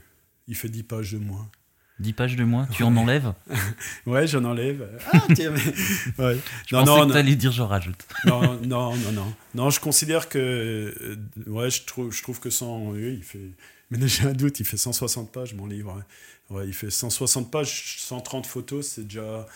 [0.47, 1.51] il fait 10 pages de moins.
[1.98, 2.66] 10 pages de moins?
[2.66, 3.32] Tu en enlèves?
[4.06, 4.86] Ouais, j'en enlève.
[5.12, 6.24] Ah, tiens, mais...
[6.24, 6.38] ouais.
[6.66, 8.06] Je non, pensais que tu dire j'en rajoute.
[8.24, 9.34] non, non, non, non.
[9.55, 10.38] Non, je considère que.
[10.38, 11.16] Euh,
[11.47, 12.90] ouais, je trouve, je trouve que sans.
[12.90, 13.51] Oui, il fait.
[13.90, 16.02] Mais j'ai un doute, il fait 160 pages, mon livre.
[16.51, 19.47] Ouais, il fait 160 pages, 130 photos, c'est déjà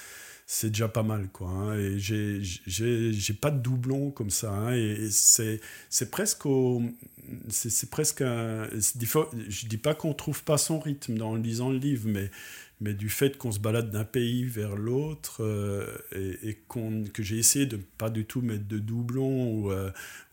[0.52, 1.78] c'est déjà pas mal quoi hein.
[1.78, 4.74] et j'ai pas de doublon comme ça hein.
[4.74, 6.82] et, c'est c'est presque au
[7.48, 12.08] c'est presque un je dis pas qu'on trouve pas son rythme dans lisant le livre
[12.08, 12.32] mais
[12.80, 16.58] mais du fait qu'on se balade d'un pays vers l'autre euh, et,
[17.12, 19.70] que j'ai essayé de pas du tout mettre de doublons ou,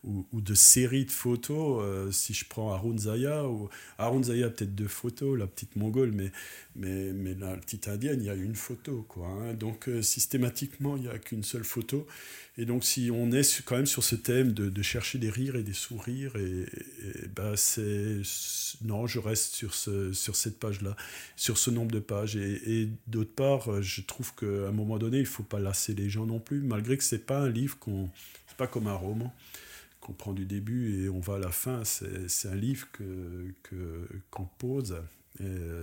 [0.04, 1.82] ou, de séries de photos.
[1.82, 3.68] Euh, si je prends Arun Zaya, ou
[3.98, 6.32] Arun Zaya peut-être deux photos, la petite mongole, mais,
[6.76, 9.04] mais, mais la petite indienne, il y a une photo.
[9.08, 9.54] Quoi, hein.
[9.54, 12.06] Donc systématiquement, il n'y a qu'une seule photo.
[12.60, 15.62] Et donc, si on est quand même sur ce thème de, chercher des rires et
[15.62, 16.66] des sourires, et,
[17.34, 18.20] bah c'est.
[18.82, 20.96] Non, je reste sur, ce, sur cette page-là,
[21.36, 22.34] sur ce nombre de pages.
[22.36, 26.10] Et, d'autre part, je trouve qu'à un moment donné, il ne faut pas lasser les
[26.10, 28.08] gens non plus, malgré que ce n'est pas un livre qu'on.
[28.48, 29.32] C'est pas comme un roman
[30.08, 31.84] qu'on prend du début et on va à la fin.
[31.84, 33.54] C'est un livre que
[34.30, 34.96] qu'on pose.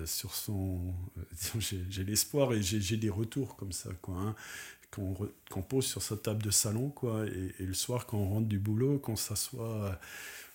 [0.05, 0.81] sur son
[1.59, 4.35] j'ai l'espoir et j'ai des retours comme ça quoi hein
[5.49, 8.59] qu'on pose sur sa table de salon, quoi, et, le soir, quand on rentre du
[8.59, 9.99] boulot, qu'on s'assoit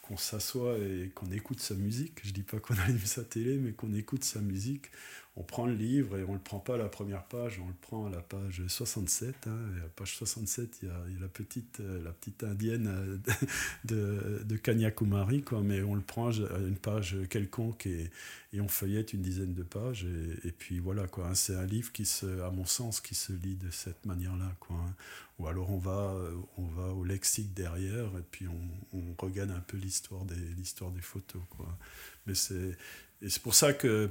[0.02, 2.18] qu'on s'assoit et qu'on écoute sa musique.
[2.24, 4.90] Je dis pas qu'on allume sa télé, mais qu'on écoute sa musique
[5.36, 7.69] on prend le livre et on ne le prend pas à la première page, on
[7.69, 9.47] le prend à la page 67.
[9.47, 13.16] Hein, et à page 67, il y a, la, petite, euh, la petite indienne euh,
[13.85, 18.11] de, de Kanyakumari, quoi, mais on le prend à une page quelconque et,
[18.52, 20.05] et on feuillette une dizaine de pages.
[20.44, 23.32] Et, puis voilà, quoi, hein, c'est un livre qui, se, à mon sens, qui se
[23.32, 24.52] lit de cette manière-là.
[24.59, 24.94] Quoi, hein.
[25.39, 26.15] Ou alors on va,
[26.59, 30.90] on va au lexique derrière et puis on, on regarde un peu l'histoire des, l'histoire
[30.90, 31.40] des photos.
[31.48, 31.78] Quoi.
[32.27, 32.77] Mais c'est,
[33.23, 34.11] et c'est pour ça que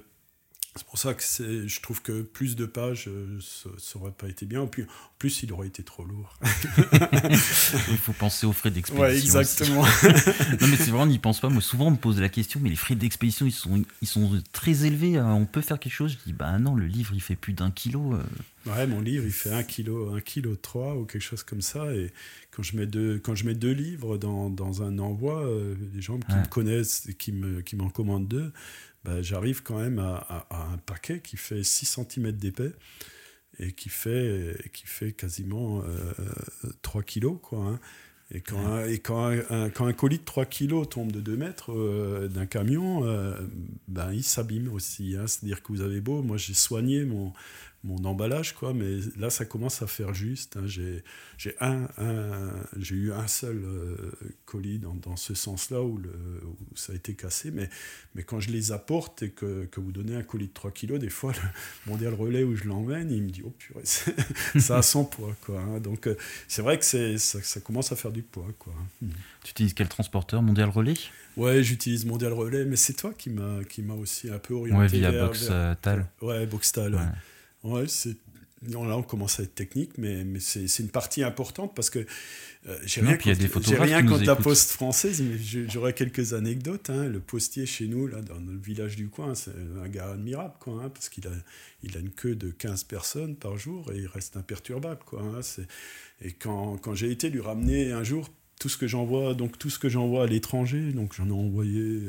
[0.80, 1.22] c'est pour ça que
[1.68, 4.62] je trouve que plus de pages, euh, ça n'aurait pas été bien.
[4.62, 6.40] En plus, en plus, il aurait été trop lourd.
[7.92, 9.06] il faut penser aux frais d'expédition.
[9.06, 9.84] Ouais, exactement.
[10.62, 11.50] non, mais c'est vrai, on n'y pense pas.
[11.50, 14.42] Moi, souvent, on me pose la question, mais les frais d'expédition, ils sont, ils sont
[14.54, 15.18] très élevés.
[15.18, 15.34] Hein.
[15.34, 16.14] On peut faire quelque chose?
[16.14, 18.14] Je dis, bah non, le livre, il fait plus d'un kilo.
[18.14, 18.24] Euh.
[18.66, 21.94] Ouais, mon livre, il fait un kilo, un kilo trois ou quelque chose comme ça.
[21.94, 22.12] Et
[22.52, 26.02] quand je mets deux, quand je mets deux livres dans, dans un envoi, euh, les
[26.02, 28.52] gens qui me connaissent et qui m'en qui commandent deux,
[29.04, 32.74] bah, j'arrive quand même à, un paquet qui fait 6 cm d'épais
[33.60, 35.84] et qui fait, qui fait quasiment
[36.82, 37.40] 3 euh, kilos.
[37.42, 37.80] Quoi, hein.
[38.32, 41.36] Et quand, un, et quand, un, quand un colis de 3 kilos tombe de 2
[41.36, 43.36] mètres euh, d'un camion, euh,
[43.88, 45.16] ben, il s'abîme aussi.
[45.16, 45.26] Hein.
[45.26, 47.34] C'est-à-dire que vous avez beau, moi j'ai soigné mon,
[47.84, 48.74] mon emballage, quoi.
[48.74, 50.58] Mais là, ça commence à faire juste.
[50.58, 50.64] Hein.
[50.66, 51.04] J'ai,
[51.38, 51.88] j'ai, un,
[52.78, 54.12] j'ai eu un seul euh,
[54.46, 56.12] colis dans, dans ce sens-là où, le,
[56.44, 57.52] où ça a été cassé.
[57.52, 57.70] Mais,
[58.16, 61.00] mais quand je les apporte et que, que vous donnez un colis de 3 kilos,
[61.00, 61.40] des fois, le
[61.92, 63.84] mondial relais où je l'emmène, il me dit Oh purée,
[64.60, 65.62] ça a son poids, quoi.
[65.62, 65.80] Hein.
[65.80, 68.74] Donc, euh, c'est vrai que c'est, ça, ça, commence à faire du poids, quoi.
[69.04, 69.08] Hein.
[69.44, 70.96] Tu utilises quel transporteur Mondial Relais?
[71.38, 74.80] Ouais, j'utilise Mondial Relais, mais c'est toi qui m'a qui m'a aussi un peu orienté.
[74.80, 75.12] Ouais, via.
[75.12, 75.30] Ouais.
[76.22, 76.46] Ouais.
[76.98, 77.10] Ouais,
[77.88, 78.16] c'est
[78.68, 82.00] là, on commence à être technique, mais, mais c'est une partie importante parce que
[82.68, 85.38] euh, j'ai rien, contre, rien contre la poste française, mais
[85.68, 86.90] j'aurais quelques anecdotes.
[86.90, 87.06] Hein.
[87.06, 90.82] Le postier chez nous, là, dans le village du coin, c'est un gars admirable, quoi,
[90.84, 91.32] hein, parce qu'il a,
[91.84, 95.00] il a une queue de 15 personnes par jour et il reste imperturbable.
[95.06, 95.40] Quoi, hein.
[96.22, 98.30] Et quand, quand j'ai été lui ramener un jour
[98.60, 102.02] tout ce que j'envoie, donc tout ce que j'envoie à l'étranger, donc j'en ai envoyé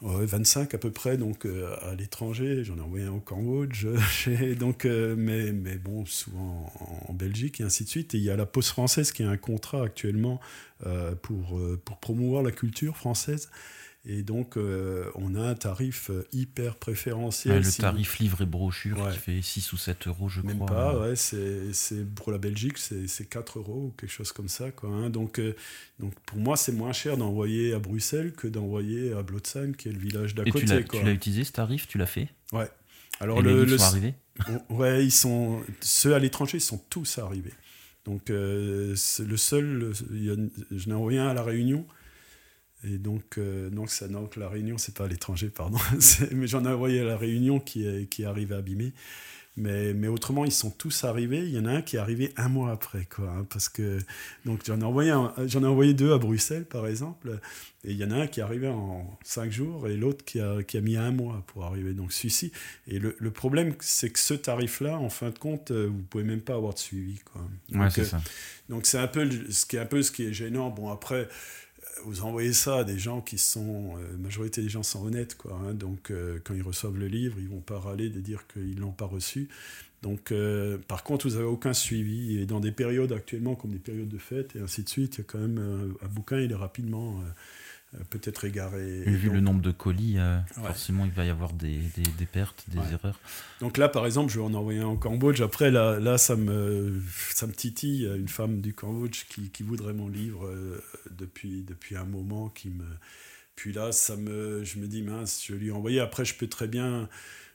[0.00, 2.62] 25 à peu près, donc euh, à l'étranger.
[2.62, 3.86] J'en ai envoyé un au Cambodge,
[4.58, 6.72] donc, euh, mais, mais bon, souvent
[7.08, 8.14] en, Belgique et ainsi de suite.
[8.14, 10.40] Et il y a la Poste française qui a un contrat actuellement
[10.86, 13.50] euh, pour, pour promouvoir la culture française.
[14.10, 17.62] Et donc, euh, on a un tarif euh, hyper préférentiel.
[17.62, 20.54] le tarif livre et brochure qui fait 6 ou 7 euros, je crois.
[20.54, 24.70] Même pas, ouais, c'est, pour la Belgique, c'est 4 euros ou quelque chose comme ça.
[24.70, 25.10] Quoi, hein.
[25.10, 25.54] donc, euh,
[26.00, 29.92] donc, pour moi, c'est moins cher d'envoyer à Bruxelles que d'envoyer à Blotzheim, qui est
[29.92, 30.60] le village d'à côté.
[30.60, 32.28] Tu l'as, utilisé ce tarif Tu l'as fait?
[32.52, 32.70] Ouais.
[33.20, 34.14] Alors, et le, les sont arrivés?
[34.70, 37.52] Ouais, ils sont, ceux à l'étranger, ils sont tous arrivés.
[38.06, 39.92] Donc, c'est le seul,
[40.70, 41.84] je envoyé un à La Réunion
[42.84, 45.78] et donc, euh, donc, ça, donc la Réunion, c'est pas à l'étranger, pardon,
[46.32, 48.92] mais j'en ai envoyé à la Réunion qui est, qui est arrivé abîmé.
[49.58, 51.40] Mais, mais autrement, ils sont tous arrivés.
[51.40, 53.28] Il y en a un qui est arrivé un mois après, quoi.
[53.28, 53.98] Hein, parce que
[54.44, 55.12] donc j'en ai envoyé
[55.46, 57.40] j'en ai envoyé deux à Bruxelles, par exemple.
[57.82, 60.38] Et il y en a un qui est arrivé en cinq jours et l'autre qui
[60.38, 61.92] a, qui a mis un mois pour arriver.
[61.92, 62.52] Donc celui-ci.
[62.86, 66.24] Et le, le problème, c'est que ce tarif-là, en fin de compte, euh, vous pouvez
[66.24, 67.42] même pas avoir de suivi, quoi.
[67.70, 68.20] Donc, ouais, c'est ça.
[68.68, 70.70] Donc c'est un peu ce qui est un peu ce qui est gênant.
[70.70, 71.28] Bon après
[72.04, 75.36] vous envoyez ça à des gens qui sont, la euh, majorité des gens sont honnêtes,
[75.36, 75.58] quoi.
[75.62, 75.74] Hein.
[75.74, 78.92] donc, euh, quand ils reçoivent le livre, ils vont pas râler de dire qu'ils l'ont
[78.92, 79.48] pas reçu.
[80.02, 82.38] Donc, euh, par contre, vous avez aucun suivi.
[82.38, 85.18] Et dans des périodes actuellement, comme des périodes de fête et ainsi de suite, il
[85.18, 87.20] y a quand même un bouquin, il est rapidement
[88.10, 89.02] peut-être égaré.
[89.06, 91.78] Et vu le nombre de colis, euh, forcément, il va y avoir des,
[92.18, 93.18] des, pertes, des erreurs.
[93.60, 95.40] Donc là, par exemple, je vais en envoyer un au Cambodge.
[95.40, 97.00] Après, là, là ça, me,
[97.34, 98.04] ça me titille.
[98.04, 102.50] Une femme du Cambodge qui, qui voudrait mon livre euh, depuis, depuis un moment.
[102.50, 102.84] Qui me...
[103.54, 106.00] Puis là, ça me, je me dis, mince, je vais lui envoyer.
[106.00, 107.08] Après, je peux très bien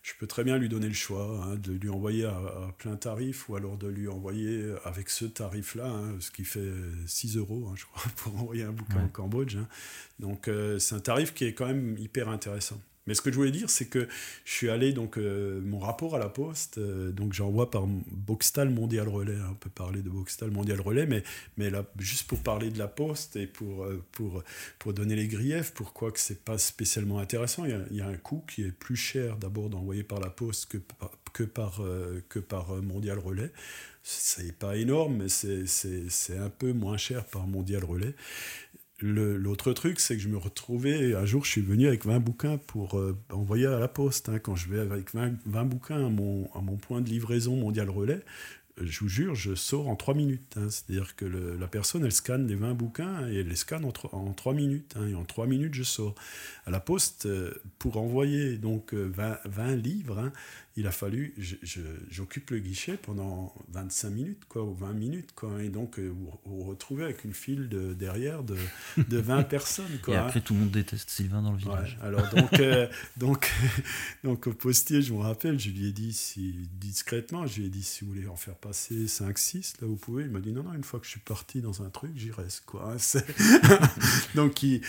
[0.03, 3.49] je peux très bien lui donner le choix hein, de lui envoyer à, plein tarif
[3.49, 6.71] ou alors de lui envoyer avec ce tarif-là, hein, ce qui fait
[7.07, 9.57] 6 euros, hein, je crois, pour envoyer un bouquin au Cambodge.
[10.19, 12.79] Donc euh, c'est un tarif qui est quand même hyper intéressant.
[13.05, 14.07] Mais ce que je voulais dire, c'est que
[14.45, 18.69] je suis allé, donc, euh, mon rapport à la Poste, euh, donc j'envoie par Boxtal
[18.69, 19.35] Mondial Relais.
[19.35, 21.23] Hein, on peut parler de Boxtal Mondial Relais, mais,
[21.57, 24.43] mais là, juste pour parler de la Poste et pour, euh, pour,
[24.79, 28.43] pour donner les griefs, pourquoi que c'est pas spécialement intéressant, il y, a, un coût
[28.47, 30.77] qui est plus cher d'abord d'envoyer par la Poste que,
[31.33, 31.81] que par,
[32.29, 33.51] que par Mondial Relais.
[34.03, 38.15] C'est pas énorme, mais c'est un peu moins cher par Mondial Relais.
[39.05, 42.57] L'autre truc, c'est que je me retrouvais, un jour, je suis venu avec 20 bouquins
[42.57, 44.29] pour euh, envoyer à la poste.
[44.29, 44.39] Hein.
[44.39, 47.89] quand je vais avec 20, 20 bouquins à mon, à mon, point de livraison mondial
[47.89, 48.21] relais,
[48.81, 50.55] je vous jure, je sors en 3 minutes.
[50.55, 50.69] Hein.
[50.69, 54.15] C'est-à-dire que la personne, elle scanne les 20 bouquins et elle les scanne en, 3,
[54.15, 54.95] en 3 minutes.
[54.97, 55.09] Hein.
[55.09, 56.15] et en 3 minutes, je sors.
[56.65, 60.31] À la poste, euh, pour envoyer donc 20, euh, 20 livres, hein,
[60.75, 61.35] il a fallu,
[62.09, 66.31] j'occupe le guichet pendant 25 minutes, quoi, ou 20 minutes, quoi, et donc euh, vous
[66.45, 68.57] vous retrouvez avec une file de, derrière de,
[68.97, 69.99] de 20 personnes.
[70.01, 71.99] Quoi, et après, tout le monde déteste Sylvain dans le village.
[72.01, 72.59] alors donc,
[73.17, 73.51] donc,
[74.23, 77.69] donc au postier, je me rappelle, je lui ai dit si, discrètement, je lui ai
[77.69, 80.23] dit si vous voulez en faire passer 5, 6, là vous pouvez.
[80.23, 82.31] Il m'a dit non, non, une fois que je suis parti dans un truc, j'y
[82.31, 82.95] reste, quoi.
[84.35, 84.81] donc, il,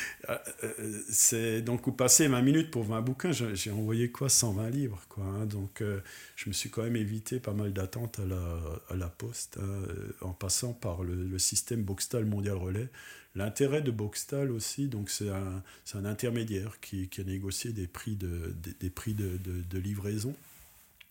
[1.11, 5.24] c'est donc, vous passez 20 minutes pour 20 bouquins, j'ai envoyé quoi 120 livres, quoi.
[5.24, 5.44] Hein.
[5.44, 6.01] donc, euh,
[6.36, 9.66] je me suis quand même évité pas mal d'attentes à la, à la poste, hein,
[9.66, 12.88] euh, en passant par le, système Boxtal Mondial Relais.
[13.34, 15.62] L'intérêt de Boxtal aussi, donc c'est un,
[15.94, 20.36] un, intermédiaire qui, qui, a négocié des prix de, des, prix de, de, livraison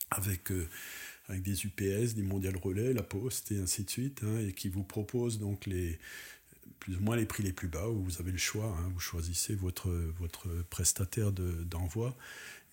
[0.10, 0.68] avec, euh,
[1.28, 4.70] avec des UPS, des Mondial Relais, la Poste et ainsi de suite, hein, et qui
[4.70, 6.00] vous propose donc les
[6.80, 9.00] plus ou moins les prix les plus bas, où vous avez le choix, hein, vous
[9.00, 12.14] choisissez votre, votre prestataire d'envoi.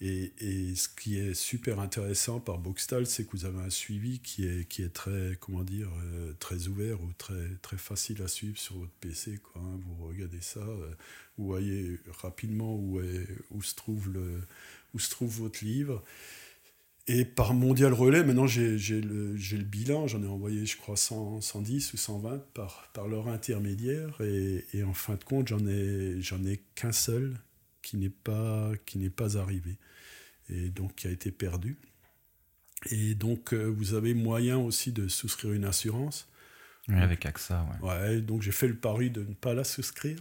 [0.03, 4.47] Et, ce qui est super intéressant par Boxtal, c'est que vous avez un suivi qui
[4.47, 8.59] est, qui est très, comment dire, euh, très ouvert ou très, très facile à suivre
[8.59, 9.39] sur votre PC.
[9.57, 9.81] Hein.
[9.85, 10.91] Vous regardez ça, euh,
[11.37, 13.01] vous voyez rapidement où,
[13.51, 14.41] où, se trouve le,
[14.95, 16.03] où se trouve votre livre.
[17.07, 21.41] Et par mondial relais, maintenant j'ai le, le, bilan, j'en ai envoyé je crois 100,
[21.41, 26.21] 110 ou 120 par, par leur intermédiaire, et, et en fin de compte j'en ai,
[26.21, 27.37] ai qu'un seul
[27.83, 28.73] qui n'est pas,
[29.17, 29.79] pas arrivé,
[30.49, 31.79] et donc qui a été perdu.
[32.91, 36.29] Et donc euh, vous avez moyen aussi de souscrire une assurance.
[36.89, 37.89] Oui, avec AXA, ouais.
[37.89, 40.19] Ouais, donc j'ai fait le pari de ne pas la souscrire.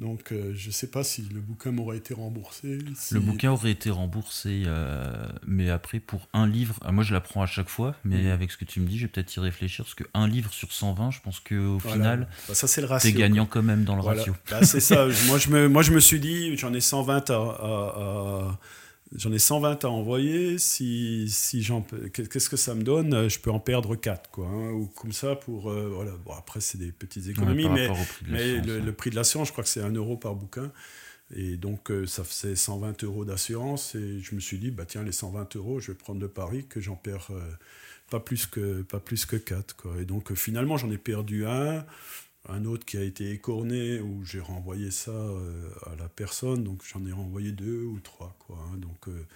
[0.00, 2.78] Donc euh, je ne sais pas si le bouquin m'aurait été remboursé.
[3.12, 7.20] Le bouquin aurait été remboursé, euh, mais après pour un livre, ah, moi je la
[7.20, 9.38] prends à chaque fois, mais avec ce que tu me dis, je vais peut-être y
[9.38, 13.08] réfléchir, parce qu'un livre sur 120, je pense qu'au final, bah, ça c'est le ratio.
[13.08, 14.34] T'es gagnant quand même dans le ratio.
[14.50, 18.58] Bah, c'est ça, moi je, me, moi je me suis dit, j'en ai 120 à
[19.12, 20.58] J'en ai 120 à envoyer.
[20.58, 21.82] Si, si j'en
[22.12, 23.28] qu'est-ce que ça me donne?
[23.28, 24.46] Je peux en perdre 4, quoi.
[24.46, 25.70] Hein, ou comme ça pour.
[25.70, 26.12] Euh, voilà.
[26.24, 27.88] Bon, après, c'est des petites économies, mais,
[28.28, 30.72] mais le, prix de l'assurance, je crois que c'est 1 euro par bouquin.
[31.34, 33.94] Et donc, euh, ça faisait 120 euros d'assurance.
[33.94, 36.66] Et je me suis dit, bah, tiens, les 120 euros, je vais prendre le pari
[36.66, 37.40] que j'en perds euh,
[38.10, 39.76] pas, plus que, pas plus que 4.
[39.76, 40.00] Quoi.
[40.00, 41.84] Et donc, finalement, j'en ai perdu un
[42.48, 46.82] un autre qui a été écorné où j'ai renvoyé ça euh, à la personne, donc
[46.84, 48.36] j'en ai renvoyé deux ou trois.
[48.40, 48.76] Quoi, hein.
[48.76, 49.26] donc euh,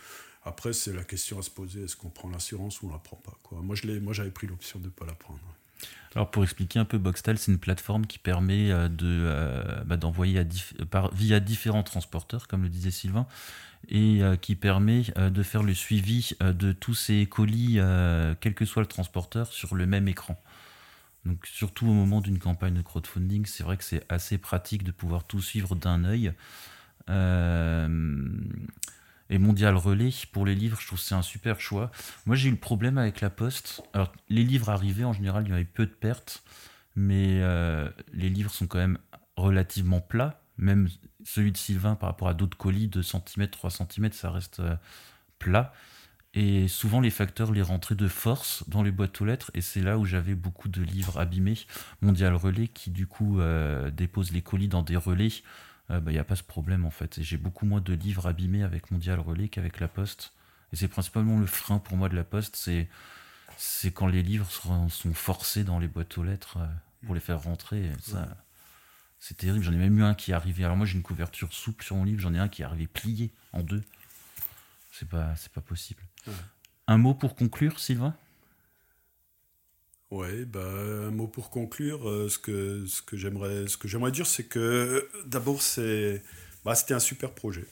[0.44, 3.16] après, c'est la question à se poser est-ce qu'on prend l'assurance ou on la prend
[3.16, 3.60] pas quoi.
[3.62, 5.40] Moi, je moi, j'avais pris l'option de ne pas la prendre.
[6.14, 10.44] Alors pour expliquer un peu, Boxtal, c'est une plateforme qui permet euh, de bah, d'envoyer
[11.12, 13.26] via différents transporteurs, comme le disait Sylvain,
[13.88, 17.78] et qui permet de faire le suivi de tous ces colis,
[18.40, 20.36] quel que soit le transporteur, sur le même écran.
[21.28, 24.92] Donc surtout au moment d'une campagne de crowdfunding, c'est vrai que c'est assez pratique de
[24.92, 26.32] pouvoir tout suivre d'un œil.
[27.10, 28.28] Euh,
[29.28, 31.90] Et Mondial Relais, pour les livres, je trouve que c'est un super choix.
[32.24, 33.82] Moi, j'ai eu le problème avec la poste.
[33.92, 36.42] Alors, les livres arrivés, en général, il y avait peu de pertes,
[36.96, 38.98] mais euh, les livres sont quand même
[39.36, 40.40] relativement plats.
[40.56, 40.88] Même
[41.24, 44.76] celui de Sylvain, par rapport à d'autres colis, 2 cm, 3 cm, ça reste euh,
[45.38, 45.74] plat.
[46.34, 49.50] Et souvent, les facteurs les rentraient de force dans les boîtes aux lettres.
[49.54, 51.58] Et c'est là où j'avais beaucoup de livres abîmés.
[52.02, 55.42] Mondial Relais, qui du coup euh, dépose les colis dans des relais
[55.90, 57.18] il euh, n'y bah, a pas ce problème en fait.
[57.18, 60.32] Et j'ai beaucoup moins de livres abîmés avec Mondial Relais qu'avec La Poste.
[60.72, 62.88] Et c'est principalement le frein pour moi de La Poste, c'est,
[63.56, 66.66] c'est quand les livres sont, forcés dans les boîtes aux lettres euh,
[67.06, 67.90] pour les faire rentrer.
[68.02, 68.28] ça,
[69.18, 69.64] c'est terrible.
[69.64, 70.64] J'en ai même eu un qui est arrivé.
[70.64, 72.86] Alors moi j'ai une couverture souple sur mon livre, j'en ai un qui est arrivé
[72.86, 73.82] plié en deux.
[74.92, 76.02] C'est pas, c'est pas possible.
[76.86, 78.14] Un mot pour conclure, Sylvain?
[80.10, 82.08] Oui, bah, un mot pour conclure.
[82.08, 83.76] Euh, ce que, ce que j'aimerais, ce
[84.10, 86.22] dire, c'est que d'abord, c'est,
[86.64, 87.66] bah, c'était un super projet.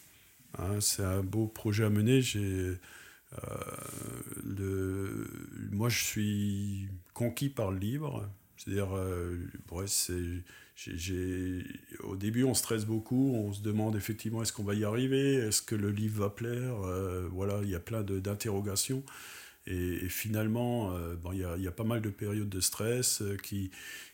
[0.59, 0.81] Hein.
[0.81, 2.20] c'est un beau projet à mener.
[2.43, 2.77] Euh,
[5.73, 8.28] moi, je suis conquis par le livre.
[8.56, 9.39] C'est-à-dire, euh,
[9.86, 10.43] c'est,
[10.77, 11.65] j'ai,
[12.05, 13.32] au début, on stresse beaucoup.
[13.35, 16.74] On se demande effectivement est-ce qu'on va y arriver Est-ce que le livre va plaire
[17.32, 19.03] Voilà, il y a plein d'interrogations.
[19.66, 23.70] Et, finalement, euh, il y, a, pas mal de périodes de stress euh, qui,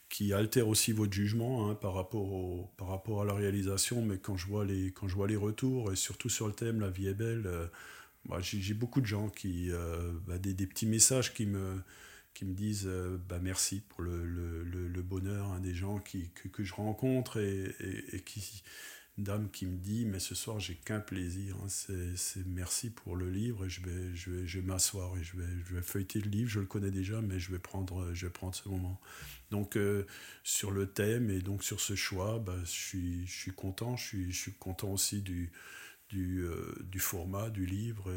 [0.09, 4.03] qui altèrent aussi votre jugement hein, par, rapport au, par rapport à la réalisation.
[4.03, 6.81] Mais quand je, vois les, quand je vois les retours, et surtout sur le thème
[6.81, 7.67] La vie est belle, euh,
[8.27, 9.71] bah, j'ai beaucoup de gens qui.
[10.27, 11.83] Bah, des, des, petits messages qui me,
[12.35, 12.89] qui me disent
[13.29, 17.39] bah, merci pour le, le, le, bonheur hein, des gens qui, que, que, je rencontre
[17.39, 17.75] et,
[18.13, 18.63] et, qui
[19.19, 21.69] dame qui me dit mais ce soir j'ai qu'un plaisir hein.
[21.69, 25.37] c'est merci pour le livre et je vais je vais je vais m'asseoir et je
[25.37, 28.27] vais je vais feuilleter le livre je le connais déjà mais je vais prendre je
[28.27, 28.99] vais prendre ce moment
[29.51, 30.07] donc euh,
[30.45, 34.05] sur le thème et donc sur ce choix bah, je suis je suis content je
[34.05, 35.53] suis je suis content aussi du
[36.13, 38.13] du, euh, du format du livre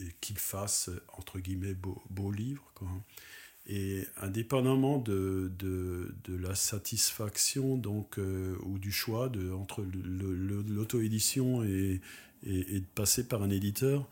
[0.00, 2.88] et, qu'il fasse entre guillemets beau, livre quoi.
[3.70, 12.00] Et indépendamment de, de, la satisfaction donc, euh, ou du choix de, entre l'auto-édition et,
[12.44, 14.08] et, de passer par un éditeur,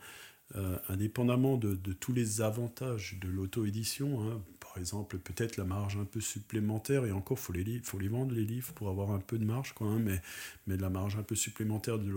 [0.55, 4.43] euh, indépendamment de, de, tous les avantages de l'auto-édition, hein,
[4.77, 8.35] par exemple peut-être la marge un peu supplémentaire, et encore faut les, faut les vendre
[8.35, 10.21] les livres pour avoir un peu de marge, quoi, hein, mais,
[10.67, 12.07] mais la marge un peu supplémentaire de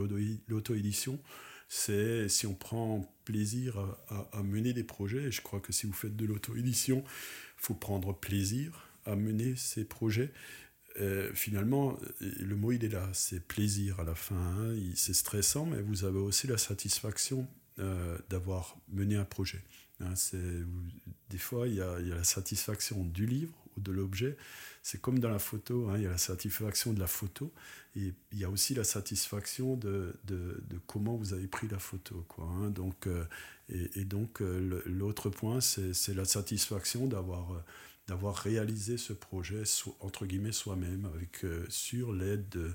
[0.47, 1.19] l'auto-édition,
[1.69, 3.79] c'est si on prend plaisir
[4.09, 7.03] à, mener des projets, et je crois que si vous faites de l'auto-édition,
[7.57, 10.31] faut prendre plaisir à mener ces projets.
[11.01, 14.37] Euh, finalement, le mot il est là, c'est plaisir à la fin.
[14.37, 14.77] Hein.
[14.97, 19.65] C'est stressant, mais vous avez aussi la satisfaction euh, d'avoir mené un projet.
[20.01, 20.15] Hein.
[21.31, 24.37] des fois, il y, a, la satisfaction du livre ou de l'objet.
[24.83, 25.97] C'est comme dans la photo, hein.
[25.97, 27.53] il y a la satisfaction de la photo,
[27.97, 30.17] et il y a aussi la satisfaction de,
[30.87, 32.25] comment vous avez pris la photo.
[32.39, 32.71] Hein.
[32.71, 33.25] donc, euh,
[33.69, 39.63] et, donc, euh, l'autre point, c'est la satisfaction d'avoir euh, réalisé ce projet,
[40.01, 42.75] entre guillemets, soi-même, avec sur l'aide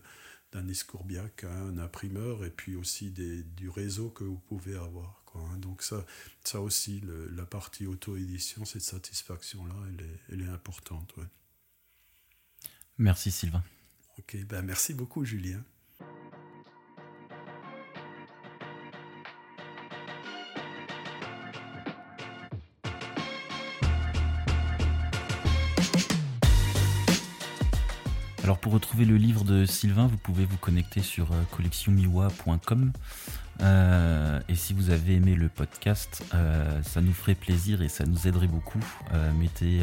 [0.54, 5.25] d'un escourbiac, un imprimeur, et puis aussi du réseau que vous pouvez avoir.
[5.36, 5.58] Quoi, hein.
[5.58, 6.06] Donc ça,
[6.44, 11.14] ça aussi, le, la partie auto-édition, cette satisfaction-là, elle est, elle est importante.
[11.18, 11.26] Ouais.
[12.98, 13.64] Merci Sylvain.
[14.18, 15.62] Ok, ben merci beaucoup Julien.
[28.66, 32.94] Pour retrouver le livre de Sylvain, vous pouvez vous connecter sur euh, collectionmiwa.com.
[33.62, 38.06] Euh, et si vous avez aimé le podcast, euh, ça nous ferait plaisir et ça
[38.06, 38.84] nous aiderait beaucoup.
[39.38, 39.82] mettez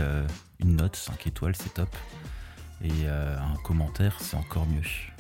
[0.59, 1.95] une note, 5 étoiles, c'est top
[2.83, 5.12] et un commentaire, c'est encore mieux.